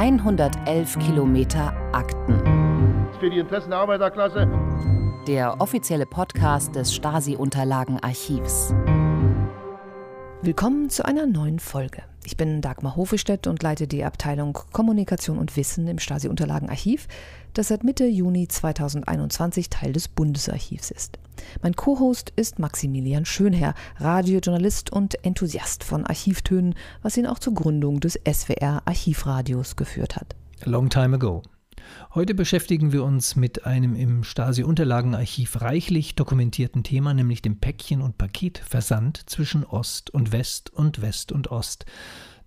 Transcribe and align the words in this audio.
111 0.00 0.98
Kilometer 0.98 1.74
Akten. 1.92 2.40
Für 3.20 3.28
die 3.28 3.36
Interessen 3.36 3.68
der 3.68 3.80
Arbeiterklasse. 3.80 4.48
Der 5.26 5.60
offizielle 5.60 6.06
Podcast 6.06 6.74
des 6.74 6.94
Stasi-Unterlagenarchivs. 6.94 8.72
Willkommen 10.40 10.88
zu 10.88 11.04
einer 11.04 11.26
neuen 11.26 11.58
Folge. 11.58 12.09
Ich 12.24 12.36
bin 12.36 12.60
Dagmar 12.60 12.96
Hofestedt 12.96 13.46
und 13.46 13.62
leite 13.62 13.86
die 13.86 14.04
Abteilung 14.04 14.58
Kommunikation 14.72 15.38
und 15.38 15.56
Wissen 15.56 15.88
im 15.88 15.98
Stasi-Unterlagenarchiv, 15.98 17.08
das 17.54 17.68
seit 17.68 17.82
Mitte 17.82 18.04
Juni 18.06 18.46
2021 18.46 19.70
Teil 19.70 19.92
des 19.92 20.08
Bundesarchivs 20.08 20.90
ist. 20.90 21.18
Mein 21.62 21.74
Co-Host 21.74 22.32
ist 22.36 22.58
Maximilian 22.58 23.24
Schönherr, 23.24 23.74
Radiojournalist 23.96 24.92
und 24.92 25.24
Enthusiast 25.24 25.82
von 25.82 26.06
Archivtönen, 26.06 26.74
was 27.02 27.16
ihn 27.16 27.26
auch 27.26 27.38
zur 27.38 27.54
Gründung 27.54 28.00
des 28.00 28.20
SWR 28.30 28.82
Archivradios 28.84 29.76
geführt 29.76 30.16
hat. 30.16 30.36
Long 30.64 30.90
time 30.90 31.16
ago. 31.16 31.42
Heute 32.14 32.34
beschäftigen 32.34 32.92
wir 32.92 33.04
uns 33.04 33.36
mit 33.36 33.66
einem 33.66 33.94
im 33.94 34.24
Stasi-Unterlagenarchiv 34.24 35.60
reichlich 35.60 36.14
dokumentierten 36.14 36.82
Thema, 36.82 37.14
nämlich 37.14 37.42
dem 37.42 37.60
Päckchen- 37.60 38.02
und 38.02 38.18
Paketversand 38.18 39.28
zwischen 39.30 39.64
Ost 39.64 40.10
und 40.10 40.32
West 40.32 40.70
und 40.70 41.02
West 41.02 41.32
und 41.32 41.50
Ost. 41.50 41.86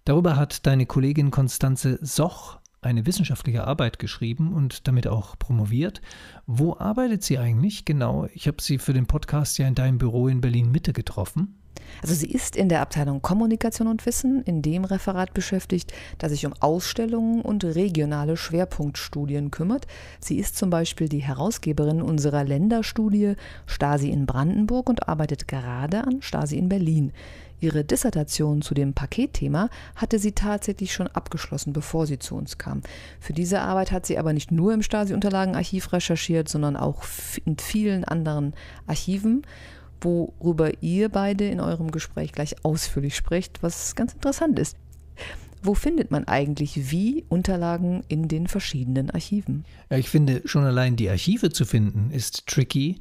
Darüber 0.06 0.36
hat 0.36 0.66
deine 0.66 0.86
Kollegin 0.86 1.32
Konstanze 1.32 1.98
Soch 2.02 2.60
eine 2.82 3.06
wissenschaftliche 3.06 3.66
Arbeit 3.66 4.00
geschrieben 4.00 4.54
und 4.54 4.88
damit 4.88 5.08
auch 5.08 5.40
promoviert. 5.40 6.02
Wo 6.46 6.76
arbeitet 6.78 7.24
sie 7.24 7.38
eigentlich 7.38 7.86
genau? 7.86 8.28
Ich 8.34 8.48
habe 8.48 8.62
sie 8.62 8.78
für 8.78 8.94
den 8.94 9.06
Podcast 9.06 9.58
ja 9.58 9.68
in 9.68 9.76
deinem 9.76 9.98
Büro 9.98 10.28
in 10.28 10.42
Berlin 10.42 10.72
Mitte 10.72 10.94
getroffen. 10.94 11.63
Also 12.02 12.14
sie 12.14 12.32
ist 12.32 12.56
in 12.56 12.70
der 12.70 12.82
Abteilung 12.82 13.22
Kommunikation 13.22 13.88
und 13.88 14.06
Wissen 14.06 14.44
in 14.44 14.62
dem 14.62 14.86
Referat 14.86 15.34
beschäftigt, 15.34 15.94
das 16.18 16.32
sich 16.32 16.46
um 16.46 16.54
Ausstellungen 16.60 17.42
und 17.42 17.64
regionale 17.64 18.38
Schwerpunktstudien 18.38 19.52
kümmert. 19.52 19.88
Sie 20.20 20.38
ist 20.38 20.58
zum 20.58 20.70
Beispiel 20.70 21.10
die 21.10 21.24
Herausgeberin 21.24 22.02
unserer 22.02 22.44
Länderstudie 22.44 23.36
Stasi 23.66 24.10
in 24.10 24.26
Brandenburg 24.26 24.90
und 24.90 25.08
arbeitet 25.08 25.48
gerade 25.48 26.04
an 26.04 26.22
Stasi 26.22 26.58
in 26.58 26.70
Berlin. 26.70 27.12
Ihre 27.64 27.86
Dissertation 27.86 28.62
zu 28.62 28.74
dem 28.74 28.94
Paketthema 28.94 29.70
hatte 29.96 30.20
sie 30.20 30.34
tatsächlich 30.34 30.92
schon 30.92 31.08
abgeschlossen, 31.08 31.72
bevor 31.72 32.06
sie 32.06 32.20
zu 32.20 32.36
uns 32.36 32.58
kam. 32.58 32.82
Für 33.22 33.32
diese 33.32 33.62
Arbeit 33.62 33.94
hat 33.94 34.06
sie 34.06 34.18
aber 34.18 34.34
nicht 34.34 34.52
nur 34.52 34.74
im 34.74 34.82
Stasi-Unterlagenarchiv 34.82 35.94
recherchiert, 35.94 36.50
sondern 36.50 36.76
auch 36.76 37.04
in 37.46 37.58
vielen 37.58 38.04
anderen 38.04 38.54
Archiven 38.86 39.44
worüber 40.04 40.82
ihr 40.82 41.10
beide 41.10 41.46
in 41.48 41.60
eurem 41.60 41.92
Gespräch 41.92 42.32
gleich 42.32 42.64
ausführlich 42.64 43.16
sprecht, 43.16 43.64
was 43.64 43.96
ganz 43.96 44.14
interessant 44.14 44.60
ist. 44.60 44.78
Wo 45.62 45.76
findet 45.76 46.12
man 46.12 46.28
eigentlich 46.28 46.92
wie 46.92 47.24
Unterlagen 47.30 48.04
in 48.10 48.28
den 48.28 48.48
verschiedenen 48.48 49.10
Archiven? 49.12 49.64
Ja, 49.90 49.98
ich 49.98 50.10
finde, 50.10 50.42
schon 50.46 50.66
allein 50.66 50.98
die 50.98 51.10
Archive 51.10 51.52
zu 51.52 51.66
finden 51.66 52.12
ist 52.12 52.48
tricky. 52.48 53.00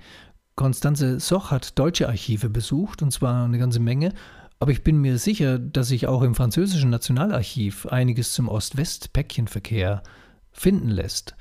Konstanze 0.55 1.19
Soch 1.19 1.51
hat 1.51 1.79
deutsche 1.79 2.09
Archive 2.09 2.51
besucht, 2.51 3.03
und 3.03 3.11
zwar 3.11 3.45
eine 3.45 3.59
ganze 3.59 3.81
Menge. 3.81 4.13
Aber 4.61 4.71
ich 4.71 4.85
bin 4.85 4.99
mir 5.01 5.19
sicher, 5.19 5.59
dass 5.59 5.89
sich 5.89 6.07
auch 6.07 6.23
im 6.23 6.37
französischen 6.37 6.91
Nationalarchiv 6.91 7.87
einiges 7.87 8.33
zum 8.33 8.49
Ost-West-Päckchenverkehr 8.49 10.05
finden 10.53 10.89
lässt. 10.89 11.35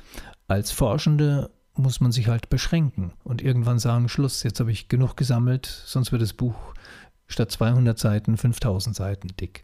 Als 0.47 0.71
Forschende 0.71 1.51
muss 1.81 2.01
man 2.01 2.11
sich 2.11 2.27
halt 2.27 2.49
beschränken 2.49 3.13
und 3.23 3.41
irgendwann 3.41 3.79
sagen, 3.79 4.09
Schluss, 4.09 4.43
jetzt 4.43 4.59
habe 4.59 4.71
ich 4.71 4.87
genug 4.87 5.17
gesammelt, 5.17 5.65
sonst 5.65 6.11
wird 6.11 6.21
das 6.21 6.33
Buch 6.33 6.55
statt 7.31 7.51
200 7.51 7.97
Seiten 7.97 8.37
5000 8.37 8.95
Seiten 8.95 9.29
dick. 9.39 9.63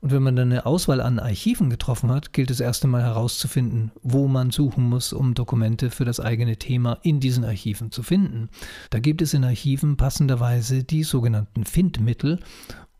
Und 0.00 0.12
wenn 0.12 0.22
man 0.22 0.36
dann 0.36 0.52
eine 0.52 0.66
Auswahl 0.66 1.00
an 1.00 1.18
Archiven 1.18 1.70
getroffen 1.70 2.10
hat, 2.10 2.32
gilt 2.32 2.50
es 2.50 2.60
erst 2.60 2.84
einmal 2.84 3.02
herauszufinden, 3.02 3.90
wo 4.02 4.28
man 4.28 4.50
suchen 4.50 4.84
muss, 4.84 5.12
um 5.12 5.34
Dokumente 5.34 5.90
für 5.90 6.04
das 6.04 6.20
eigene 6.20 6.58
Thema 6.58 6.98
in 7.02 7.18
diesen 7.18 7.44
Archiven 7.44 7.90
zu 7.90 8.02
finden. 8.02 8.50
Da 8.90 8.98
gibt 8.98 9.22
es 9.22 9.34
in 9.34 9.44
Archiven 9.44 9.96
passenderweise 9.96 10.84
die 10.84 11.02
sogenannten 11.02 11.64
Findmittel 11.64 12.40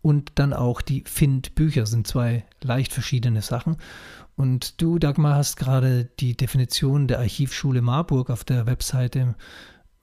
und 0.06 0.30
dann 0.36 0.52
auch 0.52 0.82
die 0.82 1.02
Findbücher, 1.04 1.84
sind 1.84 2.06
zwei 2.06 2.44
leicht 2.62 2.92
verschiedene 2.92 3.42
Sachen. 3.42 3.76
Und 4.36 4.80
du, 4.80 5.00
Dagmar, 5.00 5.34
hast 5.34 5.56
gerade 5.56 6.04
die 6.20 6.36
Definition 6.36 7.08
der 7.08 7.18
Archivschule 7.18 7.82
Marburg 7.82 8.30
auf 8.30 8.44
der 8.44 8.66
Webseite, 8.66 9.34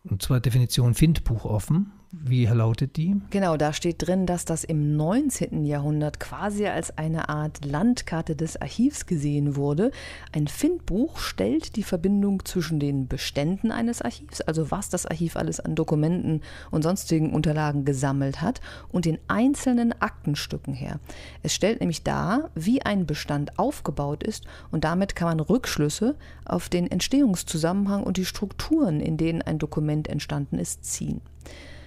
und 0.03 0.21
zwar 0.21 0.41
Definition 0.41 0.93
Findbuch 0.93 1.45
offen. 1.45 1.93
Wie 2.15 2.45
lautet 2.45 2.95
die? 2.95 3.15
Genau, 3.31 3.57
da 3.57 3.73
steht 3.73 4.05
drin, 4.05 4.27
dass 4.27 4.45
das 4.45 4.63
im 4.63 4.95
19. 4.95 5.65
Jahrhundert 5.65 6.19
quasi 6.19 6.67
als 6.67 6.95
eine 6.95 7.27
Art 7.27 7.65
Landkarte 7.65 8.35
des 8.35 8.61
Archivs 8.61 9.07
gesehen 9.07 9.55
wurde. 9.55 9.89
Ein 10.31 10.47
Findbuch 10.47 11.17
stellt 11.17 11.75
die 11.75 11.81
Verbindung 11.81 12.45
zwischen 12.45 12.79
den 12.79 13.07
Beständen 13.07 13.71
eines 13.71 14.03
Archivs, 14.03 14.41
also 14.41 14.69
was 14.69 14.89
das 14.89 15.07
Archiv 15.07 15.35
alles 15.35 15.59
an 15.59 15.73
Dokumenten 15.73 16.41
und 16.69 16.83
sonstigen 16.83 17.33
Unterlagen 17.33 17.83
gesammelt 17.83 18.41
hat, 18.41 18.61
und 18.89 19.05
den 19.05 19.17
einzelnen 19.27 19.99
Aktenstücken 19.99 20.75
her. 20.75 20.99
Es 21.41 21.55
stellt 21.55 21.79
nämlich 21.79 22.03
dar, 22.03 22.51
wie 22.53 22.83
ein 22.83 23.07
Bestand 23.07 23.57
aufgebaut 23.57 24.21
ist 24.21 24.45
und 24.69 24.83
damit 24.83 25.15
kann 25.15 25.29
man 25.29 25.39
Rückschlüsse 25.39 26.15
auf 26.45 26.69
den 26.69 26.91
Entstehungszusammenhang 26.91 28.03
und 28.03 28.17
die 28.17 28.25
Strukturen, 28.25 28.99
in 28.99 29.17
denen 29.17 29.41
ein 29.41 29.57
Dokument 29.57 30.07
entstanden 30.07 30.59
ist, 30.59 30.85
ziehen. 30.85 31.19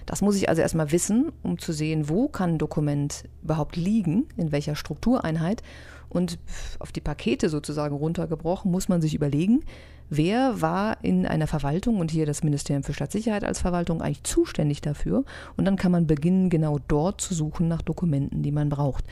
Das 0.07 0.21
muss 0.21 0.37
ich 0.37 0.47
also 0.49 0.61
erstmal 0.61 0.91
wissen, 0.91 1.33
um 1.43 1.59
zu 1.59 1.73
sehen, 1.73 2.09
wo 2.09 2.29
kann 2.29 2.51
ein 2.51 2.57
Dokument 2.57 3.25
überhaupt 3.43 3.75
liegen, 3.75 4.25
in 4.37 4.51
welcher 4.51 4.75
Struktureinheit. 4.75 5.61
Und 6.09 6.39
auf 6.79 6.93
die 6.93 7.01
Pakete 7.01 7.49
sozusagen 7.49 7.93
runtergebrochen, 7.93 8.71
muss 8.71 8.87
man 8.87 9.01
sich 9.01 9.13
überlegen, 9.13 9.65
wer 10.09 10.61
war 10.61 11.03
in 11.03 11.25
einer 11.25 11.45
Verwaltung 11.45 11.99
und 11.99 12.09
hier 12.09 12.25
das 12.25 12.41
Ministerium 12.41 12.83
für 12.83 12.93
Staatssicherheit 12.93 13.43
als 13.43 13.59
Verwaltung 13.59 14.01
eigentlich 14.01 14.23
zuständig 14.23 14.79
dafür. 14.79 15.25
Und 15.57 15.65
dann 15.65 15.75
kann 15.75 15.91
man 15.91 16.07
beginnen, 16.07 16.49
genau 16.49 16.79
dort 16.87 17.19
zu 17.19 17.33
suchen 17.33 17.67
nach 17.67 17.81
Dokumenten, 17.81 18.41
die 18.41 18.53
man 18.53 18.69
braucht. 18.69 19.03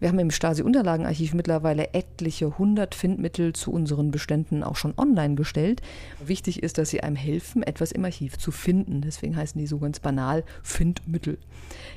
Wir 0.00 0.08
haben 0.08 0.18
im 0.18 0.30
Stasi-Unterlagenarchiv 0.30 1.34
mittlerweile 1.34 1.92
etliche 1.92 2.56
hundert 2.56 2.94
Findmittel 2.94 3.52
zu 3.52 3.70
unseren 3.70 4.10
Beständen 4.10 4.62
auch 4.62 4.76
schon 4.76 4.94
online 4.96 5.34
gestellt. 5.34 5.82
Wichtig 6.24 6.62
ist, 6.62 6.78
dass 6.78 6.88
sie 6.88 7.02
einem 7.02 7.16
helfen, 7.16 7.62
etwas 7.62 7.92
im 7.92 8.06
Archiv 8.06 8.38
zu 8.38 8.50
finden. 8.50 9.02
Deswegen 9.02 9.36
heißen 9.36 9.60
die 9.60 9.66
so 9.66 9.78
ganz 9.78 10.00
banal 10.00 10.42
Findmittel. 10.62 11.36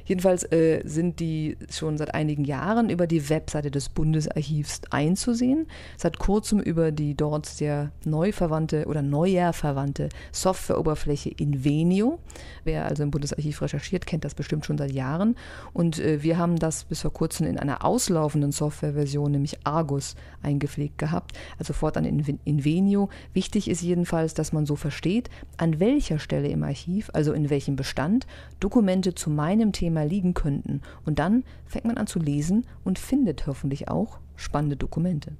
Jedenfalls 0.03 0.43
äh, 0.51 0.81
sind 0.83 1.21
die 1.21 1.55
schon 1.71 1.97
seit 1.97 2.13
einigen 2.13 2.43
Jahren 2.43 2.89
über 2.89 3.07
die 3.07 3.29
Webseite 3.29 3.71
des 3.71 3.87
Bundesarchivs 3.87 4.81
einzusehen. 4.89 5.67
Seit 5.95 6.19
kurzem 6.19 6.59
über 6.59 6.91
die 6.91 7.15
dort 7.15 7.45
sehr 7.45 7.93
neu 8.03 8.33
verwandte 8.33 8.85
oder 8.87 9.01
neuer 9.01 9.53
verwandte 9.53 10.09
Softwareoberfläche 10.33 11.29
Invenio. 11.29 12.19
Wer 12.65 12.85
also 12.85 13.01
im 13.03 13.11
Bundesarchiv 13.11 13.61
recherchiert, 13.61 14.05
kennt 14.05 14.25
das 14.25 14.35
bestimmt 14.35 14.65
schon 14.65 14.77
seit 14.77 14.91
Jahren. 14.91 15.37
Und 15.71 15.99
äh, 15.99 16.21
wir 16.21 16.37
haben 16.37 16.57
das 16.57 16.83
bis 16.83 16.99
vor 16.99 17.13
kurzem 17.13 17.47
in 17.47 17.57
einer 17.57 17.85
auslaufenden 17.93 18.51
Softwareversion, 18.51 19.31
nämlich 19.31 19.65
Argus, 19.65 20.15
eingepflegt 20.41 20.97
gehabt, 20.97 21.37
also 21.59 21.73
fortan 21.73 22.05
in 22.05 22.39
Invenio. 22.43 23.09
Wichtig 23.33 23.69
ist 23.69 23.83
jedenfalls, 23.83 24.33
dass 24.33 24.51
man 24.51 24.65
so 24.65 24.75
versteht, 24.75 25.29
an 25.57 25.79
welcher 25.79 26.17
Stelle 26.17 26.47
im 26.47 26.63
Archiv, 26.63 27.11
also 27.13 27.33
in 27.33 27.51
welchem 27.51 27.75
Bestand, 27.75 28.25
Dokumente 28.59 29.13
zu 29.13 29.29
meinem 29.29 29.73
Thema 29.73 30.03
liegen 30.03 30.33
könnten. 30.33 30.81
Und 31.05 31.19
dann 31.19 31.43
fängt 31.65 31.85
man 31.85 31.97
an 31.97 32.07
zu 32.07 32.17
lesen 32.17 32.65
und 32.83 32.97
findet 32.97 33.45
hoffentlich 33.45 33.89
auch 33.89 34.17
spannende 34.35 34.75
Dokumente. 34.75 35.33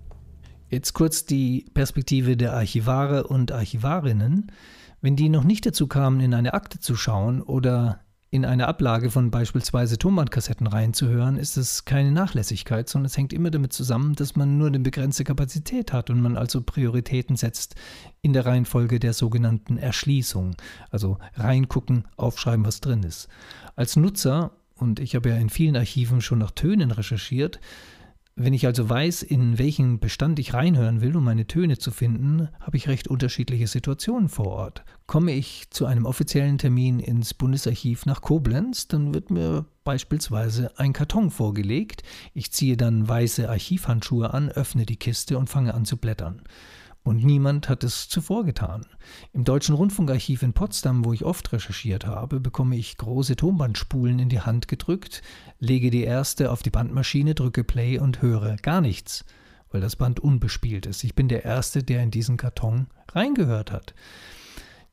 Jetzt 0.69 0.93
kurz 0.93 1.25
die 1.25 1.65
Perspektive 1.73 2.37
der 2.37 2.53
Archivare 2.53 3.25
und 3.25 3.51
Archivarinnen. 3.51 4.51
Wenn 5.01 5.15
die 5.15 5.29
noch 5.29 5.43
nicht 5.43 5.65
dazu 5.65 5.87
kamen, 5.87 6.19
in 6.19 6.35
eine 6.35 6.53
Akte 6.53 6.79
zu 6.79 6.95
schauen 6.95 7.41
oder 7.41 8.02
in 8.33 8.45
eine 8.45 8.67
Ablage 8.67 9.11
von 9.11 9.29
beispielsweise 9.29 9.99
Tonbandkassetten 9.99 10.65
reinzuhören, 10.65 11.37
ist 11.37 11.55
es 11.55 11.85
keine 11.85 12.11
Nachlässigkeit, 12.11 12.89
sondern 12.89 13.05
es 13.05 13.15
hängt 13.15 13.31
immer 13.31 13.51
damit 13.51 13.73
zusammen, 13.73 14.15
dass 14.15 14.35
man 14.35 14.57
nur 14.57 14.65
eine 14.65 14.79
begrenzte 14.79 15.23
Kapazität 15.23 15.93
hat 15.93 16.09
und 16.09 16.19
man 16.19 16.35
also 16.35 16.63
Prioritäten 16.63 17.35
setzt 17.35 17.75
in 18.23 18.33
der 18.33 18.47
Reihenfolge 18.47 18.99
der 18.99 19.13
sogenannten 19.13 19.77
Erschließung. 19.77 20.55
Also 20.89 21.19
reingucken, 21.35 22.05
aufschreiben, 22.17 22.65
was 22.65 22.81
drin 22.81 23.03
ist. 23.03 23.27
Als 23.75 23.97
Nutzer, 23.97 24.49
und 24.77 24.99
ich 24.99 25.13
habe 25.13 25.29
ja 25.29 25.35
in 25.35 25.51
vielen 25.51 25.75
Archiven 25.75 26.19
schon 26.19 26.39
nach 26.39 26.51
Tönen 26.51 26.89
recherchiert, 26.89 27.59
wenn 28.35 28.53
ich 28.53 28.65
also 28.65 28.89
weiß, 28.89 29.21
in 29.21 29.59
welchen 29.59 29.99
Bestand 29.99 30.39
ich 30.39 30.55
reinhören 30.55 31.01
will, 31.01 31.15
um 31.15 31.23
meine 31.23 31.45
Töne 31.45 31.77
zu 31.77 31.91
finden, 31.91 32.49
habe 32.59 32.77
ich 32.77 32.87
recht 32.87 33.07
unterschiedliche 33.07 33.67
Situationen 33.67 34.27
vor 34.27 34.47
Ort. 34.47 34.83
Komme 35.05 35.33
ich 35.33 35.69
zu 35.69 35.85
einem 35.85 36.05
offiziellen 36.05 36.57
Termin 36.57 36.99
ins 36.99 37.35
Bundesarchiv 37.35 38.07
nach 38.07 38.21
Koblenz, 38.21 38.87
dann 38.87 39.13
wird 39.13 39.29
mir 39.29 39.65
beispielsweise 39.83 40.71
ein 40.79 40.93
Karton 40.93 41.29
vorgelegt. 41.29 42.01
Ich 42.33 42.51
ziehe 42.51 42.75
dann 42.75 43.07
weiße 43.07 43.47
Archivhandschuhe 43.47 44.33
an, 44.33 44.49
öffne 44.49 44.87
die 44.87 44.97
Kiste 44.97 45.37
und 45.37 45.49
fange 45.49 45.75
an 45.75 45.85
zu 45.85 45.97
blättern. 45.97 46.41
Und 47.03 47.23
niemand 47.23 47.67
hat 47.67 47.83
es 47.83 48.07
zuvor 48.07 48.45
getan. 48.45 48.85
Im 49.33 49.43
Deutschen 49.43 49.75
Rundfunkarchiv 49.75 50.41
in 50.41 50.53
Potsdam, 50.53 51.03
wo 51.03 51.11
ich 51.11 51.25
oft 51.25 51.51
recherchiert 51.51 52.05
habe, 52.05 52.39
bekomme 52.39 52.77
ich 52.77 52.95
große 52.97 53.35
Tonbandspulen 53.35 54.19
in 54.19 54.29
die 54.29 54.39
Hand 54.39 54.69
gedrückt, 54.69 55.21
lege 55.59 55.91
die 55.91 56.03
erste 56.03 56.49
auf 56.49 56.63
die 56.63 56.69
Bandmaschine, 56.69 57.35
drücke 57.35 57.65
Play 57.65 57.99
und 57.99 58.21
höre 58.21 58.55
gar 58.57 58.79
nichts. 58.79 59.25
weil 59.73 59.81
das 59.81 59.95
Band 59.95 60.19
unbespielt 60.19 60.85
ist. 60.85 61.03
Ich 61.03 61.15
bin 61.15 61.27
der 61.27 61.43
Erste, 61.43 61.83
der 61.83 62.03
in 62.03 62.11
diesen 62.11 62.37
Karton 62.37 62.87
reingehört 63.11 63.71
hat. 63.71 63.93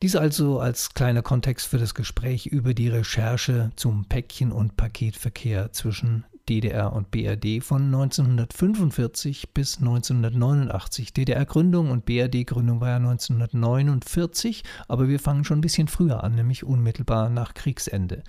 Dies 0.01 0.15
also 0.15 0.59
als 0.59 0.95
kleiner 0.95 1.21
Kontext 1.21 1.67
für 1.67 1.77
das 1.77 1.93
Gespräch 1.93 2.47
über 2.47 2.73
die 2.73 2.89
Recherche 2.89 3.71
zum 3.75 4.05
Päckchen- 4.05 4.51
und 4.51 4.75
Paketverkehr 4.75 5.71
zwischen 5.71 6.25
DDR 6.49 6.93
und 6.93 7.11
BRD 7.11 7.63
von 7.63 7.83
1945 7.83 9.53
bis 9.53 9.77
1989. 9.77 11.13
DDR-Gründung 11.13 11.91
und 11.91 12.05
BRD-Gründung 12.05 12.81
war 12.81 12.89
ja 12.89 12.95
1949, 12.97 14.63
aber 14.87 15.07
wir 15.07 15.19
fangen 15.19 15.43
schon 15.43 15.59
ein 15.59 15.61
bisschen 15.61 15.87
früher 15.87 16.23
an, 16.23 16.35
nämlich 16.35 16.63
unmittelbar 16.63 17.29
nach 17.29 17.53
Kriegsende. 17.53 18.23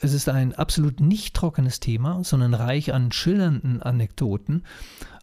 Es 0.00 0.12
ist 0.12 0.28
ein 0.28 0.54
absolut 0.54 1.00
nicht 1.00 1.34
trockenes 1.34 1.80
Thema, 1.80 2.22
sondern 2.22 2.54
reich 2.54 2.94
an 2.94 3.10
schillernden 3.10 3.82
Anekdoten. 3.82 4.62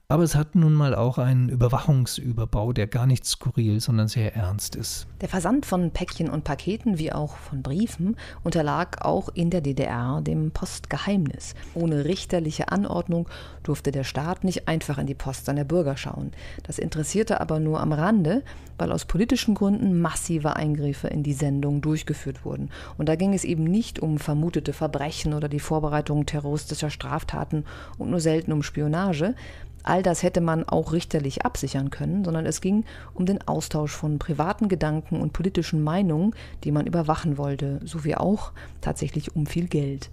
Aber 0.08 0.22
es 0.22 0.36
hat 0.36 0.54
nun 0.54 0.76
mal 0.76 0.94
auch 0.94 1.18
einen 1.18 1.50
Überwachungsüberbau, 1.50 2.74
der 2.74 2.86
gar 2.86 3.08
nicht 3.08 3.26
skurril, 3.26 3.80
sondern 3.80 4.08
sehr 4.08 4.36
ernst 4.36 4.76
ist. 4.76 5.08
Der 5.22 5.30
Versand 5.30 5.66
von 5.66 5.90
Päckchen 5.90 6.30
und 6.30 6.44
Paketen 6.44 7.00
wie 7.00 7.12
auch 7.12 7.36
von 7.38 7.64
Briefen 7.64 8.16
unterlag 8.44 9.04
auch 9.04 9.30
in 9.30 9.50
der 9.50 9.62
DDR 9.62 10.22
dem 10.22 10.52
Postgeheimnis. 10.52 11.56
Ohne 11.74 12.06
richterliche 12.06 12.70
Anordnung 12.72 13.28
durfte 13.64 13.92
der 13.92 14.04
Staat 14.04 14.44
nicht 14.44 14.68
einfach 14.68 15.00
in 15.00 15.08
die 15.08 15.16
Post 15.16 15.46
seiner 15.46 15.64
Bürger 15.64 15.98
schauen. 15.98 16.34
Das 16.62 16.78
interessierte 16.78 17.42
aber 17.42 17.60
nur 17.60 17.80
am 17.80 17.92
Rande, 17.92 18.44
weil 18.78 18.92
aus 18.92 19.06
politischen 19.06 19.56
Gründen 19.56 20.00
massive 20.02 20.56
Eingriffe 20.56 21.08
in 21.08 21.24
die 21.24 21.34
Sendung 21.34 21.82
durchgeführt 21.82 22.46
wurden. 22.46 22.70
Und 23.00 23.10
da 23.10 23.16
ging 23.16 23.34
es 23.34 23.44
eben 23.44 23.64
nicht 23.64 24.00
um 24.00 24.20
vermutete 24.20 24.74
Verbrechen 24.74 25.34
oder 25.34 25.50
die 25.50 25.60
Vorbereitung 25.60 26.28
terroristischer 26.28 26.92
Straftaten 26.92 27.66
und 27.98 28.12
nur 28.12 28.20
selten 28.20 28.52
um 28.52 28.62
Spionage. 28.62 29.34
All 29.86 30.02
das 30.02 30.24
hätte 30.24 30.42
man 30.42 30.68
auch 30.68 30.94
richterlich 30.94 31.46
absichern 31.46 31.92
können, 31.92 32.26
sondern 32.26 32.48
es 32.48 32.60
ging 32.60 32.86
um 33.14 33.28
den 33.28 33.48
Austausch 33.48 33.92
von 33.92 34.18
privaten 34.18 34.68
Gedanken 34.68 35.22
und 35.22 35.32
politischen 35.32 35.84
Meinungen, 35.84 36.34
die 36.64 36.72
man 36.72 36.88
überwachen 36.88 37.38
wollte, 37.38 37.80
sowie 37.86 38.16
auch 38.16 38.52
tatsächlich 38.82 39.36
um 39.36 39.46
viel 39.46 39.68
Geld. 39.68 40.10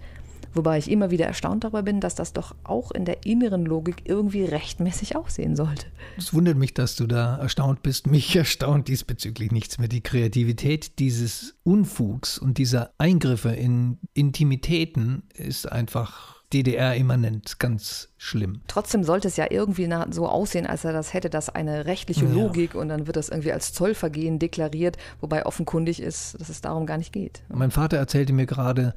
Wobei 0.53 0.77
ich 0.77 0.91
immer 0.91 1.09
wieder 1.09 1.25
erstaunt 1.25 1.63
darüber 1.63 1.81
bin, 1.81 1.99
dass 1.99 2.13
das 2.13 2.33
doch 2.33 2.53
auch 2.63 2.91
in 2.91 3.05
der 3.05 3.25
inneren 3.25 3.65
Logik 3.65 4.03
irgendwie 4.05 4.43
rechtmäßig 4.43 5.15
aussehen 5.15 5.55
sollte. 5.55 5.87
Es 6.17 6.35
wundert 6.35 6.57
mich, 6.57 6.75
dass 6.75 6.95
du 6.95 7.07
da 7.07 7.37
erstaunt 7.37 7.81
bist. 7.81 8.05
Mich 8.05 8.35
erstaunt 8.35 8.87
diesbezüglich 8.87 9.51
nichts 9.51 9.79
mehr. 9.79 9.87
Die 9.87 10.01
Kreativität 10.01 10.99
dieses 10.99 11.55
Unfugs 11.63 12.37
und 12.37 12.59
dieser 12.59 12.91
Eingriffe 12.99 13.49
in 13.49 13.97
Intimitäten 14.13 15.23
ist 15.33 15.71
einfach 15.71 16.42
DDR-immanent, 16.53 17.59
ganz 17.59 18.09
schlimm. 18.17 18.61
Trotzdem 18.67 19.03
sollte 19.03 19.27
es 19.27 19.37
ja 19.37 19.47
irgendwie 19.49 19.89
so 20.11 20.27
aussehen, 20.27 20.67
als 20.67 20.85
er 20.85 20.93
das 20.93 21.13
hätte, 21.13 21.29
das 21.29 21.49
eine 21.49 21.85
rechtliche 21.85 22.25
Logik 22.25 22.75
ja. 22.75 22.79
und 22.79 22.89
dann 22.89 23.07
wird 23.07 23.17
das 23.17 23.29
irgendwie 23.29 23.51
als 23.51 23.73
Zollvergehen 23.73 24.39
deklariert, 24.39 24.97
wobei 25.19 25.45
offenkundig 25.45 26.01
ist, 26.01 26.39
dass 26.39 26.49
es 26.49 26.61
darum 26.61 26.85
gar 26.85 26.97
nicht 26.97 27.11
geht. 27.11 27.43
Mein 27.49 27.71
Vater 27.71 27.97
erzählte 27.97 28.33
mir 28.33 28.45
gerade, 28.45 28.93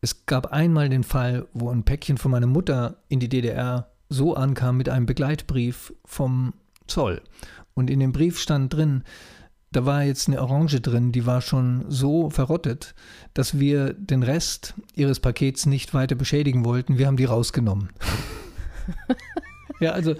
es 0.00 0.26
gab 0.26 0.52
einmal 0.52 0.88
den 0.88 1.04
Fall, 1.04 1.46
wo 1.52 1.70
ein 1.70 1.84
Päckchen 1.84 2.18
von 2.18 2.30
meiner 2.30 2.46
Mutter 2.46 2.96
in 3.08 3.20
die 3.20 3.28
DDR 3.28 3.90
so 4.08 4.34
ankam 4.34 4.76
mit 4.76 4.88
einem 4.88 5.06
Begleitbrief 5.06 5.92
vom 6.04 6.54
Zoll. 6.86 7.22
Und 7.74 7.90
in 7.90 8.00
dem 8.00 8.12
Brief 8.12 8.38
stand 8.38 8.72
drin, 8.72 9.02
da 9.74 9.84
war 9.84 10.04
jetzt 10.04 10.28
eine 10.28 10.40
Orange 10.40 10.80
drin, 10.80 11.10
die 11.10 11.26
war 11.26 11.40
schon 11.40 11.84
so 11.88 12.30
verrottet, 12.30 12.94
dass 13.34 13.58
wir 13.58 13.92
den 13.92 14.22
Rest 14.22 14.74
ihres 14.94 15.18
Pakets 15.18 15.66
nicht 15.66 15.94
weiter 15.94 16.14
beschädigen 16.14 16.64
wollten. 16.64 16.96
Wir 16.96 17.08
haben 17.08 17.16
die 17.16 17.24
rausgenommen. 17.24 17.90
ja, 19.80 19.90
also 19.90 20.14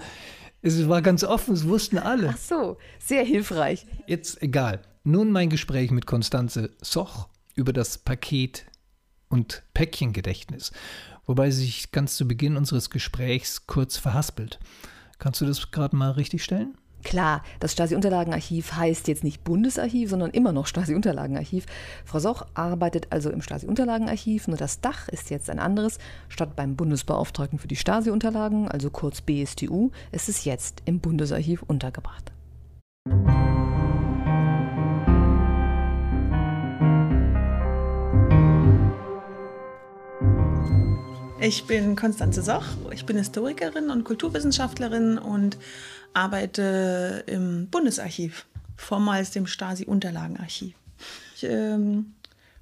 es 0.61 0.89
war 0.89 1.01
ganz 1.01 1.23
offen, 1.23 1.53
es 1.53 1.67
wussten 1.67 1.97
alle. 1.97 2.31
Ach 2.33 2.37
so, 2.37 2.77
sehr 2.99 3.23
hilfreich. 3.23 3.85
Jetzt 4.07 4.41
egal. 4.43 4.81
Nun 5.05 5.31
mein 5.31 5.49
Gespräch 5.49 5.89
mit 5.89 6.05
Konstanze 6.05 6.71
Soch 6.81 7.29
über 7.53 7.71
das 7.71 7.97
Paket 7.97 8.65
und 9.29 9.63
Päckchengedächtnis, 9.73 10.73
wobei 11.25 11.49
sie 11.49 11.61
sich 11.61 11.91
ganz 11.91 12.17
zu 12.17 12.27
Beginn 12.27 12.57
unseres 12.57 12.89
Gesprächs 12.89 13.67
kurz 13.67 13.95
verhaspelt. 13.95 14.59
Kannst 15.17 15.39
du 15.39 15.45
das 15.45 15.71
gerade 15.71 15.95
mal 15.95 16.11
richtig 16.11 16.43
stellen? 16.43 16.75
Klar, 17.05 17.43
das 17.59 17.73
Stasi-Unterlagenarchiv 17.73 18.73
heißt 18.73 19.07
jetzt 19.07 19.23
nicht 19.23 19.43
Bundesarchiv, 19.43 20.09
sondern 20.09 20.31
immer 20.31 20.51
noch 20.51 20.65
Stasi-Unterlagenarchiv. 20.65 21.67
Frau 22.03 22.17
Soch 22.17 22.47
arbeitet 22.55 23.07
also 23.11 23.29
im 23.29 23.43
Stasi-Unterlagenarchiv, 23.43 24.47
nur 24.47 24.57
das 24.57 24.81
Dach 24.81 25.07
ist 25.09 25.29
jetzt 25.29 25.51
ein 25.51 25.59
anderes. 25.59 25.99
Statt 26.29 26.55
beim 26.55 26.75
Bundesbeauftragten 26.75 27.59
für 27.59 27.67
die 27.67 27.75
Stasi-Unterlagen, 27.75 28.67
also 28.69 28.89
kurz 28.89 29.21
BSTU, 29.21 29.91
ist 30.11 30.29
es 30.29 30.45
jetzt 30.45 30.81
im 30.85 30.99
Bundesarchiv 30.99 31.61
untergebracht. 31.61 32.31
Ich 41.45 41.65
bin 41.65 41.95
Konstanze 41.95 42.41
Soch, 42.41 42.65
ich 42.91 43.05
bin 43.05 43.17
Historikerin 43.17 43.91
und 43.91 44.03
Kulturwissenschaftlerin 44.03 45.19
und 45.19 45.59
arbeite 46.11 47.23
im 47.27 47.67
Bundesarchiv, 47.67 48.47
vormals 48.75 49.29
dem 49.29 49.45
Stasi-Unterlagenarchiv. 49.45 50.73
Ich 51.35 51.43
ähm, 51.43 52.15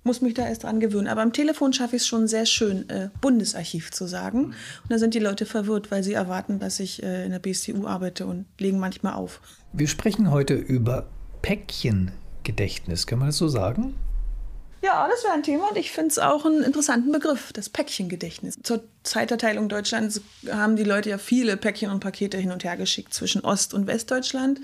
muss 0.03 0.19
mich 0.19 0.33
da 0.33 0.45
erst 0.45 0.63
dran 0.63 0.81
gewöhnen. 0.81 1.07
Aber 1.07 1.21
am 1.21 1.31
Telefon 1.31 1.71
schaffe 1.71 1.95
ich 1.95 2.01
es 2.01 2.07
schon 2.09 2.27
sehr 2.27 2.45
schön, 2.45 2.89
äh, 2.89 3.07
Bundesarchiv 3.21 3.91
zu 3.91 4.05
sagen. 4.05 4.47
Und 4.47 4.89
da 4.89 4.97
sind 4.97 5.13
die 5.13 5.19
Leute 5.19 5.45
verwirrt, 5.45 5.89
weil 5.89 6.03
sie 6.03 6.11
erwarten, 6.11 6.59
dass 6.59 6.81
ich 6.81 7.01
äh, 7.03 7.23
in 7.23 7.31
der 7.31 7.39
BSTU 7.39 7.87
arbeite 7.87 8.25
und 8.25 8.47
legen 8.59 8.79
manchmal 8.79 9.13
auf. 9.13 9.39
Wir 9.71 9.87
sprechen 9.87 10.29
heute 10.29 10.55
über 10.55 11.07
Päckchengedächtnis. 11.41 13.07
Kann 13.07 13.19
man 13.19 13.29
das 13.29 13.37
so 13.37 13.47
sagen? 13.47 13.95
Ja, 14.83 15.07
das 15.07 15.23
wäre 15.23 15.33
ein 15.33 15.43
Thema 15.43 15.69
und 15.69 15.77
ich 15.77 15.91
finde 15.91 16.09
es 16.09 16.19
auch 16.19 16.45
einen 16.45 16.61
interessanten 16.61 17.13
Begriff, 17.13 17.53
das 17.53 17.69
Päckchengedächtnis. 17.69 18.55
Zur 18.63 18.83
Zeiterteilung 19.03 19.69
Deutschlands 19.69 20.19
haben 20.51 20.75
die 20.75 20.83
Leute 20.83 21.09
ja 21.09 21.17
viele 21.17 21.55
Päckchen 21.55 21.89
und 21.89 22.01
Pakete 22.01 22.37
hin 22.37 22.51
und 22.51 22.65
her 22.65 22.75
geschickt 22.75 23.13
zwischen 23.13 23.45
Ost- 23.45 23.73
und 23.73 23.87
Westdeutschland. 23.87 24.59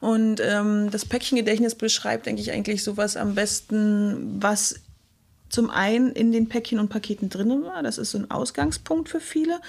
Und 0.00 0.40
ähm, 0.40 0.90
das 0.90 1.04
Päckchengedächtnis 1.04 1.76
beschreibt, 1.76 2.26
denke 2.26 2.42
ich, 2.42 2.50
eigentlich 2.50 2.82
sowas 2.82 3.16
am 3.16 3.36
besten, 3.36 4.42
was 4.42 4.80
zum 5.50 5.70
einen 5.70 6.10
in 6.12 6.32
den 6.32 6.48
Päckchen 6.48 6.80
und 6.80 6.88
Paketen 6.88 7.28
drin 7.28 7.62
war. 7.62 7.84
Das 7.84 7.96
ist 7.96 8.10
so 8.10 8.18
ein 8.18 8.30
Ausgangspunkt 8.30 9.08
für 9.08 9.20
viele. 9.20 9.60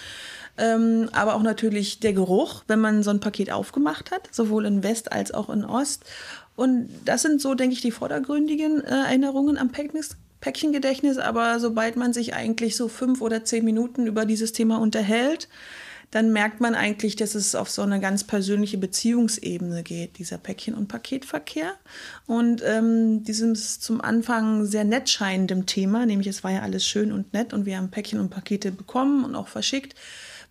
Ähm, 0.57 1.09
aber 1.11 1.35
auch 1.35 1.41
natürlich 1.41 1.99
der 1.99 2.13
Geruch, 2.13 2.63
wenn 2.67 2.79
man 2.79 3.03
so 3.03 3.09
ein 3.09 3.19
Paket 3.19 3.51
aufgemacht 3.51 4.11
hat, 4.11 4.29
sowohl 4.31 4.65
in 4.65 4.83
West 4.83 5.11
als 5.11 5.33
auch 5.33 5.49
in 5.49 5.65
Ost. 5.65 6.05
Und 6.55 6.89
das 7.05 7.21
sind 7.21 7.41
so, 7.41 7.55
denke 7.55 7.73
ich, 7.73 7.81
die 7.81 7.91
vordergründigen 7.91 8.83
äh, 8.83 8.89
Erinnerungen 8.89 9.57
am 9.57 9.71
Päcknis, 9.71 10.17
Päckchengedächtnis. 10.41 11.17
Aber 11.17 11.59
sobald 11.59 11.95
man 11.95 12.13
sich 12.13 12.33
eigentlich 12.33 12.75
so 12.75 12.87
fünf 12.87 13.21
oder 13.21 13.43
zehn 13.43 13.65
Minuten 13.65 14.07
über 14.07 14.25
dieses 14.25 14.51
Thema 14.51 14.79
unterhält, 14.79 15.47
dann 16.11 16.33
merkt 16.33 16.59
man 16.59 16.75
eigentlich, 16.75 17.15
dass 17.15 17.35
es 17.35 17.55
auf 17.55 17.69
so 17.69 17.81
eine 17.81 18.01
ganz 18.01 18.25
persönliche 18.25 18.77
Beziehungsebene 18.77 19.81
geht, 19.81 20.17
dieser 20.19 20.37
Päckchen- 20.37 20.75
und 20.75 20.89
Paketverkehr. 20.89 21.73
Und 22.27 22.61
ähm, 22.65 23.23
dieses 23.23 23.79
zum 23.79 24.01
Anfang 24.01 24.65
sehr 24.65 24.83
nett 24.83 25.09
scheinendem 25.09 25.65
Thema, 25.65 26.05
nämlich 26.05 26.27
es 26.27 26.43
war 26.43 26.51
ja 26.51 26.61
alles 26.63 26.85
schön 26.85 27.13
und 27.13 27.33
nett 27.33 27.53
und 27.53 27.65
wir 27.65 27.77
haben 27.77 27.91
Päckchen 27.91 28.19
und 28.19 28.29
Pakete 28.29 28.73
bekommen 28.73 29.23
und 29.23 29.35
auch 29.35 29.47
verschickt, 29.47 29.95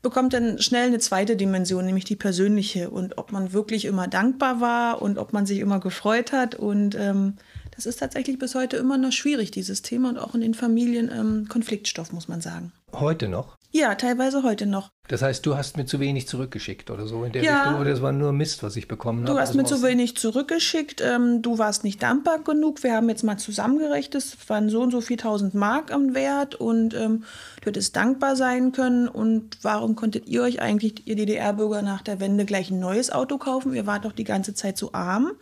bekommt 0.02 0.32
dann 0.32 0.58
schnell 0.58 0.86
eine 0.86 0.98
zweite 0.98 1.36
Dimension, 1.36 1.84
nämlich 1.84 2.04
die 2.04 2.16
persönliche 2.16 2.90
und 2.90 3.18
ob 3.18 3.32
man 3.32 3.52
wirklich 3.52 3.84
immer 3.84 4.08
dankbar 4.08 4.60
war 4.60 5.02
und 5.02 5.18
ob 5.18 5.32
man 5.32 5.46
sich 5.46 5.58
immer 5.58 5.80
gefreut 5.80 6.32
hat. 6.32 6.54
Und 6.54 6.94
ähm, 6.94 7.34
das 7.80 7.86
ist 7.86 8.00
tatsächlich 8.00 8.38
bis 8.38 8.54
heute 8.54 8.76
immer 8.76 8.98
noch 8.98 9.10
schwierig, 9.10 9.52
dieses 9.52 9.80
Thema 9.80 10.10
und 10.10 10.18
auch 10.18 10.34
in 10.34 10.42
den 10.42 10.52
Familien 10.52 11.10
ähm, 11.10 11.46
Konfliktstoff, 11.48 12.12
muss 12.12 12.28
man 12.28 12.42
sagen. 12.42 12.72
Heute 12.92 13.26
noch? 13.26 13.56
Ja, 13.70 13.94
teilweise 13.94 14.42
heute 14.42 14.66
noch. 14.66 14.90
Das 15.08 15.22
heißt, 15.22 15.46
du 15.46 15.56
hast 15.56 15.78
mir 15.78 15.86
zu 15.86 15.98
wenig 15.98 16.28
zurückgeschickt 16.28 16.90
oder 16.90 17.06
so 17.06 17.24
in 17.24 17.32
der 17.32 17.42
ja, 17.42 17.62
Richtung 17.62 17.80
oder 17.80 17.90
es 17.90 18.02
war 18.02 18.12
nur 18.12 18.34
Mist, 18.34 18.62
was 18.62 18.76
ich 18.76 18.86
bekommen 18.86 19.22
habe? 19.22 19.32
Du 19.32 19.40
hast 19.40 19.54
mir 19.54 19.64
zu 19.64 19.82
wenig 19.82 20.18
zurückgeschickt. 20.18 21.00
Ähm, 21.00 21.40
du 21.40 21.56
warst 21.56 21.82
nicht 21.82 22.02
dankbar 22.02 22.40
genug. 22.40 22.82
Wir 22.82 22.94
haben 22.94 23.08
jetzt 23.08 23.24
mal 23.24 23.38
zusammengerechnet. 23.38 24.16
Es 24.16 24.36
waren 24.50 24.68
so 24.68 24.82
und 24.82 24.90
so 24.90 25.00
4000 25.00 25.54
Mark 25.54 25.90
am 25.90 26.12
Wert 26.14 26.56
und 26.56 26.92
ähm, 26.92 27.24
du 27.62 27.66
hättest 27.66 27.96
dankbar 27.96 28.36
sein 28.36 28.72
können. 28.72 29.08
Und 29.08 29.56
warum 29.62 29.96
konntet 29.96 30.26
ihr 30.26 30.42
euch 30.42 30.60
eigentlich, 30.60 31.06
ihr 31.06 31.16
DDR-Bürger, 31.16 31.80
nach 31.80 32.02
der 32.02 32.20
Wende 32.20 32.44
gleich 32.44 32.70
ein 32.70 32.78
neues 32.78 33.10
Auto 33.10 33.38
kaufen? 33.38 33.72
Ihr 33.72 33.86
wart 33.86 34.04
doch 34.04 34.12
die 34.12 34.24
ganze 34.24 34.52
Zeit 34.52 34.76
so 34.76 34.92
arm. 34.92 35.32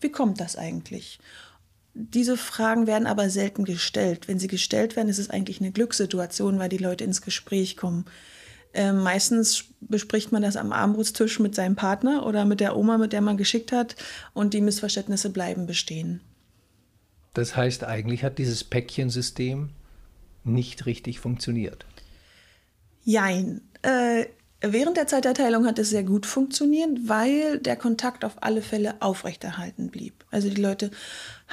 Wie 0.00 0.10
kommt 0.10 0.40
das 0.40 0.56
eigentlich? 0.56 1.18
Diese 1.94 2.36
Fragen 2.36 2.86
werden 2.88 3.06
aber 3.06 3.30
selten 3.30 3.64
gestellt. 3.64 4.26
Wenn 4.26 4.40
sie 4.40 4.48
gestellt 4.48 4.96
werden, 4.96 5.08
ist 5.08 5.18
es 5.18 5.30
eigentlich 5.30 5.60
eine 5.60 5.70
Glückssituation, 5.70 6.58
weil 6.58 6.68
die 6.68 6.78
Leute 6.78 7.04
ins 7.04 7.22
Gespräch 7.22 7.76
kommen. 7.76 8.04
Ähm, 8.74 9.04
meistens 9.04 9.66
bespricht 9.80 10.32
man 10.32 10.42
das 10.42 10.56
am 10.56 10.72
Armbrusttisch 10.72 11.38
mit 11.38 11.54
seinem 11.54 11.76
Partner 11.76 12.26
oder 12.26 12.44
mit 12.44 12.58
der 12.58 12.76
Oma, 12.76 12.98
mit 12.98 13.12
der 13.12 13.20
man 13.20 13.36
geschickt 13.36 13.70
hat, 13.70 13.94
und 14.32 14.52
die 14.52 14.60
Missverständnisse 14.60 15.30
bleiben 15.30 15.66
bestehen. 15.66 16.20
Das 17.34 17.56
heißt, 17.56 17.84
eigentlich 17.84 18.24
hat 18.24 18.38
dieses 18.38 18.64
Päckchensystem 18.64 19.70
nicht 20.42 20.86
richtig 20.86 21.20
funktioniert. 21.20 21.86
Jein. 23.04 23.60
Äh, 23.82 24.26
Während 24.66 24.96
der 24.96 25.06
Zeiterteilung 25.06 25.66
hat 25.66 25.78
es 25.78 25.90
sehr 25.90 26.04
gut 26.04 26.24
funktioniert, 26.24 26.88
weil 27.02 27.58
der 27.58 27.76
Kontakt 27.76 28.24
auf 28.24 28.42
alle 28.42 28.62
Fälle 28.62 28.94
aufrechterhalten 29.00 29.90
blieb. 29.90 30.24
Also 30.30 30.48
die 30.48 30.60
Leute 30.60 30.90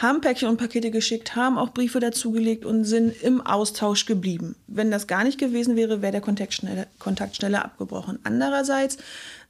haben 0.01 0.22
Päckchen 0.22 0.50
und 0.50 0.58
Pakete 0.58 0.91
geschickt, 0.91 1.36
haben 1.36 1.58
auch 1.58 1.70
Briefe 1.70 2.00
dazugelegt 2.00 2.65
und 2.65 2.86
sind 2.86 3.22
im 3.22 3.41
Austausch 3.41 4.05
geblieben. 4.05 4.55
Wenn 4.67 4.89
das 4.89 5.08
gar 5.08 5.24
nicht 5.24 5.38
gewesen 5.38 5.75
wäre, 5.75 6.01
wäre 6.01 6.12
der 6.12 6.22
Kontakt 6.22 6.53
schneller, 6.53 6.88
Kontakt 7.00 7.36
schneller 7.36 7.63
abgebrochen. 7.63 8.20
Andererseits 8.24 8.98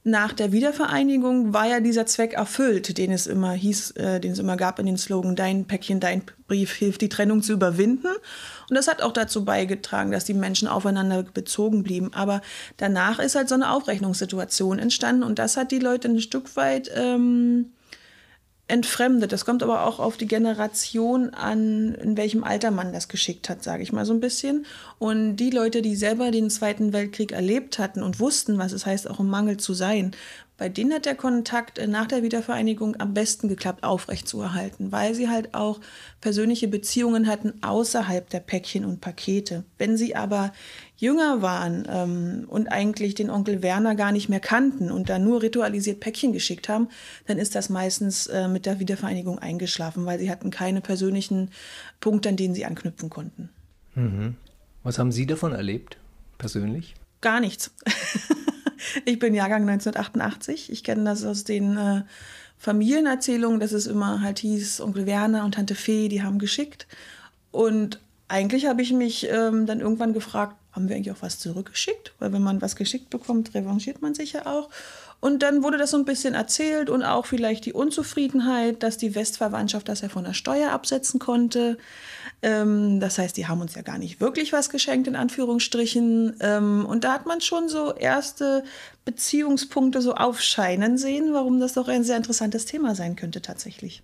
nach 0.04 0.32
der 0.32 0.50
Wiedervereinigung 0.50 1.52
war 1.54 1.66
ja 1.66 1.78
dieser 1.78 2.06
Zweck 2.06 2.32
erfüllt, 2.32 2.98
den 2.98 3.12
es 3.12 3.28
immer 3.28 3.52
hieß, 3.52 3.92
äh, 3.92 4.20
den 4.20 4.32
es 4.32 4.40
immer 4.40 4.56
gab 4.56 4.80
in 4.80 4.86
den 4.86 4.98
Slogan, 4.98 5.36
dein 5.36 5.64
Päckchen, 5.66 6.00
dein 6.00 6.22
Brief 6.48 6.72
hilft, 6.72 7.02
die 7.02 7.08
Trennung 7.08 7.42
zu 7.42 7.52
überwinden. 7.52 8.08
Und 8.68 8.76
das 8.76 8.88
hat 8.88 9.00
auch 9.00 9.12
dazu 9.12 9.44
beigetragen, 9.44 10.10
dass 10.10 10.24
die 10.24 10.34
Menschen 10.34 10.66
aufeinander 10.66 11.22
bezogen 11.22 11.84
blieben. 11.84 12.12
Aber 12.14 12.42
danach 12.78 13.20
ist 13.20 13.36
halt 13.36 13.48
so 13.48 13.54
eine 13.54 13.70
Aufrechnungssituation 13.70 14.80
entstanden 14.80 15.22
und 15.22 15.38
das 15.38 15.56
hat 15.56 15.70
die 15.70 15.78
Leute 15.78 16.08
ein 16.08 16.20
Stück 16.20 16.56
weit 16.56 16.90
ähm, 16.94 17.66
entfremdet. 18.68 19.32
Das 19.32 19.44
kommt 19.44 19.62
aber 19.62 19.86
auch 19.86 19.98
auf 19.98 20.16
die 20.16 20.26
Generation 20.26 21.30
an, 21.30 21.94
in 21.94 22.16
welchem 22.16 22.44
Alter 22.44 22.70
man 22.70 22.92
das 22.92 23.08
geschickt 23.08 23.48
hat, 23.48 23.62
sage 23.62 23.82
ich 23.82 23.92
mal 23.92 24.06
so 24.06 24.14
ein 24.14 24.20
bisschen. 24.20 24.66
Und 24.98 25.36
die 25.36 25.50
Leute, 25.50 25.82
die 25.82 25.96
selber 25.96 26.30
den 26.30 26.48
Zweiten 26.48 26.92
Weltkrieg 26.92 27.32
erlebt 27.32 27.78
hatten 27.78 28.02
und 28.02 28.20
wussten, 28.20 28.58
was 28.58 28.72
es 28.72 28.86
heißt, 28.86 29.10
auch 29.10 29.20
im 29.20 29.28
Mangel 29.28 29.58
zu 29.58 29.74
sein, 29.74 30.12
bei 30.62 30.68
denen 30.68 30.92
hat 30.92 31.06
der 31.06 31.16
Kontakt 31.16 31.80
äh, 31.80 31.88
nach 31.88 32.06
der 32.06 32.22
Wiedervereinigung 32.22 32.94
am 33.00 33.14
besten 33.14 33.48
geklappt, 33.48 33.82
aufrechtzuerhalten, 33.82 34.92
weil 34.92 35.12
sie 35.12 35.28
halt 35.28 35.54
auch 35.54 35.80
persönliche 36.20 36.68
Beziehungen 36.68 37.26
hatten 37.26 37.54
außerhalb 37.64 38.30
der 38.30 38.38
Päckchen 38.38 38.84
und 38.84 39.00
Pakete. 39.00 39.64
Wenn 39.76 39.96
sie 39.96 40.14
aber 40.14 40.52
jünger 40.96 41.42
waren 41.42 41.84
ähm, 41.90 42.44
und 42.46 42.68
eigentlich 42.68 43.16
den 43.16 43.28
Onkel 43.28 43.60
Werner 43.60 43.96
gar 43.96 44.12
nicht 44.12 44.28
mehr 44.28 44.38
kannten 44.38 44.92
und 44.92 45.08
da 45.08 45.18
nur 45.18 45.42
ritualisiert 45.42 45.98
Päckchen 45.98 46.32
geschickt 46.32 46.68
haben, 46.68 46.86
dann 47.26 47.38
ist 47.38 47.56
das 47.56 47.68
meistens 47.68 48.28
äh, 48.28 48.46
mit 48.46 48.64
der 48.64 48.78
Wiedervereinigung 48.78 49.40
eingeschlafen, 49.40 50.06
weil 50.06 50.20
sie 50.20 50.30
hatten 50.30 50.52
keine 50.52 50.80
persönlichen 50.80 51.50
Punkte, 51.98 52.28
an 52.28 52.36
denen 52.36 52.54
sie 52.54 52.66
anknüpfen 52.66 53.10
konnten. 53.10 53.48
Mhm. 53.96 54.36
Was 54.84 55.00
haben 55.00 55.10
Sie 55.10 55.26
davon 55.26 55.54
erlebt, 55.54 55.96
persönlich? 56.38 56.94
Gar 57.20 57.40
nichts. 57.40 57.72
ich 59.04 59.18
bin 59.18 59.34
Jahrgang 59.34 59.68
1988. 59.68 60.70
Ich 60.70 60.84
kenne 60.84 61.04
das 61.04 61.24
aus 61.24 61.44
den 61.44 61.76
äh, 61.76 62.02
Familienerzählungen, 62.58 63.60
dass 63.60 63.72
es 63.72 63.86
immer 63.86 64.20
halt 64.20 64.38
hieß, 64.38 64.80
Onkel 64.80 65.06
Werner 65.06 65.44
und 65.44 65.54
Tante 65.54 65.74
Fee, 65.74 66.08
die 66.08 66.22
haben 66.22 66.38
geschickt. 66.38 66.86
Und 67.50 68.00
eigentlich 68.28 68.66
habe 68.66 68.82
ich 68.82 68.92
mich 68.92 69.28
ähm, 69.30 69.66
dann 69.66 69.80
irgendwann 69.80 70.12
gefragt, 70.14 70.56
haben 70.72 70.88
wir 70.88 70.96
eigentlich 70.96 71.12
auch 71.12 71.22
was 71.22 71.38
zurückgeschickt? 71.38 72.14
Weil 72.18 72.32
wenn 72.32 72.42
man 72.42 72.62
was 72.62 72.76
geschickt 72.76 73.10
bekommt, 73.10 73.54
revanchiert 73.54 74.00
man 74.00 74.14
sich 74.14 74.32
ja 74.32 74.46
auch. 74.46 74.70
Und 75.22 75.44
dann 75.44 75.62
wurde 75.62 75.78
das 75.78 75.92
so 75.92 75.96
ein 75.98 76.04
bisschen 76.04 76.34
erzählt 76.34 76.90
und 76.90 77.04
auch 77.04 77.26
vielleicht 77.26 77.64
die 77.64 77.72
Unzufriedenheit, 77.72 78.82
dass 78.82 78.98
die 78.98 79.14
Westverwandtschaft 79.14 79.88
das 79.88 80.00
ja 80.00 80.08
von 80.08 80.24
der 80.24 80.34
Steuer 80.34 80.72
absetzen 80.72 81.20
konnte. 81.20 81.78
Ähm, 82.42 82.98
das 82.98 83.18
heißt, 83.18 83.36
die 83.36 83.46
haben 83.46 83.60
uns 83.60 83.76
ja 83.76 83.82
gar 83.82 83.98
nicht 83.98 84.20
wirklich 84.20 84.52
was 84.52 84.68
geschenkt, 84.68 85.06
in 85.06 85.14
Anführungsstrichen. 85.14 86.38
Ähm, 86.40 86.84
und 86.84 87.04
da 87.04 87.12
hat 87.12 87.26
man 87.26 87.40
schon 87.40 87.68
so 87.68 87.94
erste 87.94 88.64
Beziehungspunkte 89.04 90.02
so 90.02 90.16
aufscheinen 90.16 90.98
sehen, 90.98 91.32
warum 91.32 91.60
das 91.60 91.74
doch 91.74 91.86
ein 91.86 92.02
sehr 92.02 92.16
interessantes 92.16 92.64
Thema 92.64 92.96
sein 92.96 93.14
könnte 93.14 93.40
tatsächlich. 93.40 94.02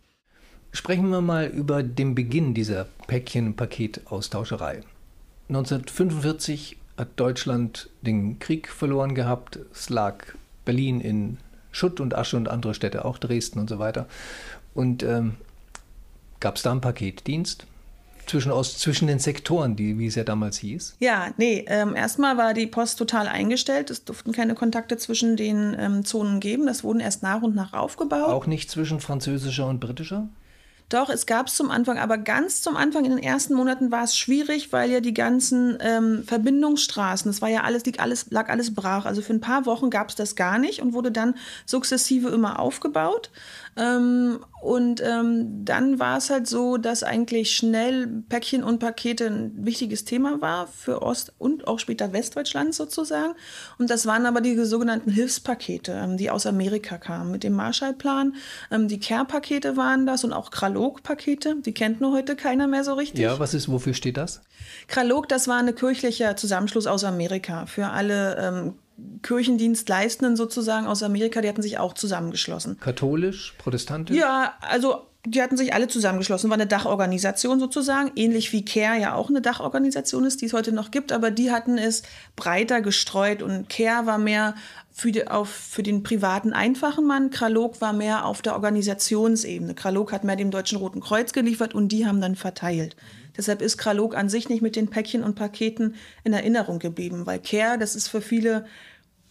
Sprechen 0.70 1.10
wir 1.10 1.20
mal 1.20 1.48
über 1.48 1.82
den 1.82 2.14
Beginn 2.14 2.54
dieser 2.54 2.87
Päckchen-Paket-Austauscherei. 3.08 4.82
1945 5.48 6.76
hat 6.96 7.08
Deutschland 7.16 7.90
den 8.02 8.38
Krieg 8.38 8.68
verloren 8.68 9.16
gehabt. 9.16 9.58
Es 9.72 9.90
lag 9.90 10.38
Berlin 10.68 11.00
in 11.00 11.38
Schutt 11.70 11.98
und 11.98 12.14
Asche 12.14 12.37
und 12.37 12.50
andere 12.50 12.75
Städte, 12.75 13.06
auch 13.06 13.16
Dresden 13.16 13.58
und 13.58 13.70
so 13.70 13.78
weiter. 13.78 14.06
Und 14.75 15.02
ähm, 15.02 15.37
gab 16.40 16.56
es 16.56 16.62
da 16.62 16.72
einen 16.72 16.82
Paketdienst? 16.82 17.66
Zwischen, 18.26 18.52
aus, 18.52 18.76
zwischen 18.76 19.06
den 19.06 19.18
Sektoren, 19.18 19.75
die, 19.75 19.98
wie 19.98 20.06
es 20.06 20.14
ja 20.14 20.25
damals 20.25 20.58
hieß? 20.58 20.96
Ja, 21.00 21.28
nee, 21.38 21.64
ähm, 21.68 21.96
erstmal 21.96 22.37
war 22.37 22.52
die 22.52 22.66
Post 22.66 22.98
total 22.98 23.26
eingestellt. 23.26 23.88
Es 23.88 24.04
durften 24.04 24.32
keine 24.32 24.54
Kontakte 24.54 24.98
zwischen 24.98 25.38
den 25.38 25.75
ähm, 25.78 26.04
Zonen 26.04 26.38
geben. 26.38 26.66
Das 26.66 26.84
wurden 26.84 27.00
erst 27.00 27.22
nach 27.22 27.40
und 27.40 27.54
nach 27.54 27.72
aufgebaut. 27.72 28.28
Auch 28.28 28.46
nicht 28.46 28.70
zwischen 28.70 29.00
französischer 29.00 29.66
und 29.66 29.80
britischer? 29.80 30.28
Doch, 30.88 31.11
es 31.11 31.26
gab 31.26 31.49
es 31.49 31.54
zum 31.54 31.71
Anfang, 31.71 31.99
aber 31.99 32.16
ganz 32.16 32.62
zum 32.62 32.76
Anfang 32.76 33.04
in 33.04 33.11
den 33.11 33.23
ersten 33.23 33.54
Monaten 33.54 33.90
war 33.90 34.04
es 34.04 34.16
schwierig, 34.16 34.73
weil 34.73 34.90
ja 34.90 35.00
die 35.00 35.12
ganzen 35.12 35.76
ähm, 35.80 36.25
Verbindungsstraßen, 36.25 37.30
das 37.30 37.42
war 37.42 37.50
ja 37.50 37.62
alles, 37.64 37.85
lag 37.85 37.99
alles, 37.99 38.26
lag 38.30 38.49
alles 38.49 38.75
brach. 38.75 39.04
Also 39.04 39.21
für 39.21 39.35
ein 39.35 39.40
paar 39.40 39.66
Wochen 39.66 39.90
gab 39.90 40.09
es 40.09 40.14
das 40.14 40.35
gar 40.35 40.59
nicht 40.59 40.80
und 40.80 40.95
wurde 40.95 41.12
dann 41.12 41.35
sukzessive 41.66 42.28
immer 42.28 42.59
aufgebaut. 42.59 43.30
Ähm, 43.76 44.40
und 44.60 45.00
ähm, 45.02 45.64
dann 45.64 45.98
war 45.98 46.18
es 46.18 46.30
halt 46.30 46.46
so, 46.46 46.78
dass 46.78 47.02
eigentlich 47.02 47.54
schnell 47.54 48.06
Päckchen 48.28 48.64
und 48.64 48.80
Pakete 48.80 49.26
ein 49.26 49.52
wichtiges 49.56 50.04
Thema 50.04 50.40
war 50.40 50.66
für 50.66 51.02
Ost- 51.02 51.32
und 51.38 51.68
auch 51.68 51.78
später 51.78 52.12
Westdeutschland 52.12 52.74
sozusagen. 52.74 53.34
Und 53.78 53.90
das 53.90 54.06
waren 54.06 54.26
aber 54.26 54.40
die 54.40 54.56
sogenannten 54.64 55.10
Hilfspakete, 55.10 55.92
ähm, 55.92 56.16
die 56.16 56.30
aus 56.30 56.46
Amerika 56.46 56.98
kamen 56.98 57.30
mit 57.30 57.44
dem 57.44 57.52
Marshallplan. 57.54 58.34
Ähm, 58.70 58.88
die 58.88 58.98
Care-Pakete 58.98 59.76
waren 59.76 60.06
das 60.06 60.24
und 60.24 60.32
auch 60.32 60.50
Kralog-Pakete. 60.50 61.56
Die 61.64 61.72
kennt 61.72 62.00
nur 62.00 62.12
heute 62.12 62.34
keiner 62.34 62.66
mehr 62.66 62.82
so 62.82 62.94
richtig. 62.94 63.20
Ja, 63.20 63.38
was 63.38 63.54
ist, 63.54 63.70
wofür 63.70 63.94
steht 63.94 64.16
das? 64.16 64.40
Kralog, 64.88 65.28
das 65.28 65.46
war 65.46 65.58
ein 65.58 65.74
kirchlicher 65.74 66.36
Zusammenschluss 66.36 66.86
aus 66.86 67.04
Amerika 67.04 67.66
für 67.66 67.88
alle 67.88 68.36
ähm, 68.36 68.74
Kirchendienstleistenden 69.22 70.36
sozusagen 70.36 70.86
aus 70.86 71.02
Amerika, 71.02 71.40
die 71.40 71.48
hatten 71.48 71.62
sich 71.62 71.78
auch 71.78 71.94
zusammengeschlossen. 71.94 72.78
Katholisch, 72.80 73.54
protestantisch? 73.58 74.16
Ja, 74.16 74.54
also 74.60 75.06
die 75.24 75.42
hatten 75.42 75.56
sich 75.56 75.74
alle 75.74 75.88
zusammengeschlossen, 75.88 76.48
war 76.48 76.56
eine 76.56 76.66
Dachorganisation 76.66 77.60
sozusagen, 77.60 78.12
ähnlich 78.16 78.52
wie 78.52 78.64
CARE 78.64 79.00
ja 79.00 79.14
auch 79.14 79.28
eine 79.28 79.40
Dachorganisation 79.40 80.24
ist, 80.24 80.40
die 80.40 80.46
es 80.46 80.52
heute 80.52 80.72
noch 80.72 80.90
gibt, 80.90 81.12
aber 81.12 81.30
die 81.30 81.50
hatten 81.50 81.76
es 81.76 82.02
breiter 82.36 82.80
gestreut 82.80 83.42
und 83.42 83.68
CARE 83.68 84.06
war 84.06 84.18
mehr 84.18 84.54
für, 84.90 85.12
die, 85.12 85.28
auf, 85.28 85.48
für 85.48 85.82
den 85.82 86.02
privaten 86.02 86.52
einfachen 86.52 87.06
Mann, 87.06 87.30
Kralog 87.30 87.80
war 87.80 87.92
mehr 87.92 88.24
auf 88.24 88.42
der 88.42 88.54
Organisationsebene. 88.54 89.74
Kralog 89.74 90.12
hat 90.12 90.24
mehr 90.24 90.36
dem 90.36 90.50
Deutschen 90.50 90.78
Roten 90.78 91.00
Kreuz 91.00 91.32
geliefert 91.32 91.74
und 91.74 91.88
die 91.88 92.06
haben 92.06 92.20
dann 92.20 92.34
verteilt. 92.34 92.96
Deshalb 93.36 93.62
ist 93.62 93.78
Kralog 93.78 94.16
an 94.16 94.28
sich 94.28 94.48
nicht 94.48 94.62
mit 94.62 94.74
den 94.74 94.88
Päckchen 94.88 95.22
und 95.22 95.36
Paketen 95.36 95.94
in 96.24 96.32
Erinnerung 96.32 96.80
geblieben, 96.80 97.26
weil 97.26 97.38
Care, 97.38 97.78
das 97.78 97.94
ist 97.94 98.08
für 98.08 98.20
viele 98.20 98.66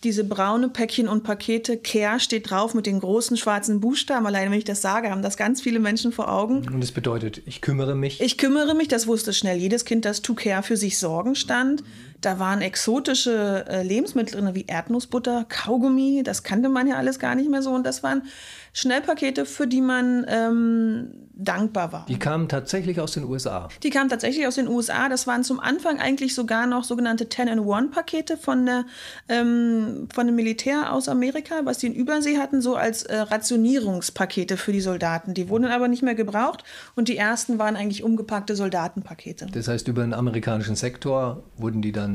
diese 0.04 0.24
braune 0.24 0.70
Päckchen 0.70 1.08
und 1.08 1.24
Pakete, 1.24 1.78
Care 1.78 2.20
steht 2.20 2.50
drauf 2.50 2.74
mit 2.74 2.86
den 2.86 3.00
großen 3.00 3.36
schwarzen 3.36 3.80
Buchstaben. 3.80 4.28
Allein 4.28 4.52
wenn 4.52 4.58
ich 4.60 4.64
das 4.64 4.82
sage, 4.82 5.10
haben 5.10 5.24
das 5.24 5.38
ganz 5.38 5.62
viele 5.62 5.80
Menschen 5.80 6.12
vor 6.12 6.32
Augen. 6.32 6.68
Und 6.68 6.82
das 6.82 6.92
bedeutet, 6.92 7.42
ich 7.46 7.62
kümmere 7.62 7.96
mich. 7.96 8.22
Ich 8.22 8.38
kümmere 8.38 8.76
mich, 8.76 8.88
das 8.88 9.08
wusste 9.08 9.34
schnell 9.34 9.58
jedes 9.58 9.86
Kind, 9.86 10.06
dass 10.06 10.22
To 10.22 10.36
Care 10.36 10.62
für 10.62 10.78
sich 10.78 11.00
sorgen 11.00 11.36
stand. 11.36 11.84
Da 12.22 12.40
waren 12.40 12.62
exotische 12.62 13.66
äh, 13.68 13.84
Lebensmittel 13.84 14.42
drin, 14.42 14.56
wie 14.56 14.66
Erdnussbutter, 14.66 15.46
Kaugummi, 15.48 16.24
das 16.24 16.44
kannte 16.44 16.70
man 16.70 16.88
ja 16.88 16.96
alles 16.96 17.20
gar 17.20 17.36
nicht 17.36 17.50
mehr 17.50 17.62
so. 17.62 17.72
Und 17.72 17.86
das 17.86 18.04
waren 18.04 18.24
Schnellpakete, 18.78 19.46
für 19.46 19.66
die 19.66 19.82
man 19.82 20.24
ähm, 20.30 21.10
dankbar 21.34 21.92
war. 21.92 22.06
Die 22.08 22.20
kamen 22.20 22.48
tatsächlich 22.48 23.00
aus 23.00 23.14
den 23.14 23.24
USA. 23.24 23.70
Die 23.82 23.90
kamen 23.90 24.08
tatsächlich 24.08 24.46
aus 24.46 24.54
den 24.54 24.68
USA. 24.68 25.10
Das 25.10 25.26
waren 25.26 25.44
zum 25.44 25.60
Anfang 25.60 26.00
eigentlich 26.00 26.36
sogar 26.36 26.68
noch 26.68 26.84
sogenannte 26.84 27.26
10-in-1-Pakete 27.26 28.38
von, 28.38 28.66
der, 28.66 28.86
ähm, 29.30 30.08
von 30.14 30.28
dem 30.28 30.36
Militär 30.36 30.94
aus 30.94 31.10
Amerika, 31.10 31.62
was 31.64 31.80
die 31.80 31.88
in 31.88 31.96
Übersee 31.96 32.38
hatten, 32.38 32.62
so 32.62 32.76
als 32.76 33.02
äh, 33.04 33.18
Rationierungspakete 33.18 34.58
für 34.58 34.72
die 34.72 34.82
Soldaten. 34.82 35.34
Die 35.34 35.50
wurden 35.50 35.66
aber 35.66 35.88
nicht 35.88 36.04
mehr 36.04 36.16
gebraucht 36.16 36.64
und 36.96 37.08
die 37.08 37.18
ersten 37.18 37.58
waren 37.58 37.76
eigentlich 37.76 38.04
umgepackte 38.04 38.56
Soldatenpakete. 38.56 39.48
Das 39.52 39.68
heißt, 39.68 39.88
über 39.88 40.02
den 40.02 40.14
amerikanischen 40.14 40.76
Sektor 40.76 41.44
wurden 41.58 41.82
die 41.82 41.92
dann 41.92 42.07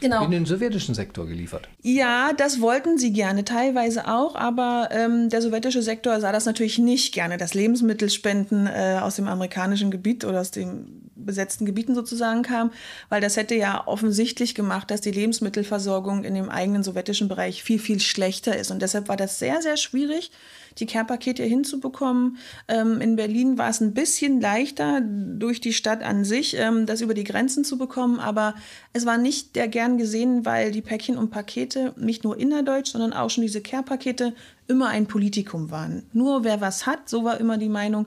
Genau. 0.00 0.24
in 0.24 0.30
den 0.30 0.46
sowjetischen 0.46 0.94
Sektor 0.94 1.26
geliefert. 1.26 1.68
Ja, 1.82 2.32
das 2.36 2.60
wollten 2.60 2.98
sie 2.98 3.12
gerne, 3.12 3.44
teilweise 3.44 4.06
auch, 4.06 4.36
aber 4.36 4.90
ähm, 4.92 5.28
der 5.28 5.42
sowjetische 5.42 5.82
Sektor 5.82 6.20
sah 6.20 6.30
das 6.30 6.46
natürlich 6.46 6.78
nicht 6.78 7.12
gerne, 7.12 7.36
dass 7.36 7.54
Lebensmittelspenden 7.54 8.68
äh, 8.68 9.00
aus 9.02 9.16
dem 9.16 9.26
amerikanischen 9.26 9.90
Gebiet 9.90 10.24
oder 10.24 10.40
aus 10.40 10.52
den 10.52 11.07
besetzten 11.24 11.66
Gebieten 11.66 11.94
sozusagen 11.94 12.42
kamen, 12.42 12.70
weil 13.08 13.20
das 13.20 13.36
hätte 13.36 13.54
ja 13.54 13.86
offensichtlich 13.86 14.54
gemacht, 14.54 14.90
dass 14.90 15.00
die 15.00 15.10
Lebensmittelversorgung 15.10 16.24
in 16.24 16.34
dem 16.34 16.48
eigenen 16.48 16.82
sowjetischen 16.82 17.28
Bereich 17.28 17.62
viel, 17.62 17.78
viel 17.78 18.00
schlechter 18.00 18.56
ist. 18.56 18.70
Und 18.70 18.82
deshalb 18.82 19.08
war 19.08 19.16
das 19.16 19.38
sehr, 19.38 19.62
sehr 19.62 19.76
schwierig, 19.76 20.30
die 20.78 20.86
Care-Pakete 20.86 21.42
hinzubekommen. 21.42 22.38
Ähm, 22.68 23.00
in 23.00 23.16
Berlin 23.16 23.58
war 23.58 23.70
es 23.70 23.80
ein 23.80 23.94
bisschen 23.94 24.40
leichter 24.40 25.00
durch 25.00 25.60
die 25.60 25.72
Stadt 25.72 26.02
an 26.02 26.24
sich, 26.24 26.56
ähm, 26.56 26.86
das 26.86 27.00
über 27.00 27.14
die 27.14 27.24
Grenzen 27.24 27.64
zu 27.64 27.78
bekommen, 27.78 28.20
aber 28.20 28.54
es 28.92 29.06
war 29.06 29.18
nicht 29.18 29.56
der 29.56 29.68
gern 29.68 29.98
gesehen, 29.98 30.44
weil 30.44 30.70
die 30.70 30.82
Päckchen 30.82 31.18
und 31.18 31.30
Pakete 31.30 31.94
nicht 31.96 32.24
nur 32.24 32.38
innerdeutsch, 32.38 32.92
sondern 32.92 33.12
auch 33.12 33.30
schon 33.30 33.42
diese 33.42 33.60
Care-Pakete 33.60 34.34
immer 34.68 34.88
ein 34.88 35.06
Politikum 35.06 35.70
waren. 35.70 36.06
Nur 36.12 36.44
wer 36.44 36.60
was 36.60 36.86
hat, 36.86 37.08
so 37.08 37.24
war 37.24 37.40
immer 37.40 37.58
die 37.58 37.68
Meinung, 37.68 38.06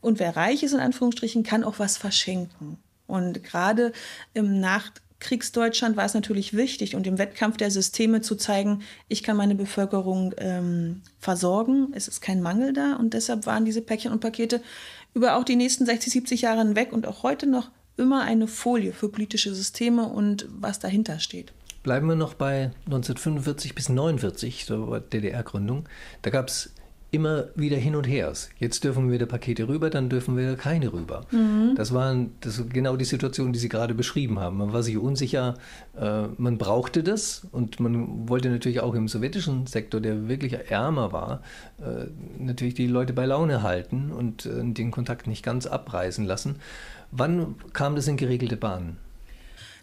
und 0.00 0.18
wer 0.18 0.36
reich 0.36 0.62
ist, 0.62 0.72
in 0.72 0.80
Anführungsstrichen, 0.80 1.42
kann 1.42 1.64
auch 1.64 1.78
was 1.78 1.96
verschenken. 1.96 2.78
Und 3.06 3.44
gerade 3.44 3.92
im 4.34 4.60
Nach 4.60 4.90
Nachkriegsdeutschland 5.20 5.96
war 5.96 6.04
es 6.04 6.14
natürlich 6.14 6.54
wichtig 6.54 6.94
und 6.94 7.06
im 7.06 7.18
Wettkampf 7.18 7.56
der 7.56 7.70
Systeme 7.70 8.20
zu 8.20 8.36
zeigen, 8.36 8.82
ich 9.08 9.22
kann 9.22 9.36
meine 9.36 9.56
Bevölkerung 9.56 10.32
ähm, 10.38 11.02
versorgen, 11.18 11.88
es 11.92 12.06
ist 12.06 12.20
kein 12.20 12.40
Mangel 12.40 12.72
da 12.72 12.94
und 12.94 13.14
deshalb 13.14 13.44
waren 13.44 13.64
diese 13.64 13.82
Päckchen 13.82 14.12
und 14.12 14.20
Pakete 14.20 14.62
über 15.14 15.36
auch 15.36 15.44
die 15.44 15.56
nächsten 15.56 15.86
60, 15.86 16.12
70 16.12 16.42
Jahre 16.42 16.60
hinweg 16.60 16.92
und 16.92 17.06
auch 17.06 17.24
heute 17.24 17.46
noch 17.46 17.70
immer 17.96 18.22
eine 18.22 18.46
Folie 18.46 18.92
für 18.92 19.08
politische 19.08 19.52
Systeme 19.52 20.08
und 20.08 20.46
was 20.50 20.78
dahinter 20.78 21.18
steht. 21.18 21.52
Bleiben 21.88 22.06
wir 22.06 22.16
noch 22.16 22.34
bei 22.34 22.72
1945 22.84 23.74
bis 23.74 23.88
1949, 23.88 24.66
so 24.66 24.98
DDR-Gründung. 24.98 25.88
Da 26.20 26.28
gab 26.28 26.48
es 26.48 26.74
immer 27.10 27.46
wieder 27.54 27.78
hin 27.78 27.96
und 27.96 28.06
her. 28.06 28.30
Jetzt 28.58 28.84
dürfen 28.84 29.06
wir 29.06 29.14
wieder 29.14 29.24
Pakete 29.24 29.68
rüber, 29.68 29.88
dann 29.88 30.10
dürfen 30.10 30.36
wir 30.36 30.56
keine 30.56 30.92
rüber. 30.92 31.24
Mhm. 31.30 31.76
Das 31.76 31.94
war 31.94 32.14
das 32.42 32.62
genau 32.68 32.96
die 32.96 33.06
Situation, 33.06 33.54
die 33.54 33.58
Sie 33.58 33.70
gerade 33.70 33.94
beschrieben 33.94 34.38
haben. 34.38 34.58
Man 34.58 34.74
war 34.74 34.82
sich 34.82 34.98
unsicher, 34.98 35.54
äh, 35.98 36.24
man 36.36 36.58
brauchte 36.58 37.02
das 37.02 37.46
und 37.52 37.80
man 37.80 38.28
wollte 38.28 38.50
natürlich 38.50 38.80
auch 38.80 38.92
im 38.92 39.08
sowjetischen 39.08 39.66
Sektor, 39.66 40.02
der 40.02 40.28
wirklich 40.28 40.52
ärmer 40.70 41.12
war, 41.14 41.40
äh, 41.80 42.04
natürlich 42.38 42.74
die 42.74 42.86
Leute 42.86 43.14
bei 43.14 43.24
Laune 43.24 43.62
halten 43.62 44.12
und 44.12 44.44
äh, 44.44 44.62
den 44.62 44.90
Kontakt 44.90 45.26
nicht 45.26 45.42
ganz 45.42 45.66
abreißen 45.66 46.26
lassen. 46.26 46.56
Wann 47.12 47.54
kam 47.72 47.96
das 47.96 48.08
in 48.08 48.18
geregelte 48.18 48.58
Bahnen? 48.58 48.98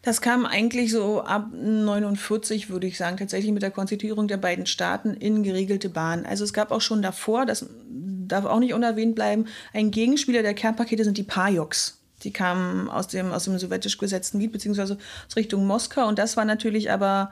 Das 0.05 0.21
kam 0.21 0.45
eigentlich 0.45 0.91
so 0.91 1.23
ab 1.23 1.47
49, 1.51 2.69
würde 2.69 2.85
ich 2.85 2.95
sagen, 2.95 3.17
tatsächlich 3.17 3.51
mit 3.51 3.63
der 3.63 3.71
Konstituierung 3.71 4.27
der 4.27 4.37
beiden 4.37 4.67
Staaten 4.67 5.15
in 5.15 5.41
geregelte 5.41 5.89
Bahn. 5.89 6.27
Also 6.27 6.43
es 6.43 6.53
gab 6.53 6.69
auch 6.69 6.81
schon 6.81 7.01
davor, 7.01 7.47
das 7.47 7.65
darf 7.89 8.45
auch 8.45 8.59
nicht 8.59 8.75
unerwähnt 8.75 9.15
bleiben, 9.15 9.45
ein 9.73 9.89
Gegenspieler 9.89 10.43
der 10.43 10.53
Kernpakete 10.53 11.03
sind 11.03 11.17
die 11.17 11.23
Pajoks. 11.23 11.99
Die 12.21 12.31
kamen 12.31 12.87
aus 12.87 13.07
dem, 13.07 13.31
aus 13.31 13.45
dem 13.45 13.57
sowjetisch 13.57 13.97
besetzten 13.97 14.37
Gebiet, 14.37 14.53
beziehungsweise 14.53 14.99
aus 15.27 15.35
Richtung 15.35 15.65
Moskau. 15.65 16.07
Und 16.07 16.19
das 16.19 16.37
war 16.37 16.45
natürlich 16.45 16.91
aber 16.91 17.31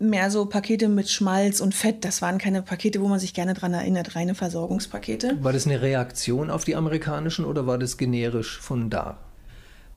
mehr 0.00 0.32
so 0.32 0.46
Pakete 0.46 0.88
mit 0.88 1.08
Schmalz 1.10 1.60
und 1.60 1.76
Fett. 1.76 2.04
Das 2.04 2.22
waren 2.22 2.38
keine 2.38 2.62
Pakete, 2.62 3.00
wo 3.00 3.06
man 3.06 3.20
sich 3.20 3.34
gerne 3.34 3.54
dran 3.54 3.72
erinnert, 3.72 4.16
reine 4.16 4.34
Versorgungspakete. 4.34 5.38
War 5.40 5.52
das 5.52 5.66
eine 5.66 5.80
Reaktion 5.80 6.50
auf 6.50 6.64
die 6.64 6.74
amerikanischen 6.74 7.44
oder 7.44 7.68
war 7.68 7.78
das 7.78 7.98
generisch 7.98 8.58
von 8.58 8.90
da? 8.90 9.18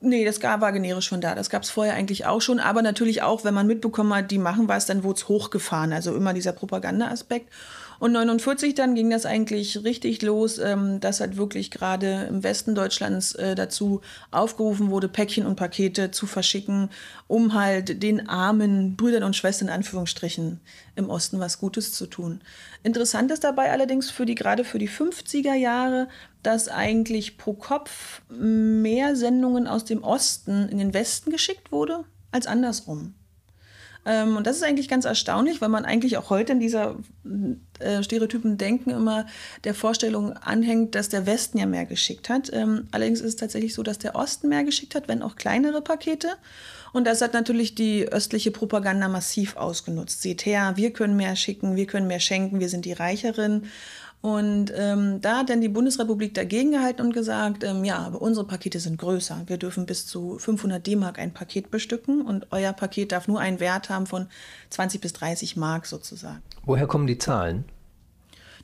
Nee, 0.00 0.24
das 0.24 0.42
war 0.42 0.72
generisch 0.72 1.08
von 1.08 1.20
da. 1.20 1.34
Das 1.34 1.48
gab 1.50 1.62
es 1.62 1.70
vorher 1.70 1.94
eigentlich 1.94 2.26
auch 2.26 2.40
schon. 2.40 2.60
Aber 2.60 2.82
natürlich 2.82 3.22
auch, 3.22 3.44
wenn 3.44 3.54
man 3.54 3.66
mitbekommen 3.66 4.14
hat, 4.14 4.30
die 4.30 4.38
machen 4.38 4.68
was, 4.68 4.86
dann 4.86 5.02
wurde 5.04 5.18
es 5.18 5.28
hochgefahren. 5.28 5.92
Also 5.92 6.14
immer 6.14 6.34
dieser 6.34 6.52
Propaganda-Aspekt. 6.52 7.50
Und 7.98 8.12
49 8.12 8.74
dann 8.74 8.94
ging 8.94 9.10
das 9.10 9.26
eigentlich 9.26 9.84
richtig 9.84 10.22
los, 10.22 10.58
ähm, 10.58 11.00
dass 11.00 11.20
halt 11.20 11.36
wirklich 11.36 11.70
gerade 11.70 12.26
im 12.28 12.42
Westen 12.42 12.74
Deutschlands 12.74 13.34
äh, 13.34 13.54
dazu 13.54 14.00
aufgerufen 14.30 14.90
wurde, 14.90 15.08
Päckchen 15.08 15.46
und 15.46 15.56
Pakete 15.56 16.10
zu 16.10 16.26
verschicken, 16.26 16.90
um 17.26 17.54
halt 17.54 18.02
den 18.02 18.28
armen 18.28 18.96
Brüdern 18.96 19.22
und 19.22 19.36
Schwestern 19.36 19.68
in 19.68 19.74
Anführungsstrichen 19.74 20.60
im 20.94 21.10
Osten 21.10 21.40
was 21.40 21.58
Gutes 21.58 21.92
zu 21.92 22.06
tun. 22.06 22.40
Interessant 22.82 23.30
ist 23.30 23.44
dabei 23.44 23.70
allerdings 23.70 24.10
für 24.10 24.26
die 24.26 24.34
gerade 24.34 24.64
für 24.64 24.78
die 24.78 24.88
50er 24.88 25.54
Jahre, 25.54 26.08
dass 26.42 26.68
eigentlich 26.68 27.38
pro 27.38 27.54
Kopf 27.54 28.22
mehr 28.28 29.16
Sendungen 29.16 29.66
aus 29.66 29.84
dem 29.84 30.02
Osten 30.02 30.68
in 30.68 30.78
den 30.78 30.94
Westen 30.94 31.30
geschickt 31.30 31.72
wurde 31.72 32.04
als 32.30 32.46
andersrum. 32.46 33.14
Ähm, 34.06 34.36
und 34.36 34.46
das 34.46 34.56
ist 34.56 34.62
eigentlich 34.62 34.88
ganz 34.88 35.04
erstaunlich, 35.04 35.60
weil 35.60 35.68
man 35.68 35.84
eigentlich 35.84 36.16
auch 36.16 36.30
heute 36.30 36.52
in 36.52 36.60
dieser 36.60 36.96
äh, 37.80 38.02
stereotypen 38.02 38.56
Denken 38.56 38.90
immer 38.90 39.26
der 39.64 39.74
Vorstellung 39.74 40.32
anhängt, 40.32 40.94
dass 40.94 41.08
der 41.08 41.26
Westen 41.26 41.58
ja 41.58 41.66
mehr 41.66 41.84
geschickt 41.84 42.28
hat. 42.28 42.50
Ähm, 42.52 42.86
allerdings 42.92 43.20
ist 43.20 43.26
es 43.26 43.36
tatsächlich 43.36 43.74
so, 43.74 43.82
dass 43.82 43.98
der 43.98 44.14
Osten 44.14 44.48
mehr 44.48 44.64
geschickt 44.64 44.94
hat, 44.94 45.08
wenn 45.08 45.22
auch 45.22 45.36
kleinere 45.36 45.82
Pakete. 45.82 46.28
Und 46.92 47.06
das 47.06 47.20
hat 47.20 47.34
natürlich 47.34 47.74
die 47.74 48.08
östliche 48.08 48.52
Propaganda 48.52 49.08
massiv 49.08 49.56
ausgenutzt. 49.56 50.22
Seht 50.22 50.46
her, 50.46 50.74
wir 50.76 50.92
können 50.92 51.16
mehr 51.16 51.36
schicken, 51.36 51.76
wir 51.76 51.86
können 51.86 52.06
mehr 52.06 52.20
schenken, 52.20 52.60
wir 52.60 52.68
sind 52.68 52.84
die 52.84 52.94
Reicheren. 52.94 53.66
Und 54.26 54.72
ähm, 54.74 55.20
da 55.20 55.36
hat 55.36 55.50
dann 55.50 55.60
die 55.60 55.68
Bundesrepublik 55.68 56.34
dagegen 56.34 56.72
gehalten 56.72 57.00
und 57.00 57.12
gesagt, 57.12 57.62
ähm, 57.62 57.84
ja, 57.84 57.98
aber 57.98 58.20
unsere 58.20 58.44
Pakete 58.44 58.80
sind 58.80 58.98
größer. 58.98 59.42
Wir 59.46 59.56
dürfen 59.56 59.86
bis 59.86 60.04
zu 60.04 60.36
500 60.40 60.84
D-Mark 60.84 61.20
ein 61.20 61.32
Paket 61.32 61.70
bestücken 61.70 62.22
und 62.22 62.48
euer 62.50 62.72
Paket 62.72 63.12
darf 63.12 63.28
nur 63.28 63.38
einen 63.38 63.60
Wert 63.60 63.88
haben 63.88 64.06
von 64.06 64.26
20 64.70 65.00
bis 65.00 65.12
30 65.12 65.56
Mark 65.56 65.86
sozusagen. 65.86 66.42
Woher 66.64 66.88
kommen 66.88 67.06
die 67.06 67.18
Zahlen? 67.18 67.66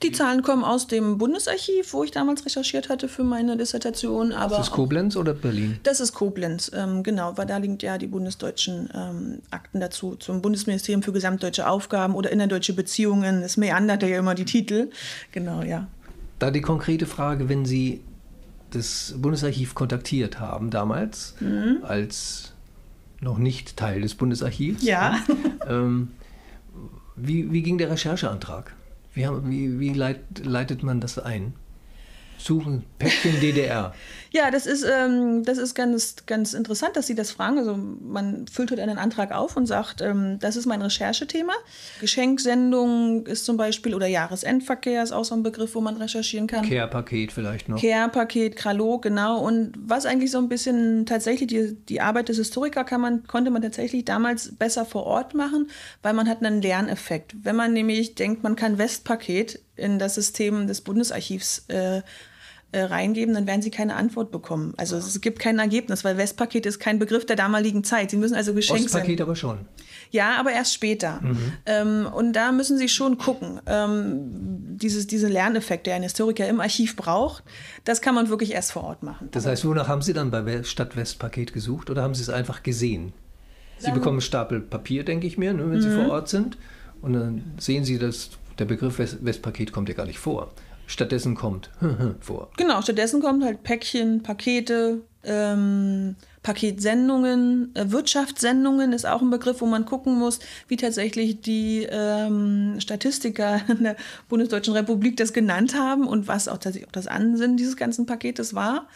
Die 0.02 0.12
Zahlen 0.12 0.42
kommen 0.42 0.64
aus 0.64 0.86
dem 0.86 1.18
Bundesarchiv, 1.18 1.92
wo 1.92 2.02
ich 2.02 2.10
damals 2.10 2.44
recherchiert 2.44 2.88
hatte 2.88 3.08
für 3.08 3.24
meine 3.24 3.56
Dissertation. 3.56 4.32
Aber 4.32 4.56
ist 4.56 4.68
das 4.68 4.70
Koblenz 4.70 5.16
oder 5.16 5.34
Berlin? 5.34 5.78
Das 5.84 6.00
ist 6.00 6.12
Koblenz, 6.12 6.70
ähm, 6.74 7.02
genau, 7.02 7.36
weil 7.36 7.46
da 7.46 7.58
liegen 7.58 7.78
ja 7.80 7.98
die 7.98 8.08
bundesdeutschen 8.08 8.90
ähm, 8.94 9.38
Akten 9.50 9.80
dazu, 9.80 10.16
zum 10.16 10.42
Bundesministerium 10.42 11.02
für 11.02 11.12
gesamtdeutsche 11.12 11.68
Aufgaben 11.68 12.14
oder 12.14 12.30
innerdeutsche 12.30 12.72
Beziehungen. 12.72 13.42
Es 13.42 13.56
meandert 13.56 14.02
ja 14.02 14.18
immer 14.18 14.34
die 14.34 14.44
Titel. 14.44 14.90
Genau, 15.30 15.62
ja. 15.62 15.86
Da 16.38 16.50
die 16.50 16.60
konkrete 16.60 17.06
Frage, 17.06 17.48
wenn 17.48 17.64
Sie 17.64 18.02
das 18.70 19.14
Bundesarchiv 19.16 19.74
kontaktiert 19.74 20.40
haben 20.40 20.70
damals, 20.70 21.34
mhm. 21.40 21.78
als 21.82 22.52
noch 23.20 23.38
nicht 23.38 23.76
Teil 23.76 24.00
des 24.00 24.14
Bundesarchivs. 24.14 24.82
Ja. 24.82 25.18
Ähm, 25.68 26.08
wie, 27.14 27.52
wie 27.52 27.62
ging 27.62 27.78
der 27.78 27.90
Rechercheantrag? 27.90 28.74
Wie, 29.14 29.26
wie, 29.44 29.80
wie 29.80 29.92
leit, 29.92 30.20
leitet 30.44 30.82
man 30.82 31.00
das 31.00 31.18
ein? 31.18 31.54
Suchen, 32.38 32.84
Päckchen 32.98 33.40
DDR. 33.40 33.94
Ja, 34.32 34.50
das 34.50 34.64
ist, 34.66 34.82
ähm, 34.82 35.44
das 35.44 35.58
ist 35.58 35.74
ganz, 35.74 36.16
ganz 36.26 36.54
interessant, 36.54 36.96
dass 36.96 37.06
Sie 37.06 37.14
das 37.14 37.30
fragen. 37.30 37.58
Also 37.58 37.76
man 37.76 38.46
füllt 38.48 38.70
halt 38.70 38.80
einen 38.80 38.96
Antrag 38.96 39.30
auf 39.30 39.56
und 39.58 39.66
sagt, 39.66 40.00
ähm, 40.00 40.38
das 40.40 40.56
ist 40.56 40.64
mein 40.64 40.80
Recherchethema. 40.80 41.52
Geschenksendung 42.00 43.26
ist 43.26 43.44
zum 43.44 43.58
Beispiel 43.58 43.94
oder 43.94 44.06
Jahresendverkehr 44.06 45.02
ist 45.02 45.12
auch 45.12 45.24
so 45.24 45.34
ein 45.34 45.42
Begriff, 45.42 45.74
wo 45.74 45.82
man 45.82 45.98
recherchieren 45.98 46.46
kann. 46.46 46.66
Care-Paket 46.66 47.30
vielleicht 47.30 47.68
noch. 47.68 47.78
Care-Paket, 47.78 48.56
Kralog, 48.56 49.02
genau. 49.02 49.38
Und 49.40 49.74
was 49.76 50.06
eigentlich 50.06 50.30
so 50.30 50.38
ein 50.38 50.48
bisschen 50.48 51.04
tatsächlich 51.04 51.48
die, 51.48 51.76
die 51.88 52.00
Arbeit 52.00 52.30
des 52.30 52.38
Historikers 52.38 52.86
kann 52.86 53.02
man, 53.02 53.26
konnte 53.26 53.50
man 53.50 53.60
tatsächlich 53.60 54.06
damals 54.06 54.54
besser 54.56 54.86
vor 54.86 55.04
Ort 55.04 55.34
machen, 55.34 55.68
weil 56.02 56.14
man 56.14 56.26
hat 56.26 56.42
einen 56.42 56.62
Lerneffekt. 56.62 57.34
Wenn 57.42 57.56
man 57.56 57.74
nämlich 57.74 58.14
denkt, 58.14 58.42
man 58.42 58.56
kann 58.56 58.78
Westpaket 58.78 59.60
in 59.76 59.98
das 59.98 60.14
System 60.14 60.66
des 60.66 60.80
Bundesarchivs 60.80 61.66
äh, 61.68 62.02
äh, 62.72 62.84
reingeben, 62.84 63.34
dann 63.34 63.46
werden 63.46 63.60
sie 63.60 63.70
keine 63.70 63.96
Antwort 63.96 64.30
bekommen. 64.30 64.72
Also 64.78 64.96
es 64.96 65.20
gibt 65.20 65.38
kein 65.38 65.58
Ergebnis, 65.58 66.04
weil 66.04 66.16
Westpaket 66.16 66.64
ist 66.64 66.80
kein 66.80 66.98
Begriff 66.98 67.26
der 67.26 67.36
damaligen 67.36 67.84
Zeit. 67.84 68.10
Sie 68.10 68.16
müssen 68.16 68.34
also 68.34 68.54
geschenkt 68.54 68.86
Ostpaket 68.86 69.20
aber 69.20 69.36
schon. 69.36 69.58
Ja, 70.10 70.36
aber 70.40 70.52
erst 70.52 70.72
später. 70.72 71.20
Mhm. 71.20 71.52
Ähm, 71.66 72.08
und 72.12 72.32
da 72.32 72.50
müssen 72.50 72.78
Sie 72.78 72.88
schon 72.88 73.18
gucken. 73.18 73.60
Ähm, 73.66 74.78
dieses, 74.78 75.06
diese 75.06 75.28
Lerneffekt, 75.28 75.86
der 75.86 75.96
ein 75.96 76.02
Historiker 76.02 76.48
im 76.48 76.60
Archiv 76.60 76.96
braucht, 76.96 77.44
das 77.84 78.00
kann 78.00 78.14
man 78.14 78.30
wirklich 78.30 78.52
erst 78.52 78.72
vor 78.72 78.84
Ort 78.84 79.02
machen. 79.02 79.28
Das 79.32 79.44
heißt, 79.44 79.66
wonach 79.66 79.88
haben 79.88 80.00
Sie 80.00 80.14
dann 80.14 80.30
bei 80.30 80.62
Stadt 80.64 80.96
Westpaket 80.96 81.52
gesucht 81.52 81.90
oder 81.90 82.02
haben 82.02 82.14
Sie 82.14 82.22
es 82.22 82.30
einfach 82.30 82.62
gesehen? 82.62 83.12
Sie 83.76 83.86
dann, 83.86 83.94
bekommen 83.94 84.16
einen 84.16 84.22
Stapel 84.22 84.60
Papier, 84.60 85.04
denke 85.04 85.26
ich 85.26 85.36
mir, 85.36 85.52
ne, 85.52 85.70
wenn 85.70 85.76
mhm. 85.76 85.82
Sie 85.82 85.90
vor 85.90 86.08
Ort 86.10 86.30
sind. 86.30 86.56
Und 87.02 87.12
dann 87.12 87.44
sehen 87.58 87.84
Sie, 87.84 87.98
dass 87.98 88.30
der 88.58 88.64
Begriff 88.64 88.98
West 88.98 89.22
Westpaket 89.22 89.72
kommt 89.72 89.88
ja 89.90 89.94
gar 89.94 90.06
nicht 90.06 90.18
vor 90.18 90.52
stattdessen 90.92 91.34
kommt 91.34 91.70
vor. 92.20 92.50
Genau, 92.56 92.82
stattdessen 92.82 93.20
kommt 93.20 93.44
halt 93.44 93.62
Päckchen, 93.62 94.22
Pakete, 94.22 95.02
ähm, 95.24 96.16
Paketsendungen, 96.42 97.74
äh, 97.74 97.90
Wirtschaftssendungen 97.90 98.92
ist 98.92 99.06
auch 99.06 99.22
ein 99.22 99.30
Begriff, 99.30 99.60
wo 99.60 99.66
man 99.66 99.84
gucken 99.84 100.18
muss, 100.18 100.40
wie 100.66 100.76
tatsächlich 100.76 101.40
die 101.40 101.86
ähm, 101.88 102.76
Statistiker 102.80 103.60
in 103.68 103.84
der 103.84 103.96
Bundesdeutschen 104.28 104.74
Republik 104.74 105.16
das 105.16 105.32
genannt 105.32 105.76
haben 105.76 106.06
und 106.06 106.26
was 106.26 106.48
auch 106.48 106.58
tatsächlich 106.58 106.88
auch 106.88 106.92
das 106.92 107.06
Ansinnen 107.06 107.56
dieses 107.56 107.76
ganzen 107.76 108.06
Paketes 108.06 108.54
war. 108.54 108.88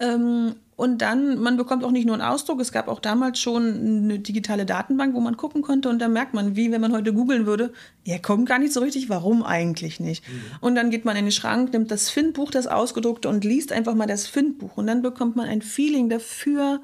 Ähm, 0.00 0.54
und 0.76 0.98
dann, 1.02 1.40
man 1.40 1.56
bekommt 1.56 1.84
auch 1.84 1.90
nicht 1.90 2.06
nur 2.06 2.14
einen 2.14 2.22
Ausdruck, 2.22 2.60
es 2.60 2.72
gab 2.72 2.88
auch 2.88 2.98
damals 2.98 3.38
schon 3.38 4.04
eine 4.04 4.18
digitale 4.18 4.66
Datenbank, 4.66 5.14
wo 5.14 5.20
man 5.20 5.36
gucken 5.36 5.62
konnte 5.62 5.88
und 5.88 6.00
da 6.00 6.08
merkt 6.08 6.34
man, 6.34 6.56
wie 6.56 6.72
wenn 6.72 6.80
man 6.80 6.92
heute 6.92 7.12
googeln 7.12 7.46
würde, 7.46 7.72
er 8.04 8.18
kommt 8.18 8.48
gar 8.48 8.58
nicht 8.58 8.72
so 8.72 8.80
richtig, 8.80 9.08
warum 9.08 9.42
eigentlich 9.42 10.00
nicht? 10.00 10.26
Mhm. 10.26 10.42
Und 10.60 10.74
dann 10.74 10.90
geht 10.90 11.04
man 11.04 11.16
in 11.16 11.26
den 11.26 11.32
Schrank, 11.32 11.72
nimmt 11.72 11.90
das 11.90 12.10
Findbuch, 12.10 12.50
das 12.50 12.66
ausgedruckte 12.66 13.28
und 13.28 13.44
liest 13.44 13.72
einfach 13.72 13.94
mal 13.94 14.06
das 14.06 14.26
Findbuch 14.26 14.76
und 14.76 14.86
dann 14.86 15.02
bekommt 15.02 15.36
man 15.36 15.48
ein 15.48 15.62
Feeling 15.62 16.08
dafür, 16.08 16.80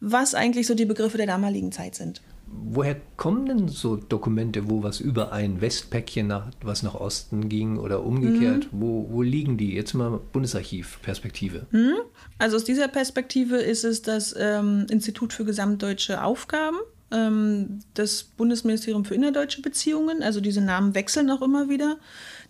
was 0.00 0.34
eigentlich 0.34 0.66
so 0.66 0.74
die 0.74 0.84
Begriffe 0.84 1.16
der 1.16 1.26
damaligen 1.26 1.72
Zeit 1.72 1.94
sind 1.94 2.20
woher 2.56 2.96
kommen 3.16 3.46
denn 3.46 3.68
so 3.68 3.96
Dokumente, 3.96 4.70
wo 4.70 4.82
was 4.82 5.00
über 5.00 5.32
ein 5.32 5.60
Westpäckchen 5.60 6.26
nach, 6.26 6.50
was 6.62 6.82
nach 6.82 6.94
Osten 6.94 7.48
ging 7.48 7.78
oder 7.78 8.04
umgekehrt? 8.04 8.72
Mhm. 8.72 8.80
Wo, 8.80 9.08
wo 9.10 9.22
liegen 9.22 9.56
die? 9.56 9.74
Jetzt 9.74 9.94
mal 9.94 10.20
Bundesarchiv-Perspektive. 10.32 11.66
Mhm. 11.70 11.96
Also 12.38 12.56
aus 12.56 12.64
dieser 12.64 12.88
Perspektive 12.88 13.56
ist 13.56 13.84
es 13.84 14.02
das 14.02 14.34
ähm, 14.38 14.86
Institut 14.90 15.32
für 15.32 15.44
gesamtdeutsche 15.44 16.22
Aufgaben. 16.22 16.76
Ähm, 17.14 17.80
das 17.94 18.24
Bundesministerium 18.24 19.04
für 19.04 19.14
innerdeutsche 19.14 19.62
Beziehungen. 19.62 20.22
Also 20.22 20.40
diese 20.40 20.60
Namen 20.60 20.94
wechseln 20.94 21.30
auch 21.30 21.42
immer 21.42 21.68
wieder. 21.68 21.96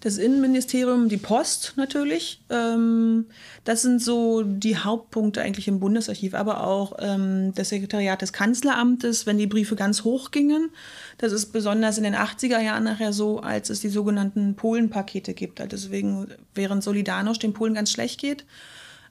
Das 0.00 0.18
Innenministerium, 0.18 1.08
die 1.08 1.18
Post 1.18 1.74
natürlich. 1.76 2.40
Ähm, 2.50 3.26
das 3.64 3.82
sind 3.82 4.02
so 4.02 4.42
die 4.42 4.76
Hauptpunkte 4.76 5.42
eigentlich 5.42 5.68
im 5.68 5.80
Bundesarchiv, 5.80 6.34
aber 6.34 6.66
auch 6.66 6.94
ähm, 6.98 7.52
das 7.54 7.68
Sekretariat 7.68 8.22
des 8.22 8.32
Kanzleramtes, 8.32 9.26
wenn 9.26 9.38
die 9.38 9.46
Briefe 9.46 9.76
ganz 9.76 10.04
hoch 10.04 10.30
gingen. 10.30 10.70
Das 11.18 11.32
ist 11.32 11.52
besonders 11.52 11.98
in 11.98 12.04
den 12.04 12.14
80er 12.14 12.60
Jahren 12.60 12.84
nachher 12.84 13.12
so, 13.12 13.40
als 13.40 13.70
es 13.70 13.80
die 13.80 13.88
sogenannten 13.88 14.56
Polenpakete 14.56 15.34
gibt. 15.34 15.60
Also 15.60 15.76
deswegen, 15.76 16.28
während 16.54 16.82
Solidarność 16.82 17.40
den 17.40 17.52
Polen 17.52 17.74
ganz 17.74 17.90
schlecht 17.90 18.20
geht, 18.20 18.44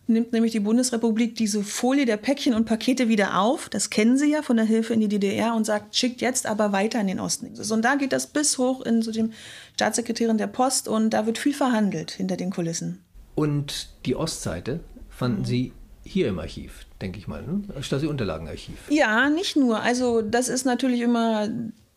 nimmt 0.07 0.33
nämlich 0.33 0.51
die 0.51 0.59
Bundesrepublik 0.59 1.35
diese 1.35 1.63
Folie 1.63 2.05
der 2.05 2.17
Päckchen 2.17 2.53
und 2.53 2.65
Pakete 2.65 3.07
wieder 3.07 3.39
auf. 3.39 3.69
Das 3.69 3.89
kennen 3.89 4.17
Sie 4.17 4.31
ja 4.31 4.41
von 4.41 4.57
der 4.57 4.65
Hilfe 4.65 4.93
in 4.93 4.99
die 4.99 5.07
DDR 5.07 5.55
und 5.55 5.65
sagt, 5.65 5.95
schickt 5.95 6.21
jetzt 6.21 6.45
aber 6.45 6.71
weiter 6.71 6.99
in 6.99 7.07
den 7.07 7.19
Osten. 7.19 7.53
Und 7.71 7.81
da 7.83 7.95
geht 7.95 8.13
das 8.13 8.27
bis 8.27 8.57
hoch 8.57 8.81
in 8.81 9.01
so 9.01 9.11
dem 9.11 9.31
Staatssekretärin 9.75 10.37
der 10.37 10.47
Post 10.47 10.87
und 10.87 11.11
da 11.11 11.25
wird 11.25 11.37
viel 11.37 11.53
verhandelt 11.53 12.11
hinter 12.11 12.37
den 12.37 12.51
Kulissen. 12.51 13.03
Und 13.35 13.89
die 14.05 14.15
Ostseite 14.15 14.81
fanden 15.09 15.45
Sie 15.45 15.73
hier 16.03 16.27
im 16.27 16.39
Archiv, 16.39 16.85
denke 17.01 17.17
ich 17.17 17.27
mal, 17.27 17.41
ne? 17.41 17.61
Stasi-Unterlagenarchiv. 17.81 18.75
Ja, 18.89 19.29
nicht 19.29 19.55
nur. 19.55 19.79
Also 19.79 20.21
das 20.21 20.49
ist 20.49 20.65
natürlich 20.65 21.01
immer 21.01 21.47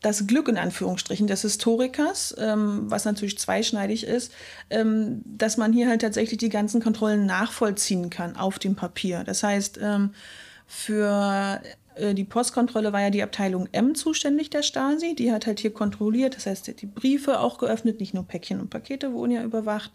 das 0.06 0.28
Glück 0.28 0.46
in 0.46 0.56
Anführungsstrichen 0.56 1.26
des 1.26 1.42
Historikers, 1.42 2.32
ähm, 2.38 2.88
was 2.88 3.04
natürlich 3.04 3.38
zweischneidig 3.38 4.04
ist, 4.04 4.32
ähm, 4.70 5.20
dass 5.24 5.56
man 5.56 5.72
hier 5.72 5.88
halt 5.88 6.02
tatsächlich 6.02 6.38
die 6.38 6.48
ganzen 6.48 6.80
Kontrollen 6.80 7.26
nachvollziehen 7.26 8.08
kann 8.08 8.36
auf 8.36 8.60
dem 8.60 8.76
Papier. 8.76 9.24
Das 9.24 9.42
heißt, 9.42 9.80
ähm, 9.82 10.10
für 10.68 11.60
äh, 11.96 12.14
die 12.14 12.22
Postkontrolle 12.22 12.92
war 12.92 13.00
ja 13.00 13.10
die 13.10 13.24
Abteilung 13.24 13.68
M 13.72 13.96
zuständig 13.96 14.48
der 14.48 14.62
Stasi. 14.62 15.16
Die 15.16 15.32
hat 15.32 15.46
halt 15.46 15.58
hier 15.58 15.72
kontrolliert. 15.72 16.36
Das 16.36 16.46
heißt, 16.46 16.80
die 16.80 16.86
Briefe 16.86 17.40
auch 17.40 17.58
geöffnet, 17.58 17.98
nicht 17.98 18.14
nur 18.14 18.24
Päckchen 18.28 18.60
und 18.60 18.70
Pakete 18.70 19.12
wurden 19.12 19.32
ja 19.32 19.42
überwacht. 19.42 19.90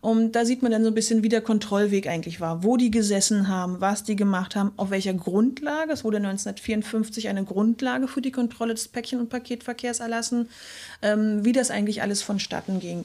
Und 0.00 0.32
da 0.32 0.46
sieht 0.46 0.62
man 0.62 0.72
dann 0.72 0.82
so 0.82 0.88
ein 0.88 0.94
bisschen, 0.94 1.22
wie 1.22 1.28
der 1.28 1.42
Kontrollweg 1.42 2.06
eigentlich 2.06 2.40
war, 2.40 2.64
wo 2.64 2.78
die 2.78 2.90
gesessen 2.90 3.48
haben, 3.48 3.80
was 3.80 4.02
die 4.02 4.16
gemacht 4.16 4.56
haben, 4.56 4.72
auf 4.76 4.90
welcher 4.90 5.12
Grundlage. 5.12 5.92
Es 5.92 6.04
wurde 6.04 6.16
1954 6.16 7.28
eine 7.28 7.44
Grundlage 7.44 8.08
für 8.08 8.22
die 8.22 8.30
Kontrolle 8.30 8.72
des 8.72 8.88
Päckchen- 8.88 9.20
und 9.20 9.28
Paketverkehrs 9.28 10.00
erlassen, 10.00 10.48
ähm, 11.02 11.44
wie 11.44 11.52
das 11.52 11.70
eigentlich 11.70 12.00
alles 12.00 12.22
vonstatten 12.22 12.80
ging. 12.80 13.04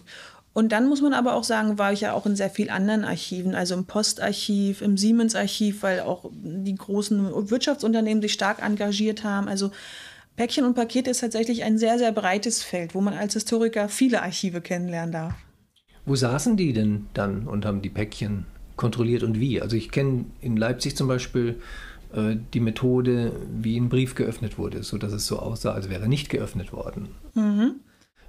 Und 0.53 0.71
dann 0.71 0.87
muss 0.87 1.01
man 1.01 1.13
aber 1.13 1.33
auch 1.33 1.43
sagen, 1.43 1.77
war 1.77 1.91
ich 1.91 1.99
ja 1.99 2.13
auch 2.13 2.25
in 2.25 2.37
sehr 2.37 2.49
vielen 2.49 2.69
anderen 2.69 3.03
Archiven, 3.03 3.55
also 3.55 3.75
im 3.75 3.83
Postarchiv, 3.83 4.81
im 4.81 4.97
Siemens-Archiv, 4.97 5.83
weil 5.83 5.99
auch 5.99 6.29
die 6.31 6.75
großen 6.75 7.49
Wirtschaftsunternehmen 7.49 8.21
sich 8.21 8.31
stark 8.31 8.63
engagiert 8.63 9.25
haben. 9.25 9.49
Also 9.49 9.71
Päckchen 10.37 10.63
und 10.63 10.73
Pakete 10.73 11.09
ist 11.09 11.19
tatsächlich 11.19 11.63
ein 11.63 11.77
sehr, 11.77 11.97
sehr 11.97 12.13
breites 12.13 12.63
Feld, 12.63 12.95
wo 12.95 13.01
man 13.01 13.15
als 13.15 13.33
Historiker 13.33 13.89
viele 13.89 14.21
Archive 14.21 14.61
kennenlernen 14.61 15.11
darf. 15.11 15.33
Wo 16.05 16.15
saßen 16.15 16.57
die 16.57 16.73
denn 16.73 17.07
dann 17.13 17.47
und 17.47 17.65
haben 17.65 17.81
die 17.81 17.89
Päckchen 17.89 18.45
kontrolliert 18.75 19.23
und 19.23 19.39
wie? 19.39 19.61
Also 19.61 19.75
ich 19.75 19.91
kenne 19.91 20.25
in 20.41 20.57
Leipzig 20.57 20.95
zum 20.95 21.07
Beispiel 21.07 21.59
äh, 22.13 22.35
die 22.53 22.59
Methode, 22.59 23.31
wie 23.51 23.77
ein 23.77 23.89
Brief 23.89 24.15
geöffnet 24.15 24.57
wurde, 24.57 24.83
sodass 24.83 25.13
es 25.13 25.25
so 25.25 25.39
aussah, 25.39 25.73
als 25.73 25.89
wäre 25.89 26.07
nicht 26.07 26.29
geöffnet 26.29 26.73
worden. 26.73 27.09
Mhm. 27.33 27.75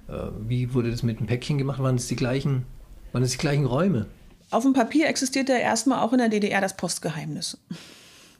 Äh, 0.07 0.13
wie 0.47 0.73
wurde 0.73 0.91
das 0.91 1.03
mit 1.03 1.19
dem 1.19 1.27
Päckchen 1.27 1.57
gemacht? 1.57 1.81
Waren 1.81 1.95
es 1.95 2.07
die 2.07 2.15
gleichen, 2.15 2.63
waren 3.11 3.23
es 3.23 3.31
die 3.31 3.37
gleichen 3.37 3.65
Räume? 3.65 4.07
Auf 4.49 4.63
dem 4.63 4.73
Papier 4.73 5.07
existierte 5.07 5.53
erstmal 5.53 5.99
auch 5.99 6.13
in 6.13 6.19
der 6.19 6.29
DDR 6.29 6.61
das 6.61 6.77
Postgeheimnis. 6.77 7.57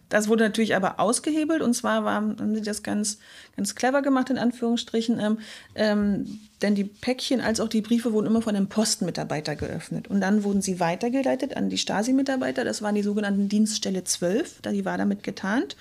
Das 0.09 0.27
wurde 0.27 0.43
natürlich 0.43 0.75
aber 0.75 0.99
ausgehebelt 0.99 1.61
und 1.61 1.73
zwar 1.73 2.05
waren, 2.05 2.37
haben 2.39 2.55
sie 2.55 2.61
das 2.61 2.83
ganz, 2.83 3.19
ganz 3.55 3.75
clever 3.75 4.01
gemacht, 4.01 4.29
in 4.29 4.37
Anführungsstrichen. 4.37 5.19
Ähm, 5.19 5.39
ähm, 5.75 6.39
denn 6.61 6.75
die 6.75 6.85
Päckchen 6.85 7.41
als 7.41 7.59
auch 7.59 7.67
die 7.67 7.81
Briefe 7.81 8.13
wurden 8.13 8.25
immer 8.25 8.41
von 8.41 8.55
einem 8.55 8.67
Postenmitarbeiter 8.67 9.55
geöffnet. 9.55 10.07
Und 10.07 10.21
dann 10.21 10.43
wurden 10.43 10.61
sie 10.61 10.79
weitergeleitet 10.79 11.55
an 11.55 11.69
die 11.69 11.77
Stasi-Mitarbeiter. 11.77 12.63
Das 12.63 12.81
waren 12.81 12.95
die 12.95 13.03
sogenannten 13.03 13.49
Dienststelle 13.49 14.03
12. 14.03 14.61
Die 14.61 14.85
war 14.85 14.97
damit 14.97 15.23
getarnt 15.23 15.75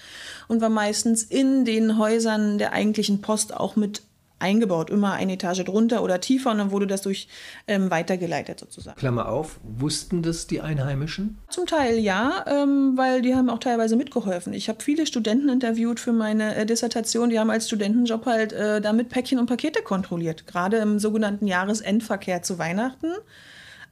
und 0.48 0.60
war 0.60 0.68
meistens 0.68 1.22
in 1.22 1.64
den 1.64 1.96
Häusern 1.96 2.58
der 2.58 2.72
eigentlichen 2.72 3.20
Post 3.22 3.54
auch 3.54 3.76
mit 3.76 4.02
eingebaut, 4.38 4.90
immer 4.90 5.14
eine 5.14 5.34
Etage 5.34 5.64
drunter 5.64 6.02
oder 6.02 6.20
tiefer 6.20 6.50
und 6.50 6.58
dann 6.58 6.70
wurde 6.70 6.86
das 6.86 7.02
durch 7.02 7.28
ähm, 7.66 7.90
weitergeleitet 7.90 8.60
sozusagen. 8.60 8.98
Klammer 8.98 9.28
auf, 9.28 9.58
wussten 9.62 10.22
das 10.22 10.46
die 10.46 10.60
Einheimischen? 10.60 11.38
Zum 11.48 11.66
Teil 11.66 11.98
ja, 11.98 12.44
ähm, 12.46 12.92
weil 12.96 13.22
die 13.22 13.34
haben 13.34 13.48
auch 13.48 13.58
teilweise 13.58 13.96
mitgeholfen. 13.96 14.52
Ich 14.52 14.68
habe 14.68 14.82
viele 14.82 15.06
Studenten 15.06 15.48
interviewt 15.48 16.00
für 16.00 16.12
meine 16.12 16.54
äh, 16.54 16.66
Dissertation, 16.66 17.30
die 17.30 17.38
haben 17.38 17.50
als 17.50 17.66
Studentenjob 17.66 18.26
halt 18.26 18.52
äh, 18.52 18.80
damit 18.80 19.08
Päckchen 19.08 19.38
und 19.38 19.46
Pakete 19.46 19.82
kontrolliert, 19.82 20.46
gerade 20.46 20.78
im 20.78 20.98
sogenannten 20.98 21.46
Jahresendverkehr 21.46 22.42
zu 22.42 22.58
Weihnachten. 22.58 23.12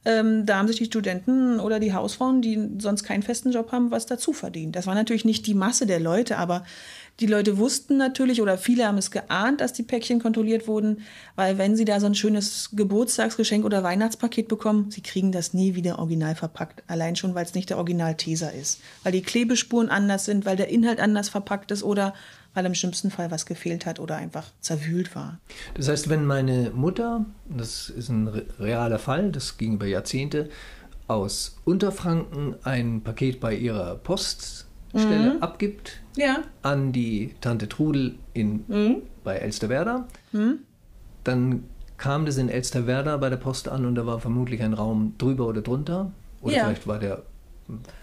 Ähm, 0.05 0.45
da 0.45 0.59
haben 0.59 0.67
sich 0.67 0.77
die 0.77 0.85
Studenten 0.85 1.59
oder 1.59 1.79
die 1.79 1.93
Hausfrauen, 1.93 2.43
die 2.43 2.69
sonst 2.77 3.03
keinen 3.03 3.23
festen 3.23 3.51
Job 3.51 3.71
haben, 3.71 3.89
was 3.89 4.05
dazu 4.05 4.33
verdient. 4.33 4.75
Das 4.75 4.85
war 4.85 4.93
natürlich 4.93 5.25
nicht 5.25 5.47
die 5.47 5.55
Masse 5.55 5.87
der 5.87 5.99
Leute, 5.99 6.37
aber 6.37 6.63
die 7.19 7.27
Leute 7.27 7.57
wussten 7.57 7.97
natürlich 7.97 8.41
oder 8.41 8.57
viele 8.57 8.85
haben 8.85 8.97
es 8.97 9.09
geahnt, 9.09 9.61
dass 9.61 9.71
die 9.71 9.83
Päckchen 9.83 10.21
kontrolliert 10.21 10.67
wurden, 10.67 11.01
weil 11.35 11.57
wenn 11.57 11.75
sie 11.75 11.85
da 11.85 11.99
so 11.99 12.07
ein 12.07 12.15
schönes 12.15 12.71
Geburtstagsgeschenk 12.73 13.63
oder 13.63 13.83
Weihnachtspaket 13.83 14.49
bekommen, 14.49 14.91
sie 14.91 15.01
kriegen 15.01 15.31
das 15.31 15.53
nie 15.53 15.75
wieder 15.75 15.99
original 15.99 16.35
verpackt. 16.35 16.83
Allein 16.87 17.15
schon, 17.15 17.33
weil 17.33 17.45
es 17.45 17.53
nicht 17.53 17.69
der 17.69 17.77
Original-Teser 17.77 18.51
ist. 18.53 18.81
Weil 19.03 19.13
die 19.13 19.21
Klebespuren 19.21 19.89
anders 19.89 20.25
sind, 20.25 20.45
weil 20.45 20.57
der 20.57 20.67
Inhalt 20.67 20.99
anders 20.99 21.29
verpackt 21.29 21.71
ist 21.71 21.83
oder 21.83 22.13
weil 22.53 22.65
im 22.65 22.73
schlimmsten 22.73 23.11
Fall 23.11 23.31
was 23.31 23.45
gefehlt 23.45 23.85
hat 23.85 23.99
oder 23.99 24.15
einfach 24.15 24.45
zerwühlt 24.61 25.15
war. 25.15 25.39
Das 25.75 25.87
heißt, 25.87 26.09
wenn 26.09 26.25
meine 26.25 26.71
Mutter, 26.71 27.25
das 27.49 27.89
ist 27.89 28.09
ein 28.09 28.27
realer 28.59 28.99
Fall, 28.99 29.31
das 29.31 29.57
ging 29.57 29.73
über 29.73 29.85
Jahrzehnte, 29.85 30.49
aus 31.07 31.57
Unterfranken 31.65 32.55
ein 32.63 33.01
Paket 33.01 33.39
bei 33.39 33.55
ihrer 33.55 33.95
Post 33.95 34.65
Stelle 34.99 35.35
mhm. 35.35 35.43
abgibt 35.43 36.01
ja. 36.15 36.39
an 36.61 36.91
die 36.91 37.35
Tante 37.41 37.67
Trudel 37.67 38.15
in, 38.33 38.63
mhm. 38.67 39.01
bei 39.23 39.35
Elsterwerda. 39.35 40.07
Mhm. 40.31 40.59
Dann 41.23 41.63
kam 41.97 42.25
das 42.25 42.37
in 42.37 42.49
Elsterwerda 42.49 43.17
bei 43.17 43.29
der 43.29 43.37
Post 43.37 43.67
an 43.69 43.85
und 43.85 43.95
da 43.95 44.05
war 44.05 44.19
vermutlich 44.19 44.61
ein 44.61 44.73
Raum 44.73 45.15
drüber 45.17 45.47
oder 45.47 45.61
drunter. 45.61 46.11
Oder 46.41 46.55
ja. 46.55 46.65
vielleicht 46.65 46.87
war 46.87 46.99
der 46.99 47.23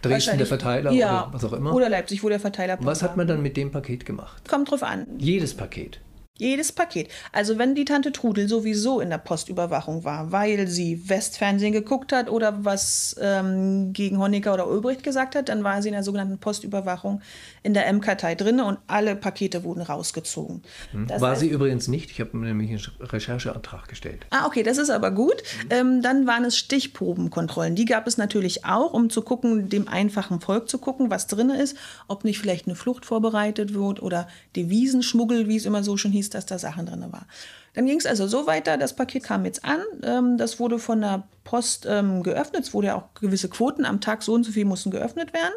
Dresden 0.02 0.38
der 0.38 0.46
Verteiler 0.46 0.90
ja. 0.92 1.24
oder 1.24 1.34
was 1.34 1.44
auch 1.44 1.52
immer. 1.52 1.74
Oder 1.74 1.88
Leipzig, 1.88 2.24
wo 2.24 2.28
der 2.28 2.40
Verteiler 2.40 2.78
Was 2.80 3.02
hat 3.02 3.16
man 3.16 3.26
dann 3.26 3.42
mit 3.42 3.56
dem 3.56 3.70
Paket 3.70 4.04
gemacht? 4.04 4.48
Kommt 4.48 4.70
drauf 4.70 4.82
an. 4.82 5.06
Jedes 5.18 5.54
Paket. 5.54 6.00
Jedes 6.38 6.72
Paket. 6.72 7.08
Also 7.30 7.58
wenn 7.58 7.74
die 7.74 7.84
Tante 7.84 8.10
Trudel 8.10 8.48
sowieso 8.48 9.00
in 9.00 9.10
der 9.10 9.18
Postüberwachung 9.18 10.02
war, 10.02 10.32
weil 10.32 10.66
sie 10.66 11.08
Westfernsehen 11.10 11.74
geguckt 11.74 12.10
hat 12.10 12.30
oder 12.30 12.64
was 12.64 13.14
ähm, 13.20 13.92
gegen 13.92 14.18
Honecker 14.18 14.54
oder 14.54 14.66
Ulbricht 14.66 15.02
gesagt 15.02 15.36
hat, 15.36 15.50
dann 15.50 15.62
war 15.62 15.82
sie 15.82 15.88
in 15.88 15.92
der 15.92 16.02
sogenannten 16.02 16.38
Postüberwachung 16.38 17.20
in 17.62 17.74
der 17.74 17.86
M-Kartei 17.86 18.34
drin 18.34 18.60
und 18.60 18.78
alle 18.86 19.14
Pakete 19.14 19.62
wurden 19.62 19.82
rausgezogen. 19.82 20.62
Hm. 20.92 21.10
War 21.10 21.32
heißt, 21.32 21.40
sie 21.42 21.48
übrigens 21.48 21.86
nicht. 21.88 22.10
Ich 22.10 22.18
habe 22.18 22.36
nämlich 22.38 22.70
einen 22.70 22.80
Rechercheantrag 23.08 23.86
gestellt. 23.88 24.26
Ah, 24.30 24.46
okay, 24.46 24.62
das 24.62 24.78
ist 24.78 24.90
aber 24.90 25.10
gut. 25.10 25.42
Mhm. 25.64 25.68
Ähm, 25.70 26.02
dann 26.02 26.26
waren 26.26 26.46
es 26.46 26.56
Stichprobenkontrollen. 26.56 27.74
Die 27.74 27.84
gab 27.84 28.06
es 28.06 28.16
natürlich 28.16 28.64
auch, 28.64 28.94
um 28.94 29.10
zu 29.10 29.20
gucken, 29.20 29.68
dem 29.68 29.86
einfachen 29.86 30.40
Volk 30.40 30.70
zu 30.70 30.78
gucken, 30.78 31.10
was 31.10 31.26
drin 31.26 31.50
ist, 31.50 31.76
ob 32.08 32.24
nicht 32.24 32.38
vielleicht 32.38 32.66
eine 32.66 32.74
Flucht 32.74 33.04
vorbereitet 33.04 33.74
wird 33.74 34.02
oder 34.02 34.28
Devisenschmuggel, 34.56 35.46
wie 35.46 35.56
es 35.56 35.66
immer 35.66 35.84
so 35.84 35.98
schon 35.98 36.10
hieß 36.10 36.21
hieß, 36.22 36.30
dass 36.30 36.46
da 36.46 36.58
Sachen 36.58 36.86
drin 36.86 37.04
war. 37.10 37.26
Dann 37.74 37.86
ging 37.86 37.98
es 37.98 38.06
also 38.06 38.26
so 38.26 38.46
weiter, 38.46 38.76
das 38.76 38.94
Paket 38.94 39.24
kam 39.24 39.44
jetzt 39.44 39.64
an, 39.64 39.80
ähm, 40.02 40.38
das 40.38 40.60
wurde 40.60 40.78
von 40.78 41.00
der 41.00 41.24
Post 41.44 41.86
ähm, 41.88 42.22
geöffnet, 42.22 42.64
es 42.64 42.74
wurde 42.74 42.88
ja 42.88 42.96
auch 42.96 43.14
gewisse 43.20 43.48
Quoten 43.48 43.84
am 43.84 44.00
Tag, 44.00 44.22
so 44.22 44.34
und 44.34 44.44
so 44.44 44.52
viel 44.52 44.64
mussten 44.64 44.90
geöffnet 44.90 45.32
werden. 45.32 45.54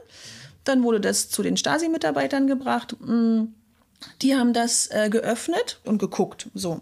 Dann 0.63 0.83
wurde 0.83 0.99
das 0.99 1.29
zu 1.29 1.43
den 1.43 1.57
Stasi-Mitarbeitern 1.57 2.47
gebracht. 2.47 2.95
Mm, 2.99 3.43
die 4.21 4.35
haben 4.35 4.53
das 4.53 4.87
äh, 4.91 5.09
geöffnet 5.09 5.79
und 5.83 5.99
geguckt. 5.99 6.49
So. 6.53 6.81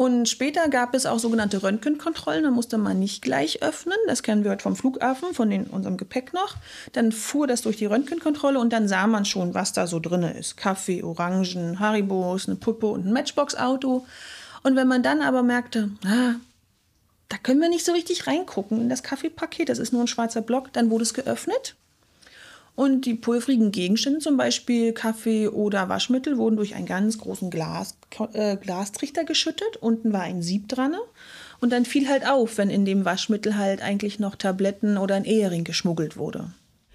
Und 0.00 0.30
später 0.30 0.70
gab 0.70 0.94
es 0.94 1.04
auch 1.04 1.18
sogenannte 1.18 1.62
Röntgenkontrollen. 1.62 2.44
Da 2.44 2.50
musste 2.50 2.78
man 2.78 2.98
nicht 2.98 3.20
gleich 3.20 3.62
öffnen. 3.62 3.98
Das 4.06 4.22
kennen 4.22 4.44
wir 4.44 4.50
heute 4.50 4.62
vom 4.62 4.74
Flughafen, 4.74 5.34
von 5.34 5.50
den, 5.50 5.64
unserem 5.66 5.98
Gepäck 5.98 6.32
noch. 6.32 6.56
Dann 6.94 7.12
fuhr 7.12 7.46
das 7.46 7.60
durch 7.60 7.76
die 7.76 7.84
Röntgenkontrolle 7.84 8.58
und 8.58 8.72
dann 8.72 8.88
sah 8.88 9.06
man 9.06 9.26
schon, 9.26 9.52
was 9.52 9.74
da 9.74 9.86
so 9.86 10.00
drin 10.00 10.22
ist. 10.22 10.56
Kaffee, 10.56 11.02
Orangen, 11.02 11.80
Haribos, 11.80 12.48
eine 12.48 12.56
Puppe 12.56 12.86
und 12.86 13.04
ein 13.04 13.12
Matchbox-Auto. 13.12 14.06
Und 14.62 14.74
wenn 14.74 14.88
man 14.88 15.02
dann 15.02 15.20
aber 15.20 15.42
merkte, 15.42 15.90
ah, 16.06 16.36
da 17.28 17.36
können 17.36 17.60
wir 17.60 17.68
nicht 17.68 17.84
so 17.84 17.92
richtig 17.92 18.26
reingucken 18.26 18.80
in 18.80 18.88
das 18.88 19.02
Kaffeepaket, 19.02 19.68
das 19.68 19.78
ist 19.78 19.92
nur 19.92 20.02
ein 20.02 20.08
schwarzer 20.08 20.40
Block, 20.40 20.72
dann 20.72 20.88
wurde 20.88 21.02
es 21.02 21.12
geöffnet 21.12 21.74
und 22.74 23.06
die 23.06 23.14
pulverigen 23.14 23.72
Gegenstände, 23.72 24.20
zum 24.20 24.36
Beispiel 24.36 24.92
Kaffee 24.92 25.48
oder 25.48 25.88
Waschmittel, 25.88 26.38
wurden 26.38 26.56
durch 26.56 26.74
einen 26.74 26.86
ganz 26.86 27.18
großen 27.18 27.50
Glas, 27.50 27.96
äh, 28.32 28.56
Glastrichter 28.56 29.24
geschüttet. 29.24 29.76
Unten 29.80 30.12
war 30.12 30.22
ein 30.22 30.42
Sieb 30.42 30.68
dran. 30.68 30.94
Und 31.60 31.72
dann 31.72 31.84
fiel 31.84 32.08
halt 32.08 32.26
auf, 32.26 32.56
wenn 32.56 32.70
in 32.70 32.84
dem 32.84 33.04
Waschmittel 33.04 33.58
halt 33.58 33.82
eigentlich 33.82 34.18
noch 34.18 34.34
Tabletten 34.34 34.96
oder 34.96 35.14
ein 35.14 35.24
Ehering 35.24 35.64
geschmuggelt 35.64 36.16
wurde. 36.16 36.52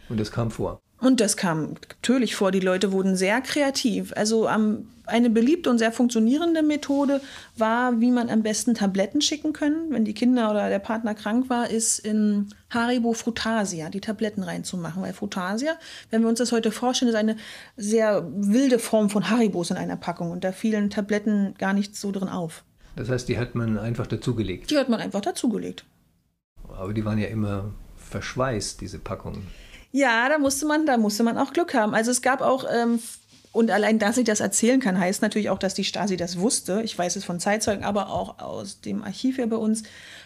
Und 0.09 0.19
das 0.19 0.31
kam 0.31 0.49
vor. 0.49 0.79
Und 0.99 1.19
das 1.19 1.37
kam 1.37 1.75
natürlich 2.01 2.35
vor. 2.35 2.51
Die 2.51 2.59
Leute 2.59 2.91
wurden 2.91 3.15
sehr 3.15 3.41
kreativ. 3.41 4.13
Also 4.15 4.47
ähm, 4.47 4.87
eine 5.05 5.29
beliebte 5.29 5.69
und 5.69 5.77
sehr 5.77 5.91
funktionierende 5.91 6.63
Methode 6.63 7.21
war, 7.57 7.99
wie 7.99 8.11
man 8.11 8.29
am 8.29 8.43
besten 8.43 8.73
Tabletten 8.73 9.21
schicken 9.21 9.53
können, 9.53 9.91
wenn 9.91 10.05
die 10.05 10.13
Kinder 10.13 10.49
oder 10.49 10.69
der 10.69 10.79
Partner 10.79 11.13
krank 11.13 11.49
war, 11.49 11.69
ist 11.69 11.99
in 11.99 12.49
Haribo 12.69 13.13
Frutasia 13.13 13.89
die 13.89 14.01
Tabletten 14.01 14.43
reinzumachen. 14.43 15.03
Weil 15.03 15.13
Frutasia, 15.13 15.73
wenn 16.09 16.21
wir 16.21 16.29
uns 16.29 16.39
das 16.39 16.51
heute 16.51 16.71
vorstellen, 16.71 17.09
ist 17.09 17.17
eine 17.17 17.35
sehr 17.77 18.27
wilde 18.35 18.79
Form 18.79 19.09
von 19.09 19.29
Haribos 19.29 19.71
in 19.71 19.77
einer 19.77 19.97
Packung. 19.97 20.31
Und 20.31 20.43
da 20.43 20.51
fielen 20.51 20.89
Tabletten 20.89 21.55
gar 21.57 21.73
nicht 21.73 21.95
so 21.95 22.11
drin 22.11 22.29
auf. 22.29 22.63
Das 22.95 23.09
heißt, 23.09 23.27
die 23.27 23.37
hat 23.37 23.55
man 23.55 23.77
einfach 23.77 24.07
dazugelegt? 24.07 24.71
Die 24.71 24.77
hat 24.77 24.89
man 24.89 25.01
einfach 25.01 25.21
dazugelegt. 25.21 25.85
Aber 26.69 26.93
die 26.93 27.05
waren 27.05 27.17
ja 27.17 27.27
immer 27.27 27.73
verschweißt, 27.97 28.79
diese 28.81 28.99
Packungen. 28.99 29.45
Ja, 29.95 30.27
da 30.27 30.37
musste 30.39 30.65
man, 30.65 30.85
da 30.85 30.97
musste 30.97 31.23
man 31.23 31.37
auch 31.37 31.53
Glück 31.53 31.73
haben. 31.73 31.93
Also 31.93 32.11
es 32.11 32.21
gab 32.21 32.41
auch 32.41 32.65
ähm, 32.69 32.99
und 33.53 33.71
allein, 33.71 33.97
dass 33.97 34.17
ich 34.17 34.25
das 34.25 34.41
erzählen 34.41 34.81
kann, 34.81 34.99
heißt 34.99 35.21
natürlich 35.21 35.49
auch, 35.49 35.57
dass 35.57 35.73
die 35.73 35.85
Stasi 35.85 36.17
das 36.17 36.37
wusste. 36.37 36.81
Ich 36.83 36.99
weiß 36.99 37.15
es 37.15 37.23
von 37.23 37.39
Zeitzeugen, 37.39 37.85
aber 37.85 38.09
auch 38.09 38.39
aus 38.39 38.81
dem 38.81 39.01
Archiv 39.05 39.37
hier 39.37 39.47
bei 39.47 39.55
uns. 39.55 39.83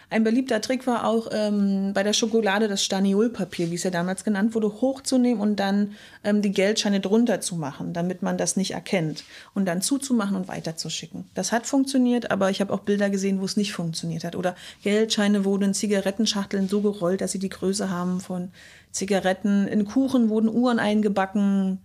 Ein 0.09 0.23
beliebter 0.23 0.59
Trick 0.61 0.87
war 0.87 1.05
auch 1.05 1.27
ähm, 1.31 1.91
bei 1.93 2.01
der 2.01 2.13
Schokolade 2.13 2.67
das 2.67 2.83
Staniolpapier, 2.83 3.69
wie 3.69 3.75
es 3.75 3.83
ja 3.83 3.91
damals 3.91 4.23
genannt 4.23 4.55
wurde, 4.55 4.81
hochzunehmen 4.81 5.39
und 5.39 5.57
dann 5.57 5.93
ähm, 6.23 6.41
die 6.41 6.51
Geldscheine 6.51 6.99
drunter 6.99 7.39
zu 7.41 7.55
machen, 7.55 7.93
damit 7.93 8.23
man 8.23 8.39
das 8.39 8.57
nicht 8.57 8.71
erkennt. 8.71 9.23
Und 9.53 9.67
dann 9.67 9.83
zuzumachen 9.83 10.35
und 10.35 10.47
weiterzuschicken. 10.47 11.29
Das 11.35 11.51
hat 11.51 11.67
funktioniert, 11.67 12.31
aber 12.31 12.49
ich 12.49 12.61
habe 12.61 12.73
auch 12.73 12.79
Bilder 12.79 13.11
gesehen, 13.11 13.39
wo 13.39 13.45
es 13.45 13.55
nicht 13.55 13.73
funktioniert 13.73 14.23
hat. 14.23 14.35
Oder 14.35 14.55
Geldscheine 14.81 15.45
wurden 15.45 15.65
in 15.65 15.73
Zigarettenschachteln 15.75 16.67
so 16.67 16.81
gerollt, 16.81 17.21
dass 17.21 17.33
sie 17.33 17.39
die 17.39 17.49
Größe 17.49 17.91
haben 17.91 18.19
von 18.19 18.51
Zigaretten. 18.91 19.67
In 19.67 19.85
Kuchen 19.85 20.29
wurden 20.29 20.49
Uhren 20.49 20.79
eingebacken. 20.79 21.79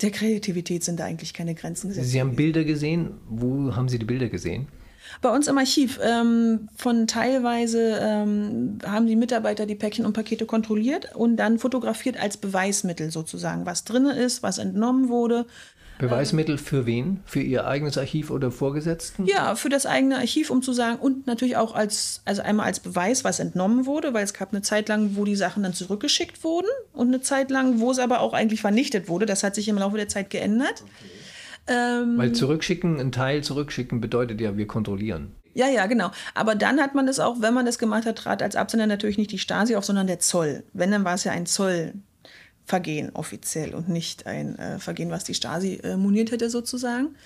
Der 0.00 0.10
Kreativität 0.10 0.82
sind 0.82 0.98
da 0.98 1.04
eigentlich 1.04 1.34
keine 1.34 1.54
Grenzen 1.54 1.88
gesetzt. 1.88 2.10
Sie 2.10 2.20
haben 2.20 2.36
Bilder 2.36 2.64
gesehen. 2.64 3.12
Wo 3.28 3.74
haben 3.76 3.88
Sie 3.88 3.98
die 3.98 4.06
Bilder 4.06 4.28
gesehen? 4.28 4.68
Bei 5.20 5.30
uns 5.30 5.48
im 5.48 5.58
Archiv. 5.58 5.98
Ähm, 6.02 6.68
von 6.76 7.06
teilweise 7.06 7.98
ähm, 8.00 8.78
haben 8.84 9.06
die 9.06 9.16
Mitarbeiter 9.16 9.66
die 9.66 9.74
Päckchen 9.74 10.06
und 10.06 10.12
Pakete 10.12 10.46
kontrolliert 10.46 11.14
und 11.14 11.36
dann 11.36 11.58
fotografiert 11.58 12.18
als 12.18 12.36
Beweismittel 12.36 13.10
sozusagen, 13.10 13.66
was 13.66 13.84
drin 13.84 14.06
ist, 14.06 14.42
was 14.42 14.58
entnommen 14.58 15.08
wurde. 15.08 15.46
Beweismittel 16.00 16.58
für 16.58 16.86
wen? 16.86 17.20
Für 17.24 17.40
Ihr 17.40 17.66
eigenes 17.66 17.98
Archiv 17.98 18.30
oder 18.30 18.50
Vorgesetzten? 18.50 19.26
Ja, 19.26 19.54
für 19.54 19.68
das 19.68 19.86
eigene 19.86 20.16
Archiv, 20.16 20.50
um 20.50 20.62
zu 20.62 20.72
sagen, 20.72 20.98
und 20.98 21.26
natürlich 21.26 21.56
auch 21.56 21.74
als, 21.74 22.22
also 22.24 22.42
einmal 22.42 22.66
als 22.66 22.80
Beweis, 22.80 23.24
was 23.24 23.40
entnommen 23.40 23.86
wurde, 23.86 24.14
weil 24.14 24.24
es 24.24 24.34
gab 24.34 24.52
eine 24.52 24.62
Zeit 24.62 24.88
lang, 24.88 25.16
wo 25.16 25.24
die 25.24 25.36
Sachen 25.36 25.62
dann 25.62 25.74
zurückgeschickt 25.74 26.42
wurden 26.42 26.68
und 26.92 27.08
eine 27.08 27.20
Zeit 27.20 27.50
lang, 27.50 27.80
wo 27.80 27.90
es 27.90 27.98
aber 27.98 28.20
auch 28.20 28.32
eigentlich 28.32 28.60
vernichtet 28.60 29.08
wurde. 29.08 29.26
Das 29.26 29.42
hat 29.42 29.54
sich 29.54 29.68
im 29.68 29.78
Laufe 29.78 29.96
der 29.96 30.08
Zeit 30.08 30.30
geändert. 30.30 30.82
Okay. 30.82 31.10
Ähm, 31.70 32.18
weil 32.18 32.32
zurückschicken, 32.32 32.98
ein 32.98 33.12
Teil 33.12 33.44
zurückschicken 33.44 34.00
bedeutet 34.00 34.40
ja, 34.40 34.56
wir 34.56 34.66
kontrollieren. 34.66 35.34
Ja, 35.54 35.68
ja, 35.68 35.86
genau. 35.86 36.10
Aber 36.34 36.54
dann 36.54 36.80
hat 36.80 36.94
man 36.94 37.06
das 37.06 37.20
auch, 37.20 37.40
wenn 37.40 37.54
man 37.54 37.66
das 37.66 37.78
gemacht 37.78 38.06
hat, 38.06 38.16
trat 38.16 38.42
als 38.42 38.56
Absender 38.56 38.86
natürlich 38.86 39.18
nicht 39.18 39.32
die 39.32 39.38
Stasi 39.38 39.76
auf, 39.76 39.84
sondern 39.84 40.06
der 40.06 40.20
Zoll. 40.20 40.64
Wenn, 40.72 40.90
dann 40.90 41.04
war 41.04 41.14
es 41.14 41.24
ja 41.24 41.32
ein 41.32 41.46
Zoll, 41.46 41.94
Vergehen 42.70 43.10
offiziell 43.14 43.74
und 43.74 43.88
nicht 43.88 44.26
ein 44.26 44.56
äh, 44.56 44.78
Vergehen, 44.78 45.10
was 45.10 45.24
die 45.24 45.34
Stasi 45.34 45.80
äh, 45.82 45.96
moniert 45.96 46.30
hätte 46.30 46.48
sozusagen. 46.50 47.16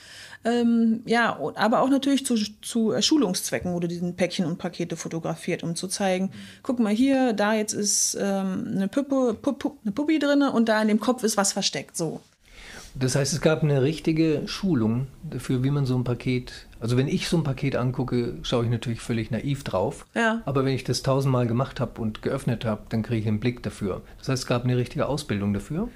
Ähm, 0.43 1.03
ja, 1.05 1.39
aber 1.55 1.83
auch 1.83 1.91
natürlich 1.91 2.25
zu, 2.25 2.37
zu 2.63 2.93
äh, 2.93 3.03
Schulungszwecken 3.03 3.75
wurde 3.75 3.87
diesen 3.87 4.17
Päckchen 4.17 4.47
und 4.47 4.57
Pakete 4.57 4.97
fotografiert, 4.97 5.63
um 5.63 5.77
zu 5.77 5.87
zeigen, 5.87 6.31
guck 6.63 6.79
mal 6.79 6.95
hier, 6.95 7.35
da 7.35 7.53
jetzt 7.53 7.75
ist 7.75 8.17
ähm, 8.19 8.73
eine, 8.75 8.89
Puppe, 8.89 9.35
Puppe, 9.35 9.73
eine 9.83 9.93
Puppi 9.93 10.19
drin 10.19 10.41
und 10.41 10.71
da 10.71 10.81
in 10.81 10.89
dem 10.89 11.01
Kopf 11.01 11.25
ist 11.25 11.37
was 11.37 11.53
versteckt. 11.53 11.95
So. 11.95 12.23
Das 12.95 13.17
heißt, 13.17 13.33
es 13.33 13.41
gab 13.41 13.63
eine 13.63 13.83
richtige 13.83 14.43
Schulung 14.47 15.09
dafür, 15.29 15.65
wie 15.65 15.71
man 15.71 15.85
so 15.85 15.97
ein 15.97 16.05
Paket, 16.05 16.67
also 16.79 16.97
wenn 16.97 17.09
ich 17.09 17.29
so 17.29 17.37
ein 17.37 17.43
Paket 17.43 17.75
angucke, 17.75 18.35
schaue 18.43 18.65
ich 18.65 18.71
natürlich 18.71 19.01
völlig 19.01 19.33
naiv 19.33 19.65
drauf. 19.65 20.07
Ja. 20.15 20.43
Aber 20.45 20.65
wenn 20.65 20.75
ich 20.75 20.85
das 20.85 21.03
tausendmal 21.03 21.47
gemacht 21.49 21.81
habe 21.81 22.01
und 22.01 22.23
geöffnet 22.23 22.65
habe, 22.65 22.83
dann 22.91 23.03
kriege 23.03 23.21
ich 23.21 23.27
einen 23.27 23.41
Blick 23.41 23.63
dafür. 23.65 24.03
Das 24.19 24.29
heißt, 24.29 24.45
es 24.45 24.47
gab 24.47 24.65
eine 24.65 24.77
richtige 24.77 25.07
Ausbildung 25.07 25.53
dafür. 25.53 25.89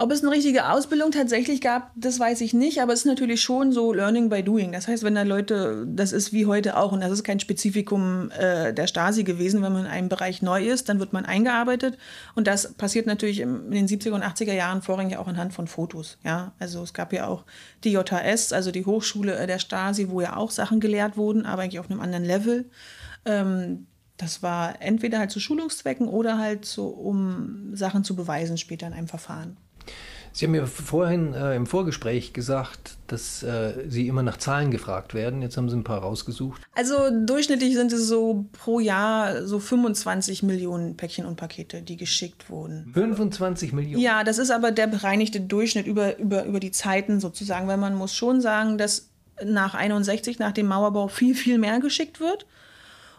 Ob 0.00 0.12
es 0.12 0.22
eine 0.22 0.30
richtige 0.30 0.70
Ausbildung 0.70 1.10
tatsächlich 1.10 1.60
gab, 1.60 1.90
das 1.96 2.20
weiß 2.20 2.40
ich 2.42 2.54
nicht, 2.54 2.80
aber 2.80 2.92
es 2.92 3.00
ist 3.00 3.06
natürlich 3.06 3.40
schon 3.40 3.72
so 3.72 3.92
Learning 3.92 4.28
by 4.28 4.44
Doing. 4.44 4.70
Das 4.70 4.86
heißt, 4.86 5.02
wenn 5.02 5.16
da 5.16 5.22
Leute, 5.22 5.84
das 5.88 6.12
ist 6.12 6.32
wie 6.32 6.46
heute 6.46 6.76
auch, 6.76 6.92
und 6.92 7.00
das 7.00 7.10
ist 7.10 7.24
kein 7.24 7.40
Spezifikum 7.40 8.30
äh, 8.30 8.72
der 8.72 8.86
Stasi 8.86 9.24
gewesen, 9.24 9.60
wenn 9.60 9.72
man 9.72 9.86
in 9.86 9.90
einem 9.90 10.08
Bereich 10.08 10.40
neu 10.40 10.64
ist, 10.64 10.88
dann 10.88 11.00
wird 11.00 11.12
man 11.12 11.24
eingearbeitet. 11.24 11.98
Und 12.36 12.46
das 12.46 12.74
passiert 12.74 13.08
natürlich 13.08 13.40
in 13.40 13.72
den 13.72 13.88
70er 13.88 14.12
und 14.12 14.22
80er 14.22 14.52
Jahren 14.52 14.82
vorrangig 14.82 15.16
auch 15.16 15.26
anhand 15.26 15.52
von 15.52 15.66
Fotos. 15.66 16.16
Ja? 16.22 16.52
Also 16.60 16.80
es 16.84 16.94
gab 16.94 17.12
ja 17.12 17.26
auch 17.26 17.44
die 17.82 17.90
JHS, 17.90 18.52
also 18.52 18.70
die 18.70 18.86
Hochschule 18.86 19.36
äh, 19.36 19.48
der 19.48 19.58
Stasi, 19.58 20.10
wo 20.10 20.20
ja 20.20 20.36
auch 20.36 20.52
Sachen 20.52 20.78
gelehrt 20.78 21.16
wurden, 21.16 21.44
aber 21.44 21.62
eigentlich 21.62 21.80
auf 21.80 21.90
einem 21.90 22.00
anderen 22.00 22.24
Level. 22.24 22.70
Ähm, 23.24 23.88
das 24.16 24.44
war 24.44 24.80
entweder 24.80 25.18
halt 25.18 25.32
zu 25.32 25.40
Schulungszwecken 25.40 26.06
oder 26.06 26.38
halt 26.38 26.64
so, 26.66 26.86
um 26.86 27.74
Sachen 27.74 28.04
zu 28.04 28.14
beweisen 28.14 28.58
später 28.58 28.86
in 28.86 28.92
einem 28.92 29.08
Verfahren. 29.08 29.56
Sie 30.32 30.44
haben 30.44 30.52
mir 30.52 30.66
vorhin 30.66 31.34
äh, 31.34 31.56
im 31.56 31.66
Vorgespräch 31.66 32.32
gesagt, 32.32 32.96
dass 33.06 33.42
äh, 33.42 33.84
Sie 33.88 34.08
immer 34.08 34.22
nach 34.22 34.36
Zahlen 34.36 34.70
gefragt 34.70 35.14
werden. 35.14 35.42
Jetzt 35.42 35.56
haben 35.56 35.68
Sie 35.68 35.76
ein 35.76 35.84
paar 35.84 36.00
rausgesucht. 36.00 36.62
Also 36.74 36.94
durchschnittlich 37.24 37.74
sind 37.74 37.92
es 37.92 38.06
so 38.06 38.46
pro 38.52 38.80
Jahr 38.80 39.46
so 39.46 39.58
25 39.58 40.42
Millionen 40.42 40.96
Päckchen 40.96 41.26
und 41.26 41.36
Pakete, 41.36 41.82
die 41.82 41.96
geschickt 41.96 42.50
wurden. 42.50 42.90
25 42.94 43.72
Millionen? 43.72 44.02
Ja, 44.02 44.24
das 44.24 44.38
ist 44.38 44.50
aber 44.50 44.70
der 44.70 44.86
bereinigte 44.86 45.40
Durchschnitt 45.40 45.86
über, 45.86 46.18
über, 46.18 46.44
über 46.44 46.60
die 46.60 46.70
Zeiten 46.70 47.20
sozusagen, 47.20 47.66
weil 47.68 47.78
man 47.78 47.94
muss 47.94 48.14
schon 48.14 48.40
sagen, 48.40 48.78
dass 48.78 49.08
nach 49.44 49.74
61, 49.74 50.38
nach 50.38 50.52
dem 50.52 50.66
Mauerbau, 50.66 51.08
viel, 51.08 51.34
viel 51.34 51.58
mehr 51.58 51.80
geschickt 51.80 52.20
wird 52.20 52.46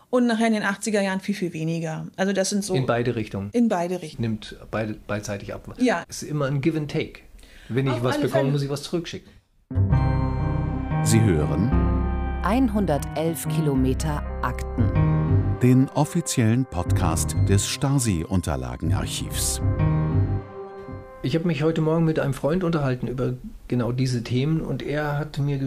und 0.09 0.27
nachher 0.27 0.47
in 0.47 0.53
den 0.53 0.63
80er 0.63 1.01
Jahren 1.01 1.19
viel, 1.19 1.35
viel 1.35 1.53
weniger. 1.53 2.07
Also 2.15 2.33
das 2.33 2.49
sind 2.49 2.63
so. 2.63 2.73
In 2.73 2.85
beide 2.85 3.15
Richtungen. 3.15 3.49
In 3.51 3.69
beide 3.69 4.01
Richtungen. 4.01 4.29
Nimmt 4.31 4.55
beide, 4.71 4.93
beidseitig 4.93 5.53
ab. 5.53 5.73
Ja. 5.77 6.03
Es 6.07 6.23
ist 6.23 6.29
immer 6.29 6.45
ein 6.45 6.61
Give 6.61 6.77
and 6.77 6.89
Take. 6.91 7.21
Wenn 7.69 7.85
ich 7.87 7.93
Auf 7.93 8.03
was 8.03 8.15
bekomme, 8.15 8.31
Fälle. 8.31 8.51
muss 8.51 8.61
ich 8.63 8.69
was 8.69 8.83
zurückschicken. 8.83 9.31
Sie 11.03 11.21
hören 11.21 11.71
111 12.43 13.47
Kilometer 13.49 14.23
Akten. 14.41 14.91
Den 15.61 15.89
offiziellen 15.89 16.65
Podcast 16.65 17.35
des 17.47 17.67
Stasi-Unterlagenarchivs. 17.67 19.61
Ich 21.21 21.35
habe 21.35 21.47
mich 21.47 21.63
heute 21.63 21.81
Morgen 21.81 22.05
mit 22.05 22.17
einem 22.17 22.33
Freund 22.33 22.63
unterhalten 22.63 23.07
über 23.07 23.33
genau 23.67 23.91
diese 23.91 24.23
Themen 24.23 24.61
und 24.61 24.81
er 24.81 25.17
hat 25.17 25.37
mir 25.37 25.59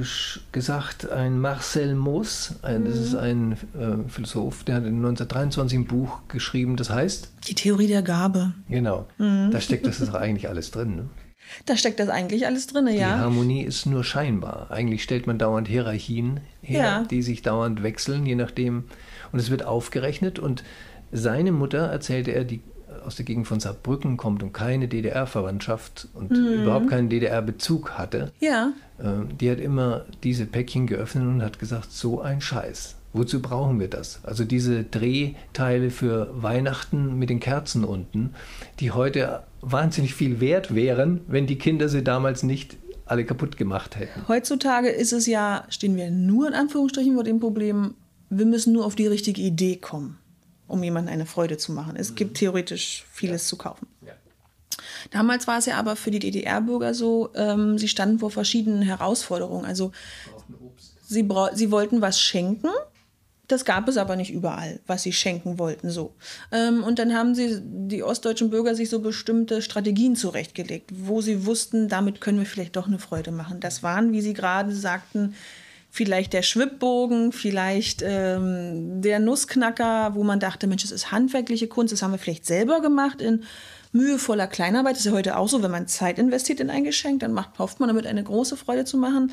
gesagt, 0.51 1.11
ein 1.11 1.39
Marcel 1.39 1.95
Moos, 1.95 2.55
ein, 2.63 2.87
das 2.87 2.97
ist 2.97 3.15
ein 3.15 3.53
äh, 3.53 4.09
Philosoph, 4.09 4.65
der 4.65 4.77
hat 4.77 4.85
1923 4.85 5.81
ein 5.81 5.85
Buch 5.85 6.21
geschrieben, 6.29 6.77
das 6.77 6.89
heißt 6.89 7.33
Die 7.49 7.55
Theorie 7.55 7.87
der 7.87 8.01
Gabe. 8.01 8.55
Genau, 8.71 9.07
mhm. 9.19 9.51
da 9.51 9.61
steckt 9.61 9.87
das 9.87 10.01
ist 10.01 10.15
eigentlich 10.15 10.49
alles 10.49 10.71
drin. 10.71 10.97
Ne? 10.97 11.11
Da 11.67 11.77
steckt 11.77 12.01
das 12.01 12.09
eigentlich 12.09 12.47
alles 12.47 12.67
drin, 12.67 12.87
ja. 12.87 12.93
Die 12.93 13.21
Harmonie 13.21 13.63
ist 13.63 13.85
nur 13.85 14.05
scheinbar. 14.05 14.71
Eigentlich 14.71 15.03
stellt 15.03 15.27
man 15.27 15.39
dauernd 15.39 15.69
Hierarchien 15.69 16.41
her, 16.63 16.83
ja. 16.83 17.05
die 17.05 17.21
sich 17.21 17.43
dauernd 17.43 17.83
wechseln, 17.83 18.25
je 18.25 18.37
nachdem. 18.37 18.85
Und 19.33 19.39
es 19.39 19.51
wird 19.51 19.67
aufgerechnet 19.67 20.39
und 20.39 20.65
seine 21.11 21.53
Mutter, 21.53 21.89
erzählte 21.89 22.31
er, 22.31 22.45
die 22.45 22.63
aus 23.07 23.17
der 23.17 23.25
Gegend 23.25 23.47
von 23.47 23.61
Saarbrücken 23.61 24.17
kommt 24.17 24.43
und 24.43 24.53
keine 24.53 24.89
DDR-Verwandtschaft 24.89 26.09
und 26.15 26.31
mhm. 26.31 26.63
überhaupt 26.63 26.89
keinen 26.89 27.09
DDR-Bezug 27.09 27.93
hatte, 27.93 28.33
ja. 28.41 28.73
äh, 28.99 29.27
die 29.41 29.51
hat 29.51 29.61
immer 29.61 30.05
diese 30.23 30.47
Päckchen 30.47 30.87
geöffnet 30.87 31.27
und 31.27 31.43
hat 31.43 31.59
gesagt, 31.59 31.93
so 31.93 32.21
ein 32.21 32.41
Scheiß. 32.41 32.97
Wozu 33.15 33.43
brauchen 33.43 33.79
wir 33.79 33.89
das? 33.89 34.21
Also 34.23 34.45
diese 34.45 34.85
Drehteile 34.85 35.91
für 35.91 36.31
Weihnachten 36.33 37.19
mit 37.19 37.29
den 37.29 37.41
Kerzen 37.41 37.85
unten, 37.85 38.31
die 38.81 38.91
heute 38.91 39.43
wahnsinnig 39.61 40.15
viel 40.15 40.41
wert 40.41 40.75
wären, 40.75 41.21
wenn 41.27 41.47
die 41.47 41.59
Kinder 41.59 41.89
sie 41.89 42.03
damals 42.03 42.43
nicht 42.43 42.77
alle 43.05 43.27
kaputt 43.27 43.59
gemacht 43.59 43.97
hätten. 43.97 44.27
Heutzutage 44.29 44.89
ist 44.89 45.13
es 45.13 45.27
ja, 45.27 45.65
stehen 45.69 45.97
wir 45.97 46.11
nur 46.11 46.49
in 46.49 46.55
Anführungsstrichen 46.55 47.15
vor 47.15 47.25
dem 47.25 47.41
Problem, 47.41 47.95
wir 48.31 48.47
müssen 48.47 48.73
nur 48.73 48.87
auf 48.87 48.95
die 48.95 49.07
richtige 49.07 49.43
Idee 49.43 49.77
kommen 49.77 50.17
um 50.67 50.83
jemandem 50.83 51.13
eine 51.13 51.27
Freude 51.27 51.57
zu 51.57 51.73
machen. 51.73 51.97
Es 51.97 52.11
mhm. 52.11 52.15
gibt 52.17 52.37
theoretisch 52.39 53.05
vieles 53.11 53.45
ja. 53.45 53.49
zu 53.49 53.57
kaufen. 53.57 53.87
Ja. 54.07 54.13
Damals 55.11 55.47
war 55.47 55.59
es 55.59 55.67
ja 55.67 55.77
aber 55.77 55.97
für 55.97 56.11
die 56.11 56.19
DDR-Bürger 56.19 56.95
so, 56.95 57.31
ähm, 57.35 57.79
sie 57.79 57.89
standen 57.89 58.19
vor 58.21 58.31
verschiedenen 58.31 58.83
Herausforderungen. 58.83 59.65
Also 59.65 59.93
sie, 61.07 61.29
sie 61.55 61.71
wollten 61.71 62.01
was 62.01 62.21
schenken, 62.21 62.69
das 63.49 63.65
gab 63.65 63.87
es 63.89 63.99
aber 63.99 64.17
nicht 64.17 64.33
überall, 64.33 64.81
was 64.87 65.03
sie 65.03 65.13
schenken 65.13 65.59
wollten. 65.59 65.91
So. 65.91 66.15
Ähm, 66.51 66.83
und 66.83 66.99
dann 66.99 67.15
haben 67.15 67.35
sie, 67.35 67.61
die 67.63 68.03
ostdeutschen 68.03 68.51
Bürger, 68.51 68.75
sich 68.75 68.89
so 68.89 69.01
bestimmte 69.01 69.61
Strategien 69.61 70.17
zurechtgelegt, 70.17 70.91
wo 70.95 71.21
sie 71.21 71.45
wussten, 71.45 71.89
damit 71.89 72.21
können 72.21 72.39
wir 72.39 72.47
vielleicht 72.47 72.77
doch 72.77 72.87
eine 72.87 72.99
Freude 72.99 73.31
machen. 73.31 73.61
Das 73.61 73.83
waren, 73.83 74.13
wie 74.13 74.23
Sie 74.23 74.33
gerade 74.33 74.75
sagten, 74.75 75.35
vielleicht 75.95 76.33
der 76.33 76.41
Schwibbogen, 76.41 77.33
vielleicht 77.33 78.03
ähm, 78.03 79.03
der 79.03 79.21
Nussknacker, 79.21 80.15
wo 80.15 80.25
man 80.25 80.41
dachte, 80.41 80.67
Mensch, 80.67 80.83
das 80.83 80.91
ist 80.91 81.13
handwerkliche 81.13 81.69
Kunst, 81.69 81.93
das 81.93 82.03
haben 82.03 82.13
wir 82.13 82.19
vielleicht 82.19 82.47
selber 82.47 82.81
gemacht 82.81 83.21
in 83.21 83.45
mühevoller 83.93 84.47
Kleinarbeit. 84.47 84.95
Das 84.95 85.01
ist 85.01 85.07
ja 85.07 85.13
heute 85.13 85.37
auch 85.37 85.51
so, 85.51 85.63
wenn 85.63 85.71
man 85.71 85.87
Zeit 85.87 86.19
investiert 86.19 86.61
in 86.61 86.71
ein 86.71 86.85
Geschenk, 86.85 87.21
dann 87.21 87.35
macht, 87.35 87.59
hofft 87.59 87.79
man 87.79 87.89
damit 87.89 88.07
eine 88.07 88.25
große 88.25 88.57
Freude 88.57 88.87
zu 88.87 88.97
machen. 88.97 89.33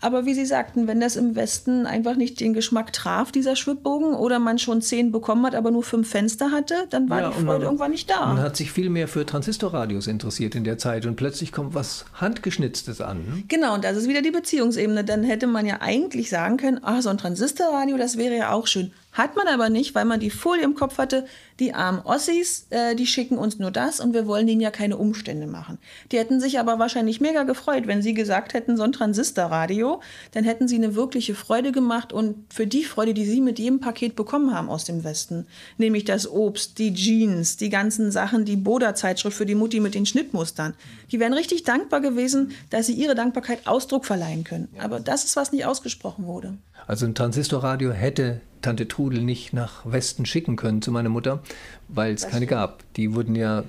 Aber 0.00 0.26
wie 0.26 0.34
Sie 0.34 0.46
sagten, 0.46 0.86
wenn 0.86 1.00
das 1.00 1.16
im 1.16 1.34
Westen 1.34 1.86
einfach 1.86 2.14
nicht 2.14 2.38
den 2.40 2.54
Geschmack 2.54 2.92
traf, 2.92 3.32
dieser 3.32 3.56
Schwibbogen, 3.56 4.14
oder 4.14 4.38
man 4.38 4.58
schon 4.58 4.80
zehn 4.80 5.10
bekommen 5.10 5.44
hat, 5.44 5.54
aber 5.54 5.70
nur 5.70 5.82
fünf 5.82 6.08
Fenster 6.08 6.50
hatte, 6.50 6.74
dann 6.90 7.10
war 7.10 7.20
ja, 7.20 7.28
die 7.28 7.34
Freude 7.34 7.46
man, 7.46 7.62
irgendwann 7.62 7.90
nicht 7.90 8.08
da. 8.08 8.26
Man 8.26 8.40
hat 8.40 8.56
sich 8.56 8.70
viel 8.70 8.90
mehr 8.90 9.08
für 9.08 9.26
Transistorradios 9.26 10.06
interessiert 10.06 10.54
in 10.54 10.64
der 10.64 10.78
Zeit 10.78 11.06
und 11.06 11.16
plötzlich 11.16 11.52
kommt 11.52 11.74
was 11.74 12.04
Handgeschnitztes 12.14 13.00
an. 13.00 13.18
Ne? 13.18 13.42
Genau, 13.48 13.74
und 13.74 13.84
das 13.84 13.96
ist 13.96 14.08
wieder 14.08 14.22
die 14.22 14.30
Beziehungsebene. 14.30 15.04
Dann 15.04 15.24
hätte 15.24 15.46
man 15.46 15.66
ja 15.66 15.78
eigentlich 15.80 16.30
sagen 16.30 16.56
können, 16.58 16.82
ah, 16.82 17.02
so 17.02 17.08
ein 17.08 17.18
Transistorradio, 17.18 17.96
das 17.96 18.16
wäre 18.16 18.36
ja 18.36 18.52
auch 18.52 18.66
schön. 18.66 18.92
Hat 19.12 19.36
man 19.36 19.48
aber 19.48 19.68
nicht, 19.70 19.94
weil 19.94 20.04
man 20.04 20.20
die 20.20 20.30
Folie 20.30 20.62
im 20.62 20.74
Kopf 20.74 20.98
hatte, 20.98 21.26
die 21.58 21.74
armen 21.74 22.00
Ossis, 22.04 22.66
äh, 22.70 22.94
die 22.94 23.06
schicken 23.06 23.36
uns 23.36 23.58
nur 23.58 23.70
das 23.70 23.98
und 23.98 24.14
wir 24.14 24.26
wollen 24.26 24.46
ihnen 24.46 24.60
ja 24.60 24.70
keine 24.70 24.96
Umstände 24.96 25.46
machen. 25.46 25.78
Die 26.12 26.18
hätten 26.18 26.40
sich 26.40 26.60
aber 26.60 26.78
wahrscheinlich 26.78 27.20
mega 27.20 27.42
gefreut, 27.42 27.86
wenn 27.86 28.00
sie 28.00 28.14
gesagt 28.14 28.54
hätten, 28.54 28.76
so 28.76 28.84
ein 28.84 28.92
Transistorradio, 28.92 30.00
dann 30.32 30.44
hätten 30.44 30.68
sie 30.68 30.76
eine 30.76 30.94
wirkliche 30.94 31.34
Freude 31.34 31.72
gemacht 31.72 32.12
und 32.12 32.36
für 32.52 32.66
die 32.66 32.84
Freude, 32.84 33.14
die 33.14 33.24
sie 33.24 33.40
mit 33.40 33.58
jedem 33.58 33.80
Paket 33.80 34.14
bekommen 34.14 34.54
haben 34.54 34.68
aus 34.68 34.84
dem 34.84 35.02
Westen, 35.02 35.46
nämlich 35.78 36.04
das 36.04 36.30
Obst, 36.30 36.78
die 36.78 36.94
Jeans, 36.94 37.56
die 37.56 37.70
ganzen 37.70 38.12
Sachen, 38.12 38.44
die 38.44 38.56
Boda-Zeitschrift 38.56 39.36
für 39.36 39.46
die 39.46 39.56
Mutti 39.56 39.80
mit 39.80 39.94
den 39.94 40.06
Schnittmustern, 40.06 40.74
die 41.10 41.18
wären 41.18 41.32
richtig 41.32 41.64
dankbar 41.64 42.00
gewesen, 42.00 42.52
dass 42.70 42.86
sie 42.86 42.94
ihre 42.94 43.16
Dankbarkeit 43.16 43.66
Ausdruck 43.66 44.04
verleihen 44.04 44.44
können. 44.44 44.68
Aber 44.78 45.00
das 45.00 45.24
ist, 45.24 45.34
was 45.34 45.50
nicht 45.50 45.64
ausgesprochen 45.64 46.26
wurde. 46.26 46.54
Also 46.88 47.04
ein 47.04 47.14
Transistorradio 47.14 47.92
hätte 47.92 48.40
Tante 48.62 48.88
Trudel 48.88 49.22
nicht 49.22 49.52
nach 49.52 49.84
Westen 49.84 50.26
schicken 50.26 50.56
können 50.56 50.82
zu 50.82 50.90
meiner 50.90 51.10
Mutter, 51.10 51.40
weil 51.88 52.14
es 52.14 52.26
keine 52.26 52.46
gab. 52.46 52.82
Die 52.94 53.14
wurden 53.14 53.36
ja 53.36 53.62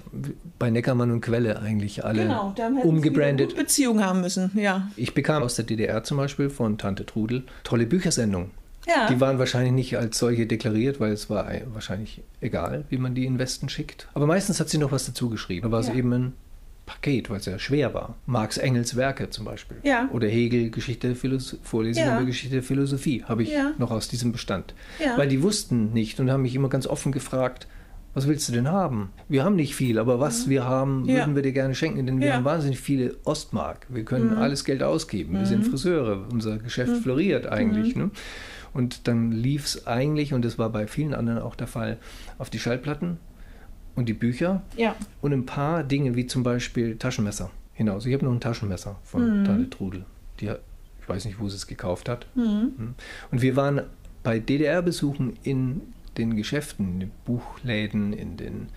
bei 0.58 0.72
Neckermann 0.72 1.12
und 1.12 1.22
Quelle 1.22 1.60
eigentlich 1.60 2.06
alle 2.06 2.24
genau, 2.24 2.56
umgebrandet. 2.82 3.56
Beziehung 3.56 4.04
haben 4.04 4.22
müssen, 4.22 4.52
ja. 4.56 4.90
Ich 4.96 5.14
bekam 5.14 5.44
aus 5.44 5.56
der 5.56 5.66
DDR 5.66 6.04
zum 6.04 6.18
Beispiel 6.18 6.50
von 6.50 6.78
Tante 6.78 7.06
Trudel 7.06 7.44
tolle 7.64 7.86
Büchersendungen. 7.86 8.52
Ja. 8.88 9.08
Die 9.08 9.20
waren 9.20 9.38
wahrscheinlich 9.38 9.74
nicht 9.74 9.98
als 9.98 10.18
solche 10.18 10.48
deklariert, 10.48 11.00
weil 11.00 11.12
es 11.12 11.30
war 11.30 11.52
wahrscheinlich 11.74 12.24
egal, 12.42 12.86
wie 12.90 12.98
man 12.98 13.14
die 13.14 13.26
in 13.26 13.34
den 13.34 13.40
Westen 13.40 13.70
schickt. 13.70 14.08
Aber 14.14 14.26
meistens 14.26 14.60
hat 14.60 14.70
sie 14.70 14.78
noch 14.78 14.92
was 14.92 15.06
dazu 15.06 15.30
geschrieben. 15.30 15.68
Da 15.68 15.72
war 15.72 15.82
es 15.82 15.90
eben 15.90 16.14
ein 16.14 16.34
Paket, 16.90 17.30
weil 17.30 17.38
es 17.38 17.46
ja 17.46 17.60
schwer 17.60 17.94
war. 17.94 18.16
Marx 18.26 18.58
Engels 18.58 18.96
Werke 18.96 19.30
zum 19.30 19.46
Beispiel. 19.46 19.78
Ja. 19.84 20.10
Oder 20.12 20.28
Hegel 20.28 20.72
Geschichte 20.72 21.14
Vorlesung 21.14 22.04
ja. 22.04 22.18
über 22.18 22.26
Geschichte 22.26 22.56
der 22.56 22.64
Philosophie 22.64 23.24
habe 23.24 23.44
ich 23.44 23.52
ja. 23.52 23.74
noch 23.78 23.92
aus 23.92 24.08
diesem 24.08 24.32
Bestand. 24.32 24.74
Weil 25.16 25.28
die 25.28 25.44
wussten 25.44 25.94
nicht 25.94 26.20
und 26.20 26.32
haben 26.32 26.42
mich 26.42 26.56
immer 26.56 26.70
ganz 26.70 26.88
offen 26.88 27.12
gefragt, 27.12 27.68
was 28.16 28.28
willst 28.28 28.50
du 28.50 28.54
denn 28.54 28.68
haben? 28.68 29.12
Wir 29.28 29.44
haben 29.44 29.56
nicht 29.56 29.76
viel, 29.76 30.00
aber 30.00 30.20
was 30.20 30.48
mhm. 30.48 30.50
wir 30.50 30.64
haben, 30.64 31.08
würden 31.08 31.36
wir 31.36 31.44
dir 31.44 31.52
gerne 31.52 31.76
schenken, 31.76 32.08
denn 32.08 32.20
wir 32.20 32.34
haben 32.34 32.44
wahnsinnig 32.44 32.80
viele 32.80 33.16
Ostmark. 33.24 33.86
Wir 33.88 34.04
können 34.04 34.32
mhm. 34.32 34.38
alles 34.40 34.66
Geld 34.66 34.82
ausgeben. 34.82 35.38
Wir 35.38 35.46
sind 35.46 35.68
mhm. 35.68 35.70
Friseure, 35.70 36.26
unser 36.32 36.58
Geschäft 36.58 36.92
mhm. 36.92 37.02
floriert 37.02 37.46
eigentlich. 37.46 37.96
Mhm. 37.96 38.02
Ne? 38.02 38.12
Und 38.74 39.08
dann 39.08 39.32
lief 39.32 39.66
es 39.66 39.86
eigentlich, 39.86 40.34
und 40.34 40.44
das 40.44 40.58
war 40.58 40.72
bei 40.72 40.88
vielen 40.88 41.14
anderen 41.14 41.40
auch 41.40 41.56
der 41.56 41.68
Fall, 41.68 41.98
auf 42.40 42.50
die 42.50 42.60
Schallplatten 42.60 43.20
und 44.00 44.08
die 44.08 44.14
Bücher 44.14 44.64
ja. 44.78 44.96
und 45.22 45.34
ein 45.34 45.46
paar 45.46 45.84
Dinge 45.84 46.16
wie 46.16 46.26
zum 46.26 46.42
Beispiel 46.42 46.96
Taschenmesser 46.96 47.52
hinaus. 47.74 48.06
Ich 48.06 48.14
habe 48.14 48.24
noch 48.24 48.32
ein 48.32 48.40
Taschenmesser 48.40 48.96
von 49.04 49.42
mhm. 49.42 49.46
Tante 49.46 49.70
Trudel. 49.70 50.06
Die, 50.40 50.46
ich 50.46 51.10
weiß 51.10 51.26
nicht, 51.26 51.38
wo 51.40 51.50
sie 51.50 51.58
es 51.58 51.68
gekauft 51.68 52.08
hat. 52.08 52.26
Mhm. 52.34 52.44
mhm. 52.78 52.96
Und 53.30 53.42
wir 53.42 53.58
waren 53.58 53.82
bei 54.24 54.40
DDR-Besuchen 54.40 55.38
in 55.44 55.82
den 56.18 56.38
Geschäften, 56.38 56.94
in 56.94 57.00
den 57.02 57.12
Buchläden, 57.26 58.14
in 58.14 58.38
den 58.38 58.70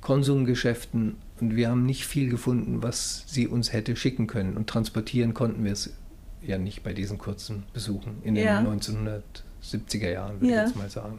Konsumgeschäften 0.00 1.16
und 1.40 1.56
wir 1.56 1.68
haben 1.68 1.84
nicht 1.84 2.06
viel 2.06 2.30
gefunden, 2.30 2.82
was 2.82 3.24
sie 3.26 3.46
uns 3.46 3.72
hätte 3.72 3.96
schicken 3.96 4.26
können. 4.26 4.56
Und 4.56 4.68
transportieren 4.68 5.34
konnten 5.34 5.62
wir 5.64 5.72
es 5.72 5.92
ja 6.40 6.56
nicht 6.56 6.82
bei 6.82 6.94
diesen 6.94 7.18
kurzen 7.18 7.64
Besuchen 7.74 8.16
in 8.22 8.34
den 8.34 8.48
1970er 8.48 10.10
Jahren, 10.10 10.40
würde 10.40 10.54
ja. 10.54 10.62
ich 10.62 10.68
jetzt 10.68 10.76
mal 10.76 10.88
sagen. 10.88 11.18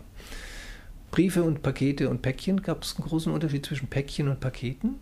Briefe 1.15 1.43
und 1.43 1.61
Pakete 1.61 2.09
und 2.09 2.21
Päckchen? 2.21 2.61
Gab 2.61 2.83
es 2.83 2.97
einen 2.97 3.07
großen 3.07 3.31
Unterschied 3.31 3.65
zwischen 3.65 3.87
Päckchen 3.87 4.27
und 4.27 4.41
Paketen? 4.41 4.95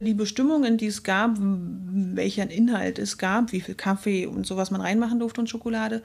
Die 0.00 0.12
Bestimmungen, 0.12 0.76
die 0.76 0.86
es 0.86 1.04
gab, 1.04 1.36
welchen 1.38 2.50
Inhalt 2.50 2.98
es 2.98 3.16
gab, 3.16 3.52
wie 3.52 3.60
viel 3.60 3.76
Kaffee 3.76 4.26
und 4.26 4.44
sowas 4.44 4.72
man 4.72 4.80
reinmachen 4.80 5.20
durfte 5.20 5.40
und 5.40 5.48
Schokolade, 5.48 6.02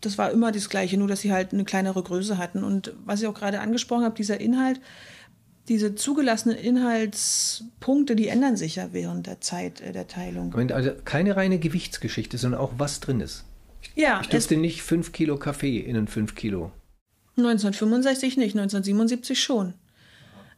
das 0.00 0.18
war 0.18 0.32
immer 0.32 0.50
das 0.50 0.68
Gleiche, 0.68 0.96
nur 0.96 1.06
dass 1.06 1.20
sie 1.20 1.32
halt 1.32 1.52
eine 1.52 1.64
kleinere 1.64 2.02
Größe 2.02 2.36
hatten. 2.36 2.64
Und 2.64 2.92
was 3.04 3.22
ich 3.22 3.28
auch 3.28 3.34
gerade 3.34 3.60
angesprochen 3.60 4.04
habe, 4.04 4.16
dieser 4.16 4.40
Inhalt, 4.40 4.80
diese 5.68 5.94
zugelassenen 5.94 6.58
Inhaltspunkte, 6.58 8.16
die 8.16 8.26
ändern 8.26 8.56
sich 8.56 8.74
ja 8.74 8.88
während 8.90 9.28
der 9.28 9.40
Zeit 9.40 9.80
äh, 9.82 9.92
der 9.92 10.08
Teilung. 10.08 10.52
Also 10.72 10.90
keine 11.04 11.36
reine 11.36 11.60
Gewichtsgeschichte, 11.60 12.38
sondern 12.38 12.60
auch 12.60 12.72
was 12.78 12.98
drin 12.98 13.20
ist. 13.20 13.44
Ja, 13.94 14.20
ich 14.20 14.28
durfte 14.28 14.56
nicht 14.56 14.82
fünf 14.82 15.12
Kilo 15.12 15.36
Kaffee 15.36 15.78
in 15.78 15.96
einen 15.96 16.08
fünf 16.08 16.34
Kilo 16.34 16.72
1965 17.40 18.36
nicht, 18.36 18.56
1977 18.56 19.40
schon. 19.40 19.74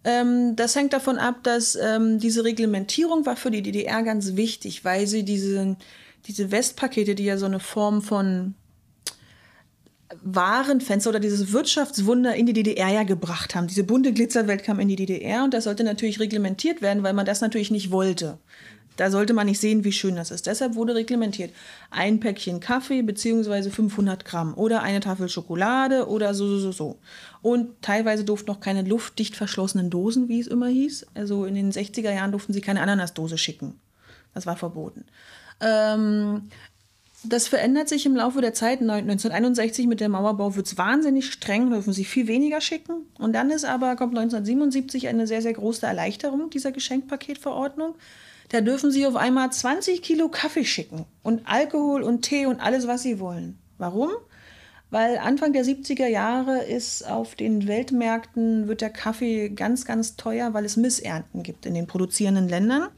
Ähm, 0.04 0.56
das 0.56 0.74
hängt 0.74 0.92
davon 0.92 1.18
ab, 1.18 1.36
dass 1.42 1.76
ähm, 1.76 2.18
diese 2.18 2.44
Reglementierung 2.44 3.24
war 3.24 3.36
für 3.36 3.50
die 3.50 3.62
DDR 3.62 4.02
ganz 4.02 4.36
wichtig, 4.36 4.84
weil 4.84 5.06
sie 5.06 5.24
diese, 5.24 5.76
diese 6.26 6.50
Westpakete, 6.50 7.14
die 7.14 7.24
ja 7.24 7.38
so 7.38 7.46
eine 7.46 7.60
Form 7.60 8.02
von 8.02 8.54
Warenfenster 10.22 11.10
oder 11.10 11.20
dieses 11.20 11.52
Wirtschaftswunder 11.52 12.34
in 12.34 12.46
die 12.46 12.52
DDR 12.52 12.88
ja 12.88 13.02
gebracht 13.04 13.54
haben. 13.54 13.66
Diese 13.66 13.84
bunte 13.84 14.12
Glitzerwelt 14.12 14.62
kam 14.62 14.80
in 14.80 14.88
die 14.88 14.96
DDR 14.96 15.44
und 15.44 15.54
das 15.54 15.64
sollte 15.64 15.84
natürlich 15.84 16.20
reglementiert 16.20 16.82
werden, 16.82 17.02
weil 17.02 17.14
man 17.14 17.26
das 17.26 17.40
natürlich 17.40 17.70
nicht 17.70 17.90
wollte. 17.90 18.38
Da 18.96 19.10
sollte 19.10 19.32
man 19.32 19.46
nicht 19.46 19.60
sehen, 19.60 19.84
wie 19.84 19.92
schön 19.92 20.16
das 20.16 20.30
ist. 20.30 20.46
Deshalb 20.46 20.74
wurde 20.74 20.94
reglementiert. 20.94 21.52
Ein 21.90 22.20
Päckchen 22.20 22.60
Kaffee 22.60 23.02
beziehungsweise 23.02 23.70
500 23.70 24.24
Gramm 24.24 24.54
oder 24.54 24.82
eine 24.82 25.00
Tafel 25.00 25.28
Schokolade 25.28 26.08
oder 26.08 26.34
so, 26.34 26.46
so, 26.46 26.58
so, 26.58 26.72
so. 26.72 26.98
Und 27.40 27.80
teilweise 27.82 28.24
durften 28.24 28.50
noch 28.50 28.60
keine 28.60 28.82
luftdicht 28.82 29.36
verschlossenen 29.36 29.90
Dosen, 29.90 30.28
wie 30.28 30.40
es 30.40 30.46
immer 30.46 30.68
hieß. 30.68 31.06
Also 31.14 31.46
in 31.46 31.54
den 31.54 31.72
60er 31.72 32.12
Jahren 32.12 32.32
durften 32.32 32.52
sie 32.52 32.60
keine 32.60 32.80
Ananasdose 32.80 33.38
schicken. 33.38 33.80
Das 34.34 34.46
war 34.46 34.56
verboten. 34.56 35.04
Ähm, 35.60 36.48
das 37.24 37.46
verändert 37.46 37.88
sich 37.88 38.04
im 38.04 38.16
Laufe 38.16 38.40
der 38.40 38.52
Zeit. 38.52 38.80
1961 38.80 39.86
mit 39.86 40.00
dem 40.00 40.12
Mauerbau 40.12 40.56
wird 40.56 40.66
es 40.66 40.76
wahnsinnig 40.76 41.32
streng, 41.32 41.70
dürfen 41.70 41.92
sie 41.92 42.04
viel 42.04 42.26
weniger 42.26 42.60
schicken. 42.60 43.06
Und 43.18 43.32
dann 43.32 43.50
ist 43.50 43.64
aber, 43.64 43.94
kommt 43.96 44.18
1977 44.18 45.08
eine 45.08 45.26
sehr, 45.26 45.40
sehr 45.40 45.52
große 45.52 45.86
Erleichterung 45.86 46.50
dieser 46.50 46.72
Geschenkpaketverordnung. 46.72 47.94
Da 48.52 48.60
dürfen 48.60 48.90
Sie 48.90 49.06
auf 49.06 49.16
einmal 49.16 49.50
20 49.50 50.02
Kilo 50.02 50.28
Kaffee 50.28 50.66
schicken 50.66 51.06
und 51.22 51.40
Alkohol 51.46 52.02
und 52.02 52.20
Tee 52.20 52.44
und 52.44 52.60
alles, 52.60 52.86
was 52.86 53.02
Sie 53.02 53.18
wollen. 53.18 53.58
Warum? 53.78 54.10
Weil 54.90 55.16
Anfang 55.16 55.54
der 55.54 55.64
70er 55.64 56.06
Jahre 56.06 56.62
ist 56.62 57.08
auf 57.08 57.34
den 57.34 57.66
Weltmärkten 57.66 58.68
wird 58.68 58.82
der 58.82 58.90
Kaffee 58.90 59.48
ganz, 59.48 59.86
ganz 59.86 60.16
teuer, 60.16 60.52
weil 60.52 60.66
es 60.66 60.76
Missernten 60.76 61.42
gibt 61.42 61.64
in 61.64 61.72
den 61.72 61.86
produzierenden 61.86 62.46
Ländern. 62.46 62.88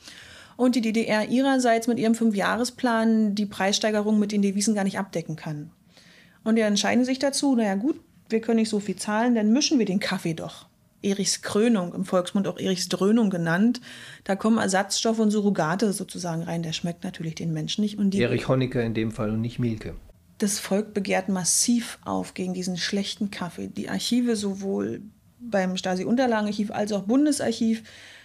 Und 0.56 0.74
die 0.74 0.80
DDR 0.80 1.28
ihrerseits 1.28 1.86
mit 1.86 2.00
ihrem 2.00 2.16
Fünfjahresplan 2.16 3.36
die 3.36 3.46
Preissteigerung 3.46 4.18
mit 4.18 4.32
den 4.32 4.42
Devisen 4.42 4.74
gar 4.74 4.82
nicht 4.82 4.98
abdecken 4.98 5.36
kann. 5.36 5.70
Und 6.42 6.56
die 6.56 6.62
entscheiden 6.62 7.04
sich 7.04 7.20
dazu, 7.20 7.54
naja 7.54 7.76
gut, 7.76 8.00
wir 8.28 8.40
können 8.40 8.58
nicht 8.58 8.70
so 8.70 8.80
viel 8.80 8.96
zahlen, 8.96 9.36
dann 9.36 9.52
mischen 9.52 9.78
wir 9.78 9.86
den 9.86 10.00
Kaffee 10.00 10.34
doch. 10.34 10.66
Erichs 11.04 11.42
Krönung, 11.42 11.94
im 11.94 12.04
Volksmund 12.04 12.48
auch 12.48 12.58
Erichs 12.58 12.88
Dröhnung 12.88 13.30
genannt. 13.30 13.80
Da 14.24 14.36
kommen 14.36 14.58
Ersatzstoffe 14.58 15.18
und 15.18 15.30
Surrogate 15.30 15.92
sozusagen 15.92 16.42
rein. 16.42 16.62
Der 16.62 16.72
schmeckt 16.72 17.04
natürlich 17.04 17.34
den 17.34 17.52
Menschen 17.52 17.82
nicht. 17.82 17.98
Und 17.98 18.14
Erich 18.14 18.48
Honecker 18.48 18.82
in 18.82 18.94
dem 18.94 19.12
Fall 19.12 19.30
und 19.30 19.40
nicht 19.40 19.58
Mielke. 19.58 19.94
Das 20.38 20.58
Volk 20.58 20.94
begehrt 20.94 21.28
massiv 21.28 21.98
auf 22.04 22.34
gegen 22.34 22.54
diesen 22.54 22.76
schlechten 22.76 23.30
Kaffee. 23.30 23.68
Die 23.68 23.88
Archive 23.88 24.34
sowohl 24.34 25.02
beim 25.38 25.76
Stasi-Unterlagenarchiv 25.76 26.70
als 26.70 26.92
auch 26.92 27.02
Bundesarchiv 27.02 27.82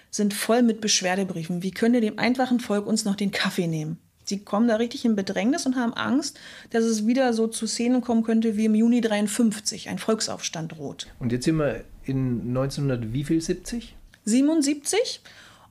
sind 0.09 0.33
voll 0.33 0.63
mit 0.63 0.81
Beschwerdebriefen. 0.81 1.61
Wie 1.61 1.71
könnt 1.71 1.95
ihr 1.95 2.01
dem 2.01 2.17
einfachen 2.17 2.59
Volk 2.59 2.87
uns 2.87 3.05
noch 3.05 3.15
den 3.15 3.31
Kaffee 3.31 3.67
nehmen? 3.67 3.99
Sie 4.29 4.39
kommen 4.39 4.67
da 4.67 4.75
richtig 4.75 5.05
in 5.05 5.15
Bedrängnis 5.15 5.65
und 5.65 5.75
haben 5.75 5.93
Angst, 5.93 6.39
dass 6.69 6.83
es 6.83 7.07
wieder 7.07 7.33
so 7.33 7.47
zu 7.47 7.65
Szenen 7.65 8.01
kommen 8.01 8.23
könnte 8.23 8.57
wie 8.57 8.65
im 8.65 8.75
Juni 8.75 9.01
53, 9.01 9.89
ein 9.89 9.97
Volksaufstand 9.97 10.73
droht. 10.73 11.07
Und 11.17 11.31
jetzt 11.31 11.45
sind 11.45 11.57
wir 11.57 11.83
in 12.09 12.49
1900 12.49 13.13
wie 13.13 13.23
viel 13.23 13.39
70? 13.39 13.95
77. 14.25 15.21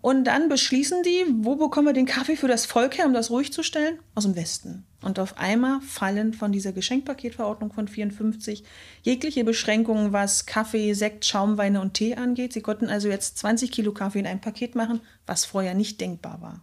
Und 0.01 0.25
dann 0.25 0.49
beschließen 0.49 1.03
die, 1.03 1.25
wo 1.41 1.57
bekommen 1.57 1.89
wir 1.89 1.93
den 1.93 2.07
Kaffee 2.07 2.37
für 2.37 2.47
das 2.47 2.67
Volk 2.67 2.99
her, 2.99 3.07
um 3.07 3.13
das 3.13 3.31
ruhig 3.31 3.53
zu 3.53 3.65
stellen? 3.65 3.99
Aus 4.15 4.25
dem 4.25 4.37
Westen. 4.37 4.85
Und 5.03 5.19
auf 5.19 5.39
einmal 5.39 5.81
fallen 5.81 6.33
von 6.33 6.53
dieser 6.53 6.73
Geschenkpaketverordnung 6.73 7.73
von 7.73 7.89
54 7.89 8.63
jegliche 9.03 9.43
Beschränkungen, 9.43 10.13
was 10.13 10.47
Kaffee, 10.47 10.93
Sekt, 10.95 11.25
Schaumweine 11.25 11.81
und 11.81 11.95
Tee 11.95 12.15
angeht. 12.15 12.53
Sie 12.53 12.63
konnten 12.63 12.89
also 12.89 13.09
jetzt 13.09 13.39
20 13.39 13.73
Kilo 13.73 13.93
Kaffee 13.93 14.21
in 14.21 14.27
ein 14.27 14.41
Paket 14.41 14.77
machen, 14.77 15.01
was 15.27 15.45
vorher 15.45 15.75
nicht 15.75 16.01
denkbar 16.01 16.41
war. 16.41 16.63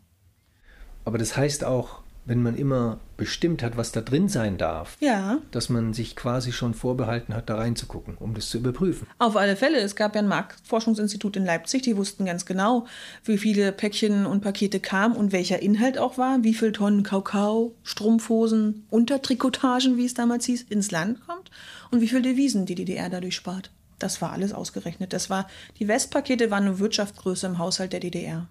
Aber 1.03 1.17
das 1.17 1.35
heißt 1.35 1.65
auch, 1.65 2.04
wenn 2.25 2.41
man 2.41 2.55
immer 2.55 2.99
bestimmt 3.17 3.61
hat, 3.63 3.77
was 3.77 3.91
da 3.91 4.01
drin 4.01 4.27
sein 4.27 4.57
darf, 4.57 4.97
Ja, 4.99 5.37
dass 5.51 5.69
man 5.69 5.93
sich 5.93 6.15
quasi 6.15 6.51
schon 6.51 6.73
vorbehalten 6.73 7.33
hat, 7.33 7.49
da 7.49 7.55
reinzugucken, 7.55 8.17
um 8.17 8.33
das 8.33 8.49
zu 8.49 8.57
überprüfen. 8.57 9.07
auf 9.19 9.35
alle 9.37 9.55
Fälle. 9.55 9.77
Es 9.77 9.95
gab 9.95 10.15
ja 10.15 10.21
ein 10.21 10.27
Marktforschungsinstitut 10.27 11.37
in 11.37 11.45
Leipzig, 11.45 11.83
die 11.83 11.95
wussten 11.95 12.25
ganz 12.25 12.45
genau, 12.45 12.87
wie 13.23 13.37
viele 13.37 13.71
Päckchen 13.71 14.25
und 14.25 14.41
Pakete 14.41 14.79
kamen 14.79 15.15
und 15.15 15.31
welcher 15.31 15.61
Inhalt 15.61 15.97
auch 15.97 16.17
war, 16.17 16.43
wie 16.43 16.53
viel 16.53 16.71
Tonnen 16.71 17.03
Kakao, 17.03 17.75
Strumpfhosen, 17.83 18.85
Untertrikotagen, 18.89 19.97
wie 19.97 20.05
es 20.05 20.13
damals 20.13 20.45
hieß, 20.45 20.63
ins 20.63 20.91
Land 20.91 21.25
kommt 21.27 21.51
und 21.91 22.01
wie 22.01 22.07
viel 22.07 22.21
Devisen 22.21 22.65
die 22.65 22.75
DDR 22.75 23.09
dadurch 23.09 23.35
spart. 23.35 23.71
Das 23.99 24.21
war 24.21 24.31
alles 24.33 24.51
ausgerechnet. 24.51 25.13
Das 25.13 25.29
war, 25.29 25.47
die 25.79 25.87
Westpakete 25.87 26.51
waren 26.51 26.65
eine 26.65 26.79
Wirtschaftsgröße 26.79 27.47
im 27.47 27.59
Haushalt 27.59 27.93
der 27.93 28.01
DDR. 28.01 28.47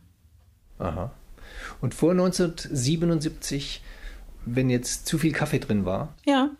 Aha. 0.78 1.10
Und 1.80 1.94
vor 1.94 2.12
1977, 2.12 3.82
wenn 4.46 4.70
jetzt 4.70 5.06
zu 5.06 5.18
viel 5.18 5.32
Kaffee 5.32 5.58
drin 5.58 5.84
war, 5.84 6.14
Ja, 6.24 6.50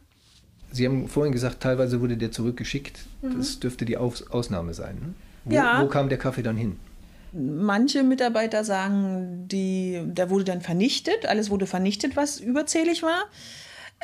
Sie 0.72 0.84
haben 0.86 1.06
vorhin 1.06 1.32
gesagt, 1.32 1.60
teilweise 1.60 2.00
wurde 2.00 2.16
der 2.16 2.32
zurückgeschickt. 2.32 2.98
Das 3.22 3.60
dürfte 3.60 3.84
die 3.84 3.96
Aus 3.96 4.28
Ausnahme 4.30 4.74
sein. 4.74 4.96
Ne? 4.96 5.14
Wo, 5.44 5.54
Ja. 5.54 5.80
wo 5.80 5.86
kam 5.86 6.08
der 6.08 6.18
Kaffee 6.18 6.42
dann 6.42 6.56
hin? 6.56 6.76
Manche 7.32 8.02
Mitarbeiter 8.02 8.64
sagen, 8.64 9.46
die, 9.46 10.00
der 10.04 10.30
wurde 10.30 10.42
dann 10.44 10.62
vernichtet, 10.62 11.26
alles 11.26 11.48
wurde 11.50 11.66
vernichtet, 11.66 12.16
was 12.16 12.40
überzählig 12.40 13.04
war. 13.04 13.24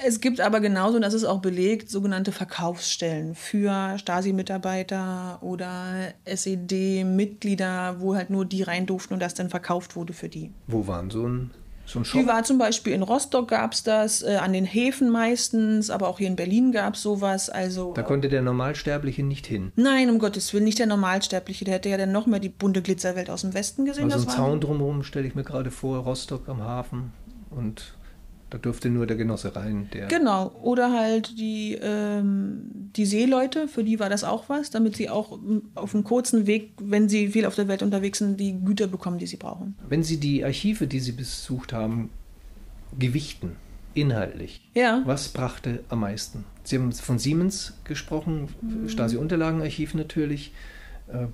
Es 0.07 0.21
gibt 0.21 0.41
aber 0.41 0.61
genauso, 0.61 0.97
und 0.97 1.03
das 1.03 1.15
ist 1.15 1.25
auch 1.25 1.41
belegt, 1.41 1.91
sogenannte 1.91 2.33
Verkaufsstellen 2.33 3.35
für 3.35 3.99
Stasi-Mitarbeiter 3.99 5.39
oder 5.43 6.13
SED-Mitglieder, 6.25 7.97
wo 7.99 8.15
halt 8.15 8.31
nur 8.31 8.45
die 8.45 8.63
rein 8.63 8.87
durften 8.87 9.15
und 9.15 9.21
das 9.21 9.35
dann 9.35 9.51
verkauft 9.51 9.97
wurde 9.97 10.13
für 10.13 10.29
die. 10.29 10.53
Wo 10.67 10.87
waren 10.87 11.11
so 11.11 11.27
ein, 11.27 11.51
so? 11.87 12.03
Die 12.03 12.27
war 12.27 12.45
zum 12.45 12.59
Beispiel 12.59 12.93
in 12.93 13.03
Rostock 13.03 13.49
gab 13.49 13.73
es 13.73 13.83
das, 13.83 14.23
äh, 14.23 14.37
an 14.37 14.53
den 14.53 14.65
Häfen 14.65 15.11
meistens, 15.11 15.91
aber 15.91 16.09
auch 16.09 16.19
hier 16.19 16.29
in 16.29 16.37
Berlin 16.37 16.71
gab 16.73 16.95
es 16.95 17.03
sowas. 17.03 17.51
Also 17.51 17.93
Da 17.95 18.03
konnte 18.03 18.29
der 18.29 18.43
Normalsterbliche 18.43 19.25
nicht 19.25 19.47
hin. 19.47 19.73
Nein, 19.77 20.09
um 20.09 20.19
Gottes 20.19 20.53
Willen, 20.55 20.65
nicht 20.65 20.79
der 20.79 20.87
Normalsterbliche. 20.87 21.65
Der 21.65 21.75
hätte 21.75 21.89
ja 21.89 21.97
dann 21.97 22.13
noch 22.13 22.27
mehr 22.27 22.39
die 22.41 22.49
bunte 22.49 22.83
Glitzerwelt 22.83 23.29
aus 23.29 23.41
dem 23.41 23.55
Westen 23.55 23.85
gesehen. 23.87 24.13
Also 24.13 24.29
ein 24.29 24.35
Zaun 24.35 24.61
drumherum 24.61 25.03
stelle 25.03 25.27
ich 25.27 25.35
mir 25.35 25.43
gerade 25.43 25.71
vor, 25.71 25.99
Rostock 25.99 26.49
am 26.49 26.63
Hafen. 26.63 27.13
Und 27.51 27.95
da 28.51 28.59
durfte 28.59 28.91
nur 28.91 29.07
der 29.07 29.17
Genosse 29.17 29.55
rein, 29.55 29.89
der 29.95 30.09
Genau, 30.09 30.51
oder 30.63 30.93
halt 30.93 31.39
die, 31.39 31.79
ähm, 31.81 32.63
die 32.97 33.07
Seeleute, 33.07 33.69
für 33.69 33.85
die 33.85 34.01
war 34.01 34.11
das 34.11 34.25
auch 34.25 34.49
was, 34.49 34.71
damit 34.71 34.97
sie 34.97 35.09
auch 35.09 35.41
mm, 35.41 35.59
auf 35.77 35.95
einem 35.95 36.05
kurzen 36.05 36.47
Weg, 36.47 36.73
wenn 36.81 37.09
sie 37.09 37.29
viel 37.29 37.47
auf 37.47 37.55
der 37.55 37.69
Welt 37.69 37.83
unterwegs 37.83 38.19
sind, 38.19 38.39
die 38.41 38.59
Güter 38.65 38.89
bekommen, 38.89 39.19
die 39.19 39.27
sie 39.27 39.37
brauchen. 39.37 39.77
Wenn 39.89 40.03
Sie 40.03 40.19
die 40.19 40.45
Archive, 40.45 40.87
die 40.87 41.01
Sie 41.01 41.13
besucht 41.13 41.73
haben, 41.73 42.11
gewichten, 42.99 43.57
inhaltlich, 43.95 44.69
Ja, 44.75 45.03
was 45.05 45.29
brachte 45.29 45.85
am 45.89 46.01
meisten? 46.01 46.45
Sie 46.65 46.77
haben 46.77 46.93
von 46.93 47.19
Siemens 47.19 47.75
gesprochen, 47.85 48.49
Stasi-Unterlagenarchiv 48.87 49.95
natürlich, 49.95 50.53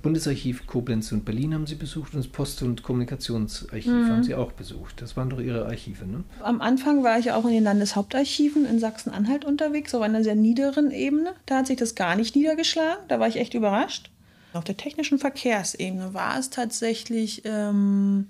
Bundesarchiv 0.01 0.65
Koblenz 0.65 1.11
und 1.11 1.25
Berlin 1.25 1.53
haben 1.53 1.67
Sie 1.67 1.75
besucht 1.75 2.13
und 2.13 2.19
das 2.19 2.27
Post- 2.27 2.63
und 2.63 2.83
Kommunikationsarchiv 2.83 3.91
haben 3.91 4.23
Sie 4.23 4.35
auch 4.35 4.51
besucht. 4.51 5.01
Das 5.01 5.15
waren 5.15 5.29
doch 5.29 5.39
Ihre 5.39 5.65
Archive, 5.65 6.05
ne? 6.05 6.23
am 6.41 6.61
Anfang 6.61 7.03
war 7.03 7.19
ich 7.19 7.31
auch 7.31 7.45
in 7.45 7.51
den 7.51 7.63
Landeshauptarchiven 7.63 8.65
in 8.65 8.79
Sachsen-Anhalt 8.79 9.45
unterwegs, 9.45 9.93
auf 9.93 10.01
einer 10.01 10.23
sehr 10.23 10.35
niederen 10.35 10.91
Ebene. 10.91 11.33
Da 11.45 11.57
hat 11.57 11.67
sich 11.67 11.77
das 11.77 11.95
gar 11.95 12.15
nicht 12.15 12.35
niedergeschlagen, 12.35 13.03
da 13.07 13.19
war 13.19 13.27
ich 13.27 13.37
echt 13.37 13.53
überrascht. 13.53 14.09
Auf 14.53 14.63
der 14.63 14.77
technischen 14.77 15.19
Verkehrsebene 15.19 16.13
war 16.13 16.39
es 16.39 16.49
tatsächlich 16.49 17.43
ähm, 17.45 18.29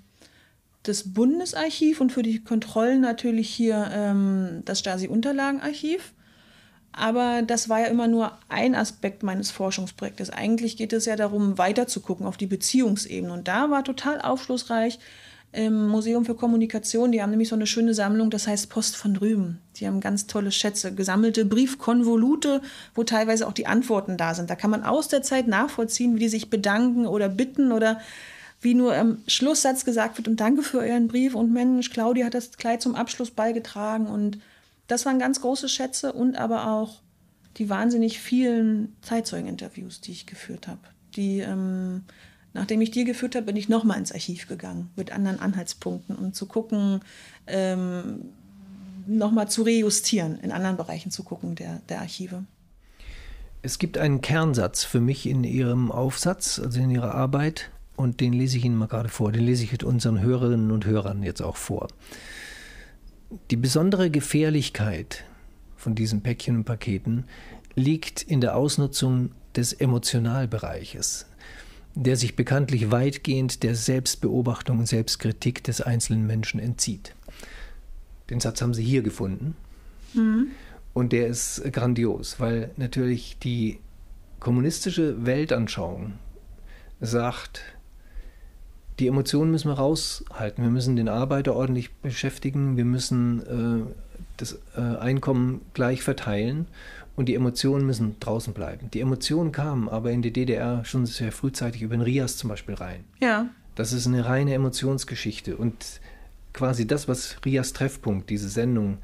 das 0.82 1.12
Bundesarchiv 1.12 2.00
und 2.00 2.12
für 2.12 2.22
die 2.22 2.42
Kontrollen 2.42 3.00
natürlich 3.00 3.48
hier 3.48 3.88
ähm, 3.92 4.62
das 4.64 4.80
Stasi-Unterlagenarchiv. 4.80 6.12
Aber 6.92 7.42
das 7.42 7.68
war 7.68 7.80
ja 7.80 7.86
immer 7.86 8.08
nur 8.08 8.32
ein 8.48 8.74
Aspekt 8.74 9.22
meines 9.22 9.50
Forschungsprojektes. 9.50 10.30
Eigentlich 10.30 10.76
geht 10.76 10.92
es 10.92 11.04
ja 11.04 11.16
darum, 11.16 11.58
weiterzugucken 11.58 12.26
auf 12.26 12.36
die 12.36 12.46
Beziehungsebene. 12.46 13.32
Und 13.32 13.46
da 13.46 13.70
war 13.70 13.84
total 13.84 14.20
aufschlussreich 14.20 14.98
im 15.52 15.88
Museum 15.88 16.24
für 16.24 16.34
Kommunikation. 16.34 17.12
Die 17.12 17.22
haben 17.22 17.30
nämlich 17.30 17.48
so 17.48 17.54
eine 17.54 17.66
schöne 17.66 17.94
Sammlung, 17.94 18.30
das 18.30 18.46
heißt 18.46 18.68
Post 18.68 18.96
von 18.96 19.14
drüben. 19.14 19.60
Die 19.76 19.86
haben 19.86 20.00
ganz 20.00 20.26
tolle 20.26 20.52
Schätze, 20.52 20.94
gesammelte 20.94 21.44
Briefkonvolute, 21.44 22.60
wo 22.94 23.04
teilweise 23.04 23.46
auch 23.46 23.52
die 23.52 23.66
Antworten 23.66 24.16
da 24.16 24.34
sind. 24.34 24.50
Da 24.50 24.56
kann 24.56 24.70
man 24.70 24.82
aus 24.82 25.08
der 25.08 25.22
Zeit 25.22 25.46
nachvollziehen, 25.46 26.16
wie 26.16 26.20
die 26.20 26.28
sich 26.28 26.50
bedanken 26.50 27.06
oder 27.06 27.28
bitten 27.28 27.72
oder 27.72 28.00
wie 28.60 28.74
nur 28.74 28.94
im 28.96 29.18
Schlusssatz 29.26 29.84
gesagt 29.84 30.18
wird 30.18 30.26
und 30.26 30.40
danke 30.40 30.62
für 30.62 30.78
euren 30.78 31.06
Brief 31.06 31.34
und 31.34 31.52
Mensch, 31.52 31.90
Claudia 31.90 32.26
hat 32.26 32.34
das 32.34 32.56
Kleid 32.56 32.82
zum 32.82 32.96
Abschluss 32.96 33.30
beigetragen 33.30 34.08
und 34.08 34.38
das 34.88 35.06
waren 35.06 35.18
ganz 35.18 35.40
große 35.40 35.68
Schätze 35.68 36.12
und 36.12 36.36
aber 36.36 36.68
auch 36.72 37.00
die 37.56 37.68
wahnsinnig 37.68 38.18
vielen 38.20 38.96
Zeitzeugeninterviews, 39.02 40.00
die 40.00 40.12
ich 40.12 40.26
geführt 40.26 40.66
habe. 40.66 40.80
Die, 41.14 41.40
ähm, 41.40 42.04
nachdem 42.54 42.80
ich 42.80 42.90
die 42.90 43.04
geführt 43.04 43.34
habe, 43.34 43.46
bin 43.46 43.56
ich 43.56 43.68
nochmal 43.68 43.98
ins 43.98 44.12
Archiv 44.12 44.48
gegangen 44.48 44.90
mit 44.96 45.12
anderen 45.12 45.40
Anhaltspunkten, 45.40 46.16
um 46.16 46.32
zu 46.32 46.46
gucken, 46.46 47.00
ähm, 47.46 48.26
nochmal 49.06 49.48
zu 49.48 49.62
rejustieren, 49.62 50.38
in 50.40 50.52
anderen 50.52 50.76
Bereichen 50.76 51.10
zu 51.10 51.22
gucken 51.22 51.54
der, 51.54 51.80
der 51.88 52.00
Archive. 52.00 52.44
Es 53.60 53.78
gibt 53.78 53.98
einen 53.98 54.20
Kernsatz 54.20 54.84
für 54.84 55.00
mich 55.00 55.26
in 55.26 55.44
Ihrem 55.44 55.90
Aufsatz, 55.90 56.58
also 56.58 56.80
in 56.80 56.90
Ihrer 56.90 57.14
Arbeit, 57.14 57.70
und 57.96 58.20
den 58.20 58.32
lese 58.32 58.58
ich 58.58 58.64
Ihnen 58.64 58.76
mal 58.76 58.86
gerade 58.86 59.08
vor. 59.08 59.32
Den 59.32 59.44
lese 59.44 59.64
ich 59.64 59.72
mit 59.72 59.82
unseren 59.82 60.20
Hörerinnen 60.20 60.70
und 60.70 60.86
Hörern 60.86 61.24
jetzt 61.24 61.42
auch 61.42 61.56
vor. 61.56 61.88
Die 63.50 63.56
besondere 63.56 64.10
Gefährlichkeit 64.10 65.24
von 65.76 65.94
diesen 65.94 66.22
Päckchen 66.22 66.56
und 66.56 66.64
Paketen 66.64 67.24
liegt 67.74 68.22
in 68.22 68.40
der 68.40 68.56
Ausnutzung 68.56 69.32
des 69.54 69.74
Emotionalbereiches, 69.74 71.26
der 71.94 72.16
sich 72.16 72.36
bekanntlich 72.36 72.90
weitgehend 72.90 73.62
der 73.62 73.74
Selbstbeobachtung 73.74 74.78
und 74.78 74.86
Selbstkritik 74.86 75.62
des 75.62 75.82
einzelnen 75.82 76.26
Menschen 76.26 76.58
entzieht. 76.58 77.14
Den 78.30 78.40
Satz 78.40 78.62
haben 78.62 78.72
Sie 78.72 78.84
hier 78.84 79.02
gefunden. 79.02 79.56
Und 80.94 81.12
der 81.12 81.26
ist 81.26 81.62
grandios, 81.72 82.40
weil 82.40 82.70
natürlich 82.76 83.38
die 83.38 83.78
kommunistische 84.40 85.26
Weltanschauung 85.26 86.14
sagt, 87.00 87.62
die 88.98 89.06
Emotionen 89.06 89.50
müssen 89.50 89.68
wir 89.68 89.74
raushalten. 89.74 90.62
Wir 90.64 90.70
müssen 90.70 90.96
den 90.96 91.08
Arbeiter 91.08 91.54
ordentlich 91.54 91.94
beschäftigen. 91.96 92.76
Wir 92.76 92.84
müssen 92.84 93.86
äh, 93.86 93.92
das 94.36 94.58
äh, 94.76 94.80
Einkommen 94.80 95.60
gleich 95.74 96.02
verteilen. 96.02 96.66
Und 97.16 97.26
die 97.26 97.34
Emotionen 97.34 97.84
müssen 97.84 98.16
draußen 98.20 98.54
bleiben. 98.54 98.90
Die 98.92 99.00
Emotionen 99.00 99.50
kamen 99.50 99.88
aber 99.88 100.12
in 100.12 100.22
die 100.22 100.32
DDR 100.32 100.84
schon 100.84 101.04
sehr 101.04 101.32
frühzeitig 101.32 101.82
über 101.82 101.96
den 101.96 102.02
Rias 102.02 102.36
zum 102.36 102.48
Beispiel 102.48 102.74
rein. 102.74 103.04
Ja, 103.20 103.48
Das 103.74 103.92
ist 103.92 104.06
eine 104.06 104.24
reine 104.24 104.54
Emotionsgeschichte. 104.54 105.56
Und 105.56 106.00
quasi 106.52 106.86
das, 106.86 107.08
was 107.08 107.36
Rias 107.44 107.72
Treffpunkt, 107.72 108.30
diese 108.30 108.48
Sendung, 108.48 108.98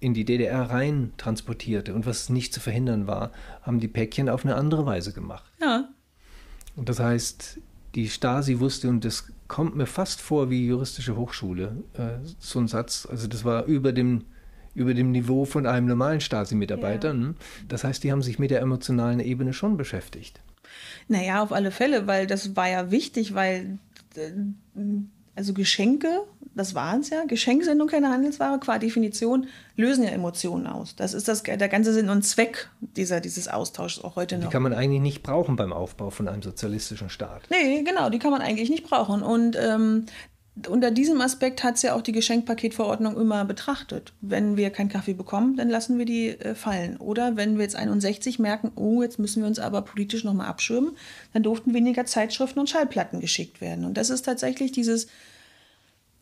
in 0.00 0.14
die 0.14 0.24
DDR 0.24 0.62
rein 0.70 1.12
transportierte 1.18 1.94
und 1.94 2.06
was 2.06 2.30
nicht 2.30 2.54
zu 2.54 2.60
verhindern 2.60 3.06
war, 3.06 3.30
haben 3.62 3.80
die 3.80 3.88
Päckchen 3.88 4.30
auf 4.30 4.44
eine 4.44 4.54
andere 4.54 4.86
Weise 4.86 5.12
gemacht. 5.12 5.44
ja, 5.60 5.88
Und 6.76 6.88
das 6.88 6.98
heißt, 6.98 7.58
die 7.94 8.08
Stasi 8.08 8.60
wusste, 8.60 8.88
und 8.88 9.04
das 9.04 9.32
kommt 9.48 9.76
mir 9.76 9.86
fast 9.86 10.20
vor 10.20 10.50
wie 10.50 10.66
juristische 10.66 11.16
Hochschule, 11.16 11.76
äh, 11.94 12.18
so 12.38 12.60
ein 12.60 12.68
Satz, 12.68 13.06
also 13.10 13.26
das 13.26 13.44
war 13.44 13.64
über 13.64 13.92
dem, 13.92 14.24
über 14.74 14.94
dem 14.94 15.10
Niveau 15.10 15.44
von 15.44 15.66
einem 15.66 15.86
normalen 15.86 16.20
Stasi-Mitarbeiter. 16.20 17.08
Ja. 17.08 17.14
ne? 17.14 17.34
Das 17.68 17.84
heißt, 17.84 18.04
die 18.04 18.12
haben 18.12 18.22
sich 18.22 18.38
mit 18.38 18.50
der 18.50 18.60
emotionalen 18.60 19.20
Ebene 19.20 19.52
schon 19.52 19.76
beschäftigt. 19.76 20.40
Naja, 21.08 21.42
auf 21.42 21.52
alle 21.52 21.72
Fälle, 21.72 22.06
weil 22.06 22.26
das 22.26 22.54
war 22.54 22.68
ja 22.68 22.90
wichtig, 22.90 23.34
weil 23.34 23.78
äh, 24.14 24.30
also 25.34 25.54
Geschenke, 25.54 26.08
das 26.54 26.74
waren 26.74 27.00
es 27.00 27.10
ja, 27.10 27.24
Geschenke 27.24 27.64
sind 27.64 27.78
nun 27.78 27.88
keine 27.88 28.08
Handelsware, 28.10 28.58
qua 28.58 28.78
Definition 28.78 29.46
lösen 29.76 30.04
ja 30.04 30.10
Emotionen 30.10 30.66
aus. 30.66 30.96
Das 30.96 31.14
ist 31.14 31.28
das, 31.28 31.42
der 31.42 31.68
ganze 31.68 31.92
Sinn 31.92 32.10
und 32.10 32.22
Zweck 32.22 32.68
dieser, 32.80 33.20
dieses 33.20 33.48
Austauschs 33.48 34.02
auch 34.02 34.16
heute 34.16 34.36
Die 34.36 34.44
noch. 34.44 34.50
kann 34.50 34.62
man 34.62 34.74
eigentlich 34.74 35.00
nicht 35.00 35.22
brauchen 35.22 35.56
beim 35.56 35.72
Aufbau 35.72 36.10
von 36.10 36.28
einem 36.28 36.42
sozialistischen 36.42 37.08
Staat. 37.08 37.42
Nee, 37.50 37.82
genau, 37.82 38.10
die 38.10 38.18
kann 38.18 38.30
man 38.30 38.42
eigentlich 38.42 38.68
nicht 38.68 38.84
brauchen. 38.84 39.22
Und 39.22 39.56
ähm, 39.56 40.06
unter 40.68 40.90
diesem 40.90 41.20
Aspekt 41.20 41.62
hat 41.62 41.76
es 41.76 41.82
ja 41.82 41.94
auch 41.94 42.02
die 42.02 42.12
Geschenkpaketverordnung 42.12 43.16
immer 43.16 43.44
betrachtet. 43.44 44.12
Wenn 44.20 44.56
wir 44.56 44.70
keinen 44.70 44.88
Kaffee 44.88 45.14
bekommen, 45.14 45.56
dann 45.56 45.70
lassen 45.70 45.96
wir 45.98 46.04
die 46.04 46.28
äh, 46.28 46.54
fallen. 46.54 46.96
Oder 46.96 47.36
wenn 47.36 47.56
wir 47.56 47.62
jetzt 47.62 47.76
61 47.76 48.38
merken, 48.38 48.72
oh, 48.74 49.02
jetzt 49.02 49.18
müssen 49.18 49.42
wir 49.42 49.48
uns 49.48 49.58
aber 49.58 49.82
politisch 49.82 50.24
nochmal 50.24 50.48
abschirmen, 50.48 50.96
dann 51.32 51.42
durften 51.42 51.72
weniger 51.72 52.04
Zeitschriften 52.04 52.58
und 52.58 52.68
Schallplatten 52.68 53.20
geschickt 53.20 53.60
werden. 53.60 53.84
Und 53.84 53.94
das 53.94 54.10
ist 54.10 54.22
tatsächlich 54.22 54.72
dieses, 54.72 55.06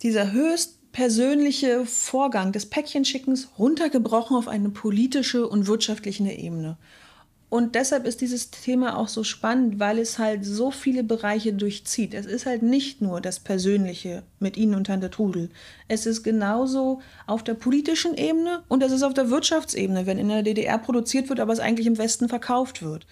dieser 0.03 0.33
höchst 0.33 0.93
persönliche 0.93 1.85
Vorgang 1.87 2.53
des 2.53 2.67
Päckchenschickens 2.67 3.49
runtergebrochen 3.59 4.37
auf 4.37 4.49
eine 4.49 4.71
politische 4.71 5.47
und 5.49 5.67
wirtschaftliche 5.67 6.31
Ebene. 6.31 6.77
Und 7.51 7.75
deshalb 7.77 8.05
ist 8.05 8.21
dieses 8.21 8.51
Thema 8.51 8.99
auch 8.99 9.09
so 9.09 9.25
spannend, 9.25 9.79
weil 9.79 9.99
es 9.99 10.19
halt 10.19 10.45
so 10.45 10.71
viele 10.71 11.03
Bereiche 11.03 11.55
durchzieht. 11.55 12.13
Es 12.13 12.27
ist 12.27 12.45
halt 12.45 12.63
nicht 12.63 13.01
nur 13.01 13.23
das 13.23 13.41
Persönliche 13.41 14.23
mit 14.39 14.59
Ihnen 14.59 14.75
und 14.75 14.89
Tante 14.89 15.09
Trudel. 15.09 15.49
Es 15.89 16.05
ist 16.05 16.23
genauso 16.23 17.01
auf 17.27 17.43
der 17.43 17.55
politischen 17.55 18.15
Ebene 18.19 18.63
und 18.69 18.83
es 18.83 18.93
ist 18.93 19.03
auf 19.03 19.15
der 19.15 19.31
Wirtschaftsebene, 19.31 20.05
wenn 20.05 20.19
in 20.19 20.29
der 20.29 20.43
DDR 20.43 20.77
produziert 20.77 21.31
wird, 21.31 21.41
aber 21.41 21.55
es 21.55 21.61
eigentlich 21.61 21.87
im 21.87 21.97
Westen 21.97 22.29
verkauft 22.29 22.83
wird. 22.83 23.07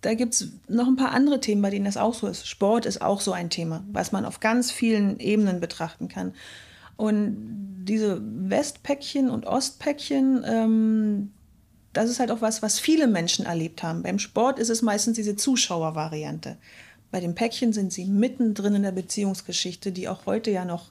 Da 0.00 0.14
gibt 0.14 0.32
es 0.34 0.48
noch 0.66 0.86
ein 0.86 0.96
paar 0.96 1.12
andere 1.12 1.40
Themen, 1.40 1.60
bei 1.60 1.70
denen 1.70 1.84
das 1.84 1.98
auch 1.98 2.14
so 2.14 2.26
ist. 2.26 2.48
Sport 2.48 2.86
ist 2.86 3.02
auch 3.02 3.20
so 3.20 3.32
ein 3.32 3.50
Thema, 3.50 3.84
was 3.92 4.12
man 4.12 4.24
auf 4.24 4.40
ganz 4.40 4.70
vielen 4.70 5.18
Ebenen 5.18 5.60
betrachten 5.60 6.08
kann. 6.08 6.32
Und 6.96 7.84
diese 7.84 8.20
Westpäckchen 8.22 9.28
und 9.28 9.46
Ostpäckchen, 9.46 10.44
ähm, 10.46 11.32
das 11.94 12.10
ist 12.10 12.20
halt 12.20 12.30
auch 12.30 12.42
was, 12.42 12.60
was 12.60 12.78
viele 12.78 13.06
Menschen 13.06 13.46
erlebt 13.46 13.82
haben. 13.82 14.02
Beim 14.02 14.18
Sport 14.18 14.58
ist 14.58 14.68
es 14.68 14.82
meistens 14.82 15.16
diese 15.16 15.36
Zuschauervariante. 15.36 16.56
Bei 17.10 17.20
den 17.20 17.34
Päckchen 17.34 17.72
sind 17.72 17.92
sie 17.92 18.04
mittendrin 18.04 18.74
in 18.74 18.82
der 18.82 18.92
Beziehungsgeschichte, 18.92 19.92
die 19.92 20.08
auch 20.08 20.26
heute 20.26 20.50
ja 20.50 20.64
noch 20.64 20.90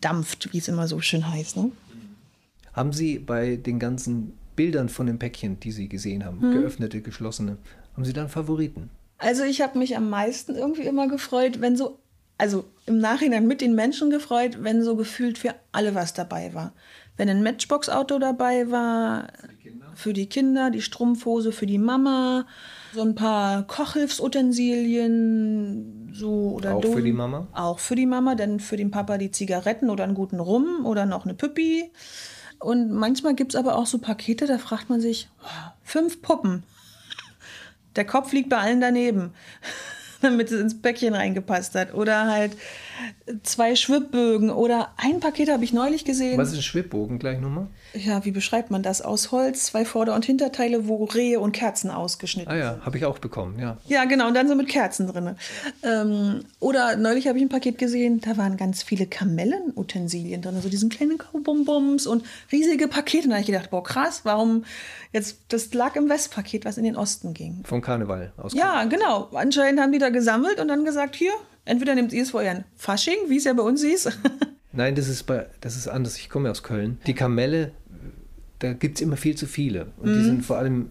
dampft, 0.00 0.52
wie 0.52 0.58
es 0.58 0.68
immer 0.68 0.86
so 0.86 1.00
schön 1.00 1.28
heißt. 1.28 1.56
Ne? 1.56 1.72
Haben 2.74 2.92
Sie 2.92 3.18
bei 3.18 3.56
den 3.56 3.78
ganzen 3.78 4.34
Bildern 4.56 4.88
von 4.88 5.06
den 5.06 5.18
Päckchen, 5.18 5.58
die 5.60 5.72
Sie 5.72 5.88
gesehen 5.88 6.24
haben, 6.24 6.40
hm. 6.40 6.52
geöffnete, 6.52 7.00
geschlossene, 7.00 7.56
haben 7.94 8.04
Sie 8.04 8.12
dann 8.12 8.28
Favoriten? 8.28 8.90
Also 9.18 9.44
ich 9.44 9.62
habe 9.62 9.78
mich 9.78 9.96
am 9.96 10.10
meisten 10.10 10.54
irgendwie 10.54 10.82
immer 10.82 11.08
gefreut, 11.08 11.60
wenn 11.60 11.76
so, 11.76 11.98
also 12.36 12.64
im 12.86 12.98
Nachhinein 12.98 13.46
mit 13.46 13.60
den 13.60 13.74
Menschen 13.74 14.10
gefreut, 14.10 14.58
wenn 14.60 14.82
so 14.82 14.96
gefühlt 14.96 15.38
für 15.38 15.54
alle 15.72 15.94
was 15.94 16.12
dabei 16.12 16.52
war. 16.52 16.72
Wenn 17.16 17.28
ein 17.28 17.42
Matchbox-Auto 17.42 18.18
dabei 18.18 18.70
war, 18.70 19.28
für 19.94 20.12
die 20.12 20.28
Kinder, 20.28 20.70
die 20.70 20.82
Strumpfhose 20.82 21.52
für 21.52 21.66
die 21.66 21.78
Mama, 21.78 22.46
so 22.92 23.02
ein 23.02 23.14
paar 23.14 23.64
Kochhilfsutensilien, 23.66 26.10
so 26.12 26.54
oder 26.56 26.74
Auch 26.74 26.80
Dosen. 26.80 26.96
für 26.96 27.02
die 27.02 27.12
Mama? 27.12 27.46
Auch 27.52 27.78
für 27.78 27.94
die 27.94 28.06
Mama, 28.06 28.34
dann 28.34 28.58
für 28.60 28.76
den 28.76 28.90
Papa 28.90 29.18
die 29.18 29.30
Zigaretten 29.30 29.90
oder 29.90 30.04
einen 30.04 30.14
guten 30.14 30.40
Rum 30.40 30.84
oder 30.84 31.06
noch 31.06 31.24
eine 31.24 31.34
Püppi. 31.34 31.90
Und 32.58 32.92
manchmal 32.92 33.34
gibt 33.34 33.54
es 33.54 33.58
aber 33.58 33.76
auch 33.76 33.86
so 33.86 33.98
Pakete, 33.98 34.46
da 34.46 34.58
fragt 34.58 34.90
man 34.90 35.00
sich, 35.00 35.28
fünf 35.82 36.22
Puppen. 36.22 36.64
Der 37.96 38.04
Kopf 38.04 38.32
liegt 38.32 38.48
bei 38.48 38.58
allen 38.58 38.80
daneben, 38.80 39.32
damit 40.22 40.50
es 40.50 40.60
ins 40.60 40.80
Bäckchen 40.80 41.14
reingepasst 41.14 41.74
hat. 41.74 41.94
Oder 41.94 42.26
halt 42.26 42.56
zwei 43.42 43.74
Schwibbögen 43.74 44.50
oder 44.50 44.92
ein 44.96 45.20
Paket 45.20 45.50
habe 45.50 45.64
ich 45.64 45.72
neulich 45.72 46.04
gesehen. 46.04 46.38
Was 46.38 46.50
ist 46.50 46.56
ein 46.56 46.62
Schwibbogen 46.62 47.18
gleich 47.18 47.40
nochmal? 47.40 47.68
Ja, 47.94 48.24
wie 48.24 48.30
beschreibt 48.30 48.70
man 48.70 48.82
das? 48.82 49.02
Aus 49.02 49.32
Holz, 49.32 49.64
zwei 49.64 49.84
Vorder- 49.84 50.14
und 50.14 50.24
Hinterteile, 50.24 50.88
wo 50.88 51.04
Rehe 51.04 51.40
und 51.40 51.52
Kerzen 51.52 51.90
ausgeschnitten 51.90 52.52
sind. 52.52 52.62
Ah 52.62 52.76
ja, 52.76 52.80
habe 52.84 52.98
ich 52.98 53.04
auch 53.04 53.18
bekommen, 53.18 53.58
ja. 53.58 53.78
Ja, 53.86 54.04
genau, 54.04 54.28
und 54.28 54.34
dann 54.34 54.48
so 54.48 54.54
mit 54.54 54.68
Kerzen 54.68 55.06
drin. 55.06 55.36
Ähm, 55.82 56.44
oder 56.60 56.96
neulich 56.96 57.28
habe 57.28 57.38
ich 57.38 57.44
ein 57.44 57.48
Paket 57.48 57.78
gesehen, 57.78 58.20
da 58.20 58.36
waren 58.36 58.56
ganz 58.56 58.82
viele 58.82 59.06
Kamellenutensilien 59.06 60.42
drin, 60.42 60.56
also 60.56 60.68
diesen 60.68 60.88
kleinen 60.88 61.18
Kaubumbums 61.18 62.06
und 62.06 62.24
riesige 62.52 62.88
Pakete. 62.88 63.24
Und 63.24 63.30
da 63.30 63.36
habe 63.36 63.40
ich 63.42 63.46
gedacht, 63.46 63.70
boah, 63.70 63.82
krass, 63.82 64.20
warum 64.24 64.64
jetzt, 65.12 65.38
das 65.48 65.72
lag 65.72 65.96
im 65.96 66.08
Westpaket, 66.08 66.64
was 66.64 66.76
in 66.78 66.84
den 66.84 66.96
Osten 66.96 67.34
ging. 67.34 67.62
Vom 67.64 67.80
Karneval 67.80 68.32
aus. 68.36 68.54
Ja, 68.54 68.84
genau. 68.84 69.28
Anscheinend 69.32 69.80
haben 69.80 69.92
die 69.92 69.98
da 69.98 70.10
gesammelt 70.10 70.60
und 70.60 70.68
dann 70.68 70.84
gesagt, 70.84 71.16
hier, 71.16 71.32
Entweder 71.64 71.94
nehmt 71.94 72.12
ihr 72.12 72.22
es 72.22 72.30
vor 72.30 72.40
euren 72.40 72.64
Fasching, 72.76 73.16
wie 73.28 73.36
es 73.36 73.44
ja 73.44 73.52
bei 73.52 73.62
uns 73.62 73.82
hieß. 73.82 74.10
Nein, 74.72 74.94
das 74.94 75.08
ist, 75.08 75.24
bei, 75.24 75.46
das 75.60 75.76
ist 75.76 75.88
anders. 75.88 76.18
Ich 76.18 76.28
komme 76.28 76.50
aus 76.50 76.62
Köln. 76.62 76.98
Die 77.06 77.14
Kamelle, 77.14 77.72
da 78.58 78.72
gibt 78.72 78.96
es 78.96 79.00
immer 79.00 79.16
viel 79.16 79.36
zu 79.36 79.46
viele. 79.46 79.86
Und 79.98 80.10
mhm. 80.10 80.18
die 80.18 80.24
sind 80.24 80.44
vor 80.44 80.58
allem 80.58 80.90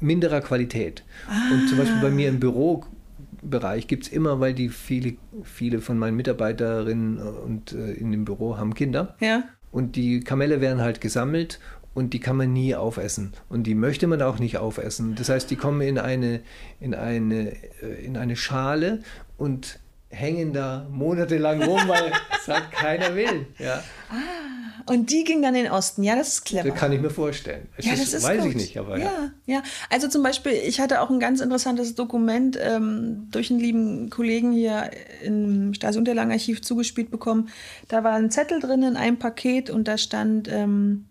minderer 0.00 0.40
Qualität. 0.40 1.02
Ah. 1.28 1.52
Und 1.52 1.68
zum 1.68 1.78
Beispiel 1.78 2.00
bei 2.00 2.10
mir 2.10 2.28
im 2.28 2.40
Bürobereich 2.40 3.88
gibt 3.88 4.06
es 4.06 4.12
immer, 4.12 4.40
weil 4.40 4.54
die 4.54 4.68
viele, 4.68 5.16
viele 5.42 5.80
von 5.80 5.98
meinen 5.98 6.16
Mitarbeiterinnen 6.16 7.18
und 7.18 7.72
äh, 7.72 7.92
in 7.92 8.12
dem 8.12 8.24
Büro 8.24 8.56
haben 8.56 8.74
Kinder. 8.74 9.16
Ja. 9.20 9.44
Und 9.70 9.96
die 9.96 10.20
Kamelle 10.20 10.60
werden 10.60 10.80
halt 10.80 11.00
gesammelt 11.00 11.58
und 11.94 12.14
die 12.14 12.20
kann 12.20 12.36
man 12.36 12.52
nie 12.52 12.74
aufessen. 12.74 13.32
Und 13.48 13.64
die 13.64 13.74
möchte 13.74 14.06
man 14.06 14.22
auch 14.22 14.38
nicht 14.38 14.58
aufessen. 14.58 15.16
Das 15.16 15.28
heißt, 15.28 15.50
die 15.50 15.56
kommen 15.56 15.80
in 15.80 15.98
eine, 15.98 16.40
in 16.80 16.94
eine, 16.94 17.52
äh, 17.82 18.04
in 18.04 18.16
eine 18.16 18.36
Schale 18.36 19.00
und 19.36 19.80
hängen 20.10 20.52
da 20.52 20.86
monatelang 20.90 21.62
rum, 21.62 21.80
weil 21.86 22.12
es 22.40 22.48
halt 22.48 22.70
keiner 22.70 23.14
will. 23.14 23.46
Ja. 23.58 23.82
Ah, 24.10 24.82
und 24.90 25.10
die 25.10 25.24
ging 25.24 25.42
dann 25.42 25.54
in 25.54 25.64
den 25.64 25.72
Osten. 25.72 26.02
Ja, 26.02 26.16
das 26.16 26.28
ist 26.28 26.44
clever. 26.44 26.70
Das 26.70 26.78
kann 26.78 26.92
ich 26.92 27.00
mir 27.00 27.10
vorstellen. 27.10 27.68
Ja, 27.78 27.90
das, 27.90 28.00
das 28.00 28.14
ist 28.14 28.22
weiß 28.22 28.42
gut. 28.42 28.50
ich 28.50 28.56
nicht, 28.56 28.78
aber 28.78 28.98
ja. 28.98 29.04
ja. 29.04 29.32
ja. 29.46 29.62
Also 29.90 30.08
zum 30.08 30.22
Beispiel, 30.22 30.52
ich 30.52 30.80
hatte 30.80 31.02
auch 31.02 31.10
ein 31.10 31.20
ganz 31.20 31.40
interessantes 31.40 31.94
Dokument 31.94 32.58
ähm, 32.60 33.28
durch 33.30 33.50
einen 33.50 33.60
lieben 33.60 34.08
Kollegen 34.08 34.52
hier 34.52 34.90
im 35.22 35.74
Stasi-Unterlagenarchiv 35.74 36.62
zugespielt 36.62 37.10
bekommen. 37.10 37.50
Da 37.88 38.02
war 38.02 38.14
ein 38.14 38.30
Zettel 38.30 38.60
drin 38.60 38.82
in 38.82 38.96
einem 38.96 39.18
Paket 39.18 39.68
und 39.68 39.88
da 39.88 39.98
stand, 39.98 40.48
ähm, 40.50 41.04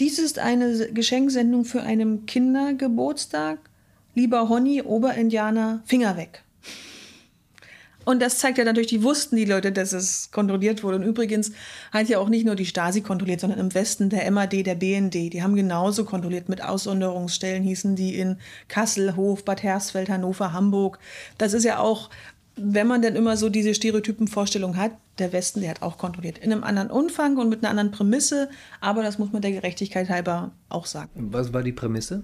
dies 0.00 0.18
ist 0.18 0.40
eine 0.40 0.88
Geschenksendung 0.92 1.64
für 1.64 1.82
einen 1.82 2.26
Kindergeburtstag. 2.26 3.58
Lieber 4.14 4.48
Honey, 4.48 4.82
Oberindianer, 4.82 5.82
Finger 5.84 6.16
weg. 6.16 6.42
Und 8.06 8.22
das 8.22 8.38
zeigt 8.38 8.56
ja 8.56 8.64
natürlich, 8.64 8.86
die 8.86 9.02
wussten 9.02 9.34
die 9.34 9.44
Leute, 9.44 9.72
dass 9.72 9.92
es 9.92 10.30
kontrolliert 10.30 10.84
wurde. 10.84 10.96
Und 10.96 11.02
übrigens 11.02 11.50
hat 11.90 12.08
ja 12.08 12.20
auch 12.20 12.28
nicht 12.28 12.46
nur 12.46 12.54
die 12.54 12.64
Stasi 12.64 13.00
kontrolliert, 13.00 13.40
sondern 13.40 13.58
im 13.58 13.74
Westen 13.74 14.10
der 14.10 14.30
MAD, 14.30 14.64
der 14.64 14.76
BND. 14.76 15.32
Die 15.32 15.42
haben 15.42 15.56
genauso 15.56 16.04
kontrolliert 16.04 16.48
mit 16.48 16.62
Aussonderungsstellen, 16.62 17.64
hießen 17.64 17.96
die 17.96 18.16
in 18.16 18.38
Kassel, 18.68 19.16
Hof, 19.16 19.44
Bad 19.44 19.64
Hersfeld, 19.64 20.08
Hannover, 20.08 20.52
Hamburg. 20.52 21.00
Das 21.36 21.52
ist 21.52 21.64
ja 21.64 21.80
auch, 21.80 22.08
wenn 22.54 22.86
man 22.86 23.02
denn 23.02 23.16
immer 23.16 23.36
so 23.36 23.48
diese 23.48 23.74
Stereotypenvorstellung 23.74 24.76
hat, 24.76 24.92
der 25.18 25.32
Westen, 25.32 25.60
der 25.60 25.70
hat 25.70 25.82
auch 25.82 25.98
kontrolliert. 25.98 26.38
In 26.38 26.52
einem 26.52 26.62
anderen 26.62 26.90
Umfang 26.90 27.36
und 27.38 27.48
mit 27.48 27.64
einer 27.64 27.70
anderen 27.70 27.90
Prämisse. 27.90 28.50
Aber 28.80 29.02
das 29.02 29.18
muss 29.18 29.32
man 29.32 29.42
der 29.42 29.50
Gerechtigkeit 29.50 30.08
halber 30.08 30.52
auch 30.68 30.86
sagen. 30.86 31.10
Was 31.32 31.52
war 31.52 31.64
die 31.64 31.72
Prämisse? 31.72 32.22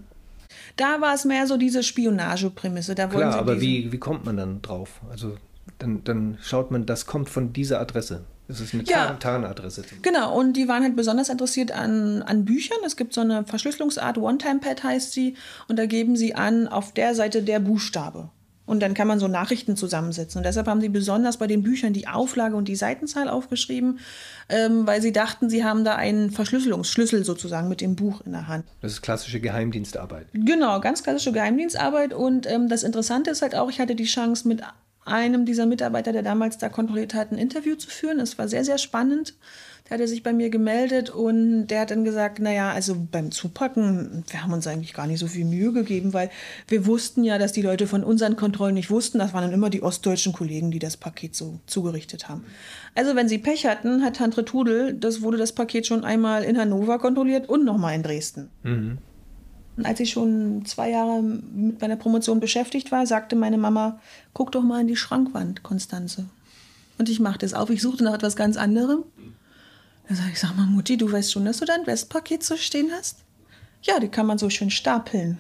Da 0.77 1.01
war 1.01 1.15
es 1.15 1.25
mehr 1.25 1.49
so 1.49 1.57
diese 1.57 1.83
Spionageprämisse. 1.83 2.95
Da 2.95 3.09
Klar, 3.09 3.35
aber 3.35 3.61
wie, 3.61 3.91
wie 3.91 3.99
kommt 3.99 4.25
man 4.25 4.37
dann 4.37 4.63
drauf? 4.63 5.01
Also 5.11 5.37
dann, 5.79 6.05
dann 6.05 6.39
schaut 6.43 6.71
man, 6.71 6.87
das 6.87 7.07
kommt 7.07 7.29
von 7.29 7.53
dieser 7.53 7.81
Adresse. 7.81 8.25
Das 8.49 8.61
ist 8.61 8.75
eine 8.75 8.83
ja, 8.85 9.15
Tarnadresse. 9.15 9.83
Genau, 10.03 10.37
und 10.39 10.55
die 10.55 10.69
waren 10.69 10.83
halt 10.83 10.97
besonders 10.97 11.29
interessiert 11.29 11.73
an, 11.73 12.23
an 12.23 12.45
Büchern. 12.45 12.79
Es 12.85 12.97
gibt 12.97 13.15
so 13.15 13.21
eine 13.21 13.45
Verschlüsselungsart, 13.45 14.19
One-Time-Pad 14.19 14.83
heißt 14.85 15.13
sie, 15.13 15.37
und 15.69 15.79
da 15.79 15.87
geben 15.87 16.17
sie 16.17 16.35
an, 16.35 16.69
auf 16.69 16.93
der 16.93 17.15
Seite 17.15 17.43
der 17.43 17.61
Buchstabe. 17.61 18.31
Und 18.65 18.81
dann 18.81 18.95
kann 18.95 19.09
man 19.09 19.19
so 19.19 19.27
Nachrichten 19.27 19.77
zusammensetzen. 19.77 20.39
Und 20.39 20.45
deshalb 20.45 20.67
haben 20.67 20.81
sie 20.81 20.89
besonders 20.89 21.37
bei 21.37 21.47
den 21.47 21.63
Büchern 21.63 21.93
die 21.93 22.07
Auflage 22.07 22.55
und 22.55 22.69
die 22.69 22.77
Seitenzahl 22.77 23.29
aufgeschrieben, 23.29 23.99
ähm, 24.49 24.87
weil 24.87 25.03
sie 25.03 25.13
dachten, 25.13 25.51
sie 25.51 25.65
haben 25.65 25.85
da 25.85 25.97
einen 25.97 26.31
Verschlüsselungsschlüssel 26.31 27.25
sozusagen 27.25 27.69
mit 27.69 27.81
dem 27.81 27.97
Buch 27.97 28.21
in 28.21 28.33
der 28.33 28.49
Hand. 28.49 28.65
Das 28.81 28.93
ist 28.93 29.03
klassische 29.03 29.41
Geheimdienstarbeit. 29.41 30.27
Genau, 30.33 30.81
ganz 30.81 31.03
klassische 31.03 31.33
Geheimdienstarbeit. 31.33 32.15
Und 32.15 32.47
ähm, 32.51 32.69
das 32.69 32.83
Interessante 32.83 33.31
ist 33.31 33.43
halt 33.43 33.55
auch, 33.55 33.69
ich 33.69 33.81
hatte 33.81 33.95
die 33.95 34.05
Chance 34.05 34.47
mit 34.47 34.63
einem 35.05 35.45
dieser 35.45 35.67
Mitarbeiter, 35.67 36.13
der 36.13 36.23
damals 36.23 36.59
da 36.59 36.69
kontrolliert 36.69 37.15
hat, 37.15 37.33
ein 37.33 37.39
Interview 37.39 37.75
zu 37.75 37.91
führen. 37.91 38.21
Es 38.21 38.39
war 38.39 38.49
sehr, 38.49 38.65
sehr 38.65 38.79
spannend. 38.79 39.35
Der 39.89 39.99
hatte 39.99 40.07
sich 40.07 40.23
bei 40.23 40.33
mir 40.33 40.49
gemeldet 40.49 41.11
und 41.11 41.67
der 41.67 41.81
hat 41.81 41.91
dann 41.91 42.05
gesagt, 42.05 42.39
naja, 42.39 42.71
also 42.71 42.97
beim 43.11 43.33
Zupacken, 43.33 44.25
wir 44.31 44.43
haben 44.43 44.53
uns 44.53 44.67
eigentlich 44.67 44.95
gar 44.95 45.09
nicht 45.09 45.19
so 45.19 45.27
viel 45.27 45.45
Mühe 45.45 45.73
gegeben, 45.73 46.13
weil 46.13 46.31
wir 46.69 46.87
wussten 46.87 47.25
ja, 47.25 47.37
dass 47.37 47.53
die 47.53 47.63
Leute 47.63 47.89
von 47.89 48.05
unseren 48.05 48.37
Kontrollen 48.37 48.75
nicht 48.75 48.91
wussten. 48.91 49.19
Das 49.19 49.35
waren 49.35 49.43
dann 49.43 49.53
immer 49.53 49.71
die 49.71 49.83
ostdeutschen 49.83 50.33
Kollegen, 50.33 50.71
die 50.71 50.79
das 50.79 50.97
Paket 50.97 51.35
so 51.35 51.59
zugerichtet 51.67 52.29
haben. 52.29 52.45
Also 52.95 53.17
wenn 53.17 53.29
sie 53.29 53.39
Pech 53.39 53.67
hatten, 53.67 54.05
hat 54.05 54.17
Tantre 54.17 54.45
Tudel, 54.45 54.95
das 54.95 55.21
wurde 55.21 55.37
das 55.37 55.53
Paket 55.53 55.87
schon 55.87 56.05
einmal 56.05 56.45
in 56.45 56.57
Hannover 56.59 57.01
kontrolliert 57.01 57.49
und 57.49 57.65
nochmal 57.65 57.97
in 57.97 58.05
Dresden. 58.05 58.51
Mhm. 58.63 58.99
Als 59.83 60.01
ich 60.01 60.11
schon 60.11 60.65
zwei 60.67 60.91
Jahre 60.91 61.23
mit 61.23 61.81
meiner 61.81 61.97
Promotion 61.97 62.41
beschäftigt 62.41 62.93
war, 62.93 63.07
sagte 63.07 63.37
meine 63.37 63.57
Mama, 63.57 64.01
guck 64.35 64.53
doch 64.53 64.63
mal 64.63 64.83
in 64.83 64.87
die 64.87 64.97
Schrankwand, 64.97 65.63
Konstanze. 65.63 66.27
Und 66.99 67.09
ich 67.09 67.21
machte 67.21 67.47
es 67.47 67.55
auf, 67.55 67.71
ich 67.71 67.81
suchte 67.81 68.05
nach 68.05 68.15
etwas 68.15 68.37
ganz 68.37 68.57
anderem. 68.57 69.05
Da 70.09 70.15
sage 70.15 70.31
ich, 70.33 70.41
sag 70.41 70.55
mal, 70.57 70.67
Mutti, 70.67 70.99
du 70.99 71.11
weißt 71.11 71.33
schon, 71.33 71.47
dass 71.47 71.59
du 71.59 71.65
dein 71.65 71.87
Westpaket 71.87 72.43
so 72.43 72.57
stehen 72.57 72.91
hast? 72.93 73.21
Ja, 73.83 73.99
die 73.99 74.09
kann 74.09 74.27
man 74.27 74.37
so 74.37 74.51
schön 74.51 74.71
stapeln. 74.71 75.39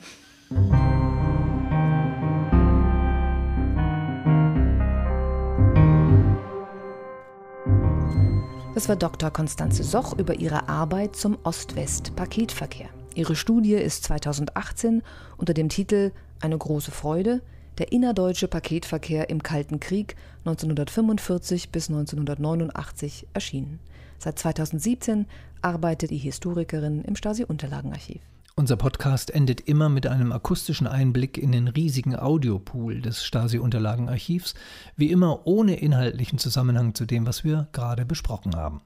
Das 8.74 8.89
war 8.89 8.97
Dr. 8.97 9.30
Konstanze 9.30 9.85
Soch 9.85 10.18
über 10.18 10.35
ihre 10.41 10.68
Arbeit 10.68 11.16
zum 11.16 11.37
Ost-West-Paketverkehr. 11.45 12.89
Ihre 13.14 13.36
Studie 13.36 13.74
ist 13.74 14.04
2018 14.04 15.02
unter 15.36 15.54
dem 15.54 15.68
Titel 15.68 16.12
Eine 16.40 16.56
große 16.56 16.90
Freude, 16.90 17.42
der 17.78 17.92
innerdeutsche 17.92 18.48
Paketverkehr 18.48 19.28
im 19.28 19.42
Kalten 19.42 19.80
Krieg 19.80 20.16
1945 20.44 21.70
bis 21.70 21.88
1989 21.88 23.26
erschienen. 23.32 23.80
Seit 24.18 24.38
2017 24.38 25.26
arbeitet 25.60 26.10
die 26.10 26.18
Historikerin 26.18 27.02
im 27.02 27.16
Stasi-Unterlagenarchiv. 27.16 28.20
Unser 28.54 28.76
Podcast 28.76 29.30
endet 29.30 29.62
immer 29.62 29.88
mit 29.88 30.06
einem 30.06 30.30
akustischen 30.30 30.86
Einblick 30.86 31.38
in 31.38 31.52
den 31.52 31.68
riesigen 31.68 32.16
Audiopool 32.16 33.00
des 33.00 33.24
Stasi-Unterlagenarchivs, 33.24 34.54
wie 34.96 35.10
immer 35.10 35.46
ohne 35.46 35.76
inhaltlichen 35.76 36.38
Zusammenhang 36.38 36.94
zu 36.94 37.06
dem, 37.06 37.26
was 37.26 37.44
wir 37.44 37.68
gerade 37.72 38.04
besprochen 38.04 38.54
haben. 38.54 38.82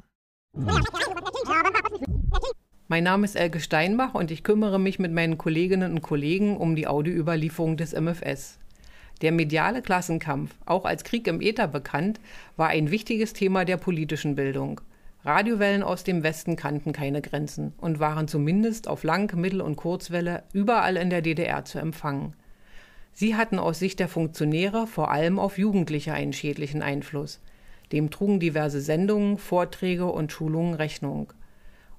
Mein 2.89 3.03
Name 3.03 3.25
ist 3.25 3.35
Elke 3.35 3.59
Steinbach 3.59 4.15
und 4.15 4.31
ich 4.31 4.45
kümmere 4.45 4.79
mich 4.79 5.01
mit 5.01 5.11
meinen 5.11 5.39
Kolleginnen 5.39 5.91
und 5.91 6.03
Kollegen 6.03 6.57
um 6.57 6.77
die 6.77 6.87
Audioüberlieferung 6.87 7.77
des 7.77 7.93
MFS. 7.93 8.61
Der 9.23 9.33
mediale 9.33 9.83
Klassenkampf, 9.83 10.55
auch 10.67 10.85
als 10.85 11.03
Krieg 11.03 11.27
im 11.27 11.41
Äther 11.41 11.67
bekannt, 11.67 12.21
war 12.57 12.69
ein 12.69 12.93
wichtiges 12.93 13.33
Thema 13.33 13.65
der 13.65 13.77
politischen 13.77 14.37
Bildung. 14.37 14.81
Radiowellen 15.25 15.83
aus 15.83 16.05
dem 16.05 16.23
Westen 16.23 16.55
kannten 16.55 16.93
keine 16.93 17.23
Grenzen 17.23 17.73
und 17.79 17.99
waren 17.99 18.29
zumindest 18.29 18.87
auf 18.87 19.03
Lang-, 19.03 19.35
Mittel- 19.35 19.63
und 19.63 19.75
Kurzwelle 19.75 20.45
überall 20.53 20.97
in 20.97 21.11
der 21.11 21.23
DDR 21.23 21.65
zu 21.65 21.81
empfangen. 21.81 22.35
Sie 23.13 23.35
hatten 23.35 23.59
aus 23.59 23.81
Sicht 23.81 23.99
der 23.99 24.07
Funktionäre 24.07 24.87
vor 24.87 25.11
allem 25.11 25.41
auf 25.41 25.59
Jugendliche 25.59 26.13
einen 26.13 26.33
schädlichen 26.33 26.83
Einfluss. 26.83 27.41
Dem 27.91 28.13
trugen 28.13 28.39
diverse 28.39 28.81
Sendungen, 28.81 29.39
Vorträge 29.39 30.07
und 30.07 30.31
Schulungen 30.31 30.75
Rechnung. 30.75 31.33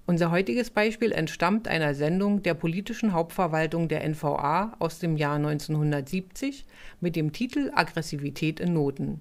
Unser 0.09 0.31
heutiges 0.31 0.69
Beispiel 0.69 1.11
entstammt 1.11 1.67
einer 1.67 1.93
Sendung 1.93 2.41
der 2.41 2.53
politischen 2.53 3.11
Hauptverwaltung 3.11 3.89
der 3.89 4.07
NVA 4.07 4.73
aus 4.79 4.99
dem 4.99 5.17
Jahr 5.17 5.35
1970 5.35 6.65
mit 7.01 7.17
dem 7.17 7.33
Titel 7.33 7.71
Aggressivität 7.75 8.61
in 8.61 8.71
Noten. 8.71 9.19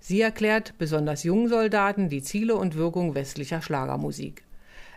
Sie 0.00 0.22
erklärt 0.22 0.72
besonders 0.78 1.22
jungen 1.22 1.48
Soldaten 1.48 2.08
die 2.08 2.22
Ziele 2.22 2.56
und 2.56 2.76
Wirkung 2.76 3.14
westlicher 3.14 3.60
Schlagermusik. 3.60 4.42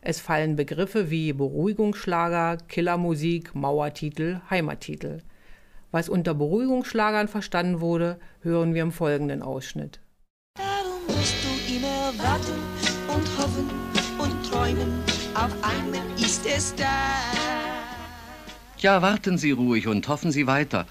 Es 0.01 0.21
fallen 0.21 0.55
Begriffe 0.55 1.11
wie 1.11 1.33
Beruhigungsschlager, 1.33 2.57
Killermusik, 2.69 3.53
Mauertitel, 3.53 4.39
Heimattitel. 4.49 5.19
Was 5.91 6.07
unter 6.07 6.33
Beruhigungsschlagern 6.33 7.27
verstanden 7.27 7.81
wurde, 7.81 8.19
hören 8.39 8.73
wir 8.73 8.83
im 8.83 8.93
folgenden 8.93 9.41
Ausschnitt. 9.41 9.99
Darum 10.57 11.01
musst 11.07 11.36
du 11.43 11.75
immer 11.75 12.13
warten 12.23 12.53
und 13.09 13.38
hoffen 13.38 13.69
und 14.17 14.49
träumen 14.49 15.14
auf 15.36 15.51
einmal 15.63 16.01
ist 16.17 16.45
es 16.45 16.73
da. 16.75 16.86
Ja, 18.79 19.01
warten 19.01 19.38
Sie 19.38 19.51
ruhig 19.51 19.88
und 19.88 20.07
hoffen 20.07 20.31
Sie 20.31 20.47
weiter. 20.47 20.88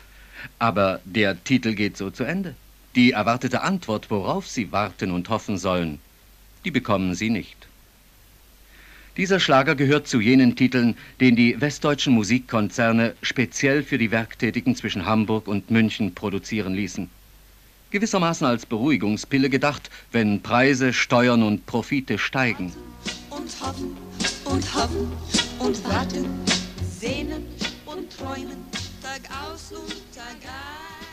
Aber 0.59 1.01
der 1.05 1.43
Titel 1.43 1.75
geht 1.75 1.97
so 1.97 2.11
zu 2.11 2.25
Ende. 2.25 2.55
Die 2.95 3.13
erwartete 3.13 3.63
Antwort, 3.63 4.11
worauf 4.11 4.47
Sie 4.47 4.71
warten 4.71 5.11
und 5.11 5.29
hoffen 5.29 5.59
sollen, 5.59 5.99
die 6.65 6.71
bekommen 6.71 7.15
Sie 7.15 7.31
nicht. 7.31 7.57
Dieser 9.17 9.41
Schlager 9.41 9.75
gehört 9.77 10.09
zu 10.09 10.21
jenen 10.21 10.57
Titeln, 10.57 10.97
den 11.21 11.37
die 11.37 11.61
westdeutschen 11.61 12.15
Musikkonzerne 12.15 13.15
speziell 13.23 13.83
für 13.83 13.97
die 13.97 14.11
Werktätigen 14.11 14.75
zwischen 14.75 15.07
Hamburg 15.07 15.47
und 15.47 15.71
München 15.71 16.15
produzieren 16.15 16.75
ließen. 16.75 17.09
Gewissermaßen 17.91 18.47
als 18.47 18.67
Beruhigungspille 18.67 19.51
gedacht, 19.51 19.89
wenn 20.11 20.43
Preise, 20.43 20.93
Steuern 20.93 21.45
und 21.45 21.65
Profite 21.67 22.19
steigen. 22.19 22.73
Und 23.31 23.61
hoffen 23.61 24.04
und 24.55 24.75
hoffen 24.75 25.11
und 25.59 25.85
warten, 25.85 26.27
sehnen 27.01 27.45
und 27.87 28.09
träumen, 28.17 28.63
Tag 29.03 29.23
aus 29.43 29.73
und 29.73 30.15
Tag 30.15 30.37
ein. 30.45 31.07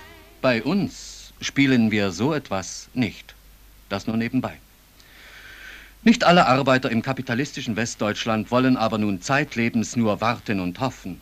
Bei 0.44 0.62
uns 0.62 1.34
spielen 1.42 1.90
wir 1.90 2.12
so 2.12 2.36
etwas 2.36 2.90
nicht. 2.94 3.34
Das 3.90 4.06
nur 4.06 4.16
nebenbei. 4.16 4.60
Nicht 6.04 6.24
alle 6.24 6.46
Arbeiter 6.46 6.92
im 6.92 7.02
kapitalistischen 7.02 7.76
Westdeutschland 7.76 8.52
wollen 8.52 8.78
aber 8.78 9.00
nun 9.00 9.24
zeitlebens 9.24 9.96
nur 9.96 10.22
warten 10.22 10.60
und 10.60 10.80
hoffen. 10.80 11.20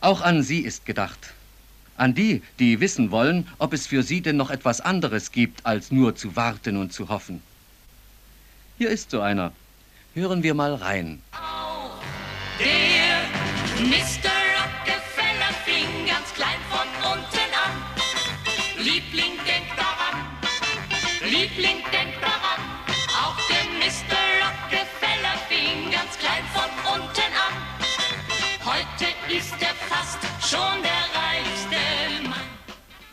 Auch 0.00 0.20
an 0.20 0.44
sie 0.44 0.60
ist 0.60 0.86
gedacht. 0.86 1.34
An 1.96 2.14
die, 2.14 2.40
die 2.60 2.78
wissen 2.78 3.10
wollen, 3.10 3.48
ob 3.58 3.72
es 3.72 3.88
für 3.88 4.04
sie 4.04 4.20
denn 4.20 4.36
noch 4.36 4.50
etwas 4.50 4.80
anderes 4.80 5.32
gibt, 5.32 5.66
als 5.66 5.90
nur 5.90 6.14
zu 6.14 6.36
warten 6.36 6.76
und 6.76 6.92
zu 6.92 7.08
hoffen. 7.08 7.42
Hier 8.78 8.90
ist 8.90 9.10
so 9.10 9.20
einer, 9.20 9.52
Hören 10.14 10.42
wir 10.42 10.54
mal 10.54 10.74
rein. 10.74 11.22
Der 12.58 13.20
Mr. 13.86 14.32
Rockefeller 14.58 15.52
fing 15.64 16.06
ganz 16.06 16.32
klein 16.34 16.58
von 16.70 16.88
unten 17.12 17.50
an. 17.64 18.84
Liebling, 18.84 19.36
denk 19.46 19.68
daran, 19.76 20.26
Liebling, 21.22 21.82
denk 21.92 22.20
daran. 22.20 22.60
Auch 23.22 23.36
der 23.48 23.64
Mr. 23.78 24.18
Rockefeller 24.42 25.36
fing 25.48 25.92
ganz 25.92 26.18
klein 26.18 26.42
von 26.52 26.94
unten 26.94 27.32
an. 27.46 27.54
Heute 28.64 29.06
ist 29.32 29.54
er 29.60 29.74
fast 29.74 30.18
schon 30.50 30.82
der 30.82 31.04
reichste 31.20 32.28
Mann. 32.28 32.40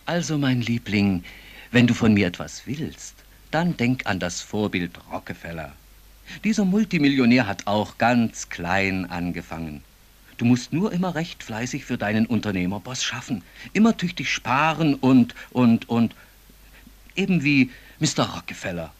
Also, 0.07 0.37
mein 0.37 0.61
Liebling, 0.61 1.23
wenn 1.71 1.87
du 1.87 1.93
von 1.93 2.13
mir 2.13 2.27
etwas 2.27 2.63
willst, 2.65 3.15
dann 3.51 3.77
denk 3.77 4.07
an 4.07 4.19
das 4.19 4.41
Vorbild 4.41 4.97
Rockefeller. 5.11 5.73
Dieser 6.43 6.65
Multimillionär 6.65 7.47
hat 7.47 7.67
auch 7.67 7.97
ganz 7.97 8.49
klein 8.49 9.09
angefangen. 9.09 9.83
Du 10.37 10.45
musst 10.45 10.73
nur 10.73 10.91
immer 10.91 11.15
recht 11.15 11.43
fleißig 11.43 11.85
für 11.85 11.97
deinen 11.97 12.25
Unternehmerboss 12.25 13.03
schaffen, 13.03 13.41
immer 13.73 13.95
tüchtig 13.95 14.29
sparen 14.29 14.95
und, 14.95 15.33
und, 15.51 15.87
und, 15.87 16.13
eben 17.15 17.43
wie 17.43 17.71
Mr. 17.99 18.23
Rockefeller. 18.23 18.93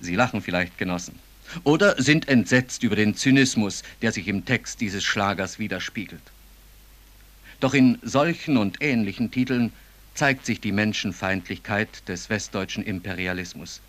Sie 0.00 0.14
lachen 0.14 0.42
vielleicht, 0.42 0.76
Genossen, 0.76 1.18
oder 1.64 2.00
sind 2.02 2.28
entsetzt 2.28 2.82
über 2.82 2.96
den 2.96 3.14
Zynismus, 3.14 3.82
der 4.02 4.12
sich 4.12 4.28
im 4.28 4.44
Text 4.44 4.82
dieses 4.82 5.04
Schlagers 5.04 5.58
widerspiegelt. 5.58 6.20
Doch 7.60 7.72
in 7.72 7.98
solchen 8.02 8.58
und 8.58 8.82
ähnlichen 8.82 9.30
Titeln 9.30 9.72
zeigt 10.14 10.44
sich 10.44 10.60
die 10.60 10.72
Menschenfeindlichkeit 10.72 12.06
des 12.08 12.28
westdeutschen 12.28 12.84
Imperialismus 12.84 13.80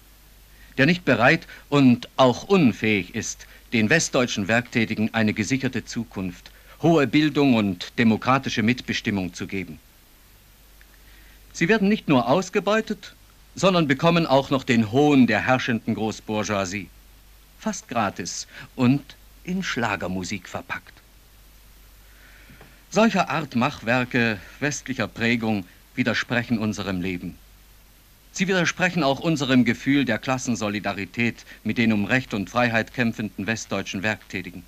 der 0.78 0.86
nicht 0.86 1.06
bereit 1.06 1.48
und 1.70 2.10
auch 2.18 2.44
unfähig 2.44 3.16
ist, 3.16 3.48
den 3.74 3.90
westdeutschen 3.90 4.48
Werktätigen 4.48 5.14
eine 5.14 5.34
gesicherte 5.34 5.84
Zukunft, 5.86 6.52
hohe 6.82 7.08
Bildung 7.08 7.56
und 7.56 7.98
demokratische 7.98 8.64
Mitbestimmung 8.64 9.34
zu 9.34 9.48
geben. 9.48 9.80
Sie 11.54 11.68
werden 11.68 11.90
nicht 11.90 12.08
nur 12.08 12.30
ausgebeutet, 12.30 13.16
sondern 13.56 13.88
bekommen 13.88 14.28
auch 14.28 14.52
noch 14.52 14.64
den 14.64 14.92
Hohn 14.92 15.26
der 15.26 15.42
herrschenden 15.42 15.96
Großbourgeoisie. 15.96 16.90
Fast 17.60 17.88
gratis 17.88 18.48
und 18.76 19.16
in 19.44 19.64
Schlagermusik 19.64 20.48
verpackt. 20.48 20.94
Solcher 22.92 23.30
Art 23.30 23.56
Machwerke 23.56 24.40
westlicher 24.60 25.08
Prägung 25.08 25.66
widersprechen 25.96 26.60
unserem 26.60 27.02
Leben. 27.02 27.36
Sie 28.38 28.48
widersprechen 28.48 29.02
auch 29.02 29.20
unserem 29.20 29.66
Gefühl 29.66 30.06
der 30.06 30.20
Klassensolidarität 30.20 31.44
mit 31.64 31.80
den 31.80 31.92
um 31.92 32.06
Recht 32.06 32.36
und 32.36 32.52
Freiheit 32.52 32.94
kämpfenden 32.94 33.48
westdeutschen 33.48 34.04
Werktätigen. 34.04 34.62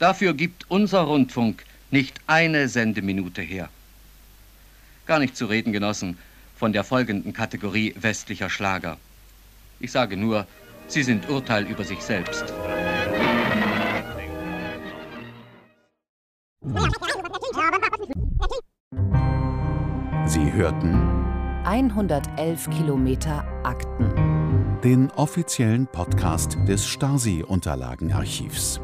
Dafür 0.00 0.34
gibt 0.34 0.68
unser 0.68 1.02
Rundfunk 1.02 1.62
nicht 1.92 2.18
eine 2.26 2.68
Sendeminute 2.68 3.42
her. 3.42 3.68
Gar 5.06 5.20
nicht 5.20 5.36
zu 5.36 5.46
reden, 5.46 5.72
Genossen, 5.72 6.18
von 6.56 6.72
der 6.72 6.82
folgenden 6.82 7.32
Kategorie 7.32 7.94
westlicher 7.96 8.50
Schlager. 8.50 8.96
Ich 9.78 9.92
sage 9.92 10.16
nur, 10.16 10.48
sie 10.88 11.04
sind 11.04 11.28
Urteil 11.28 11.64
über 11.68 11.84
sich 11.84 12.00
selbst. 12.00 12.52
Sie 20.26 20.52
hörten 20.52 21.35
111 21.66 22.70
Kilometer 22.70 23.44
Akten. 23.64 24.78
Den 24.84 25.10
offiziellen 25.16 25.88
Podcast 25.88 26.56
des 26.68 26.86
Stasi-Unterlagenarchivs. 26.86 28.80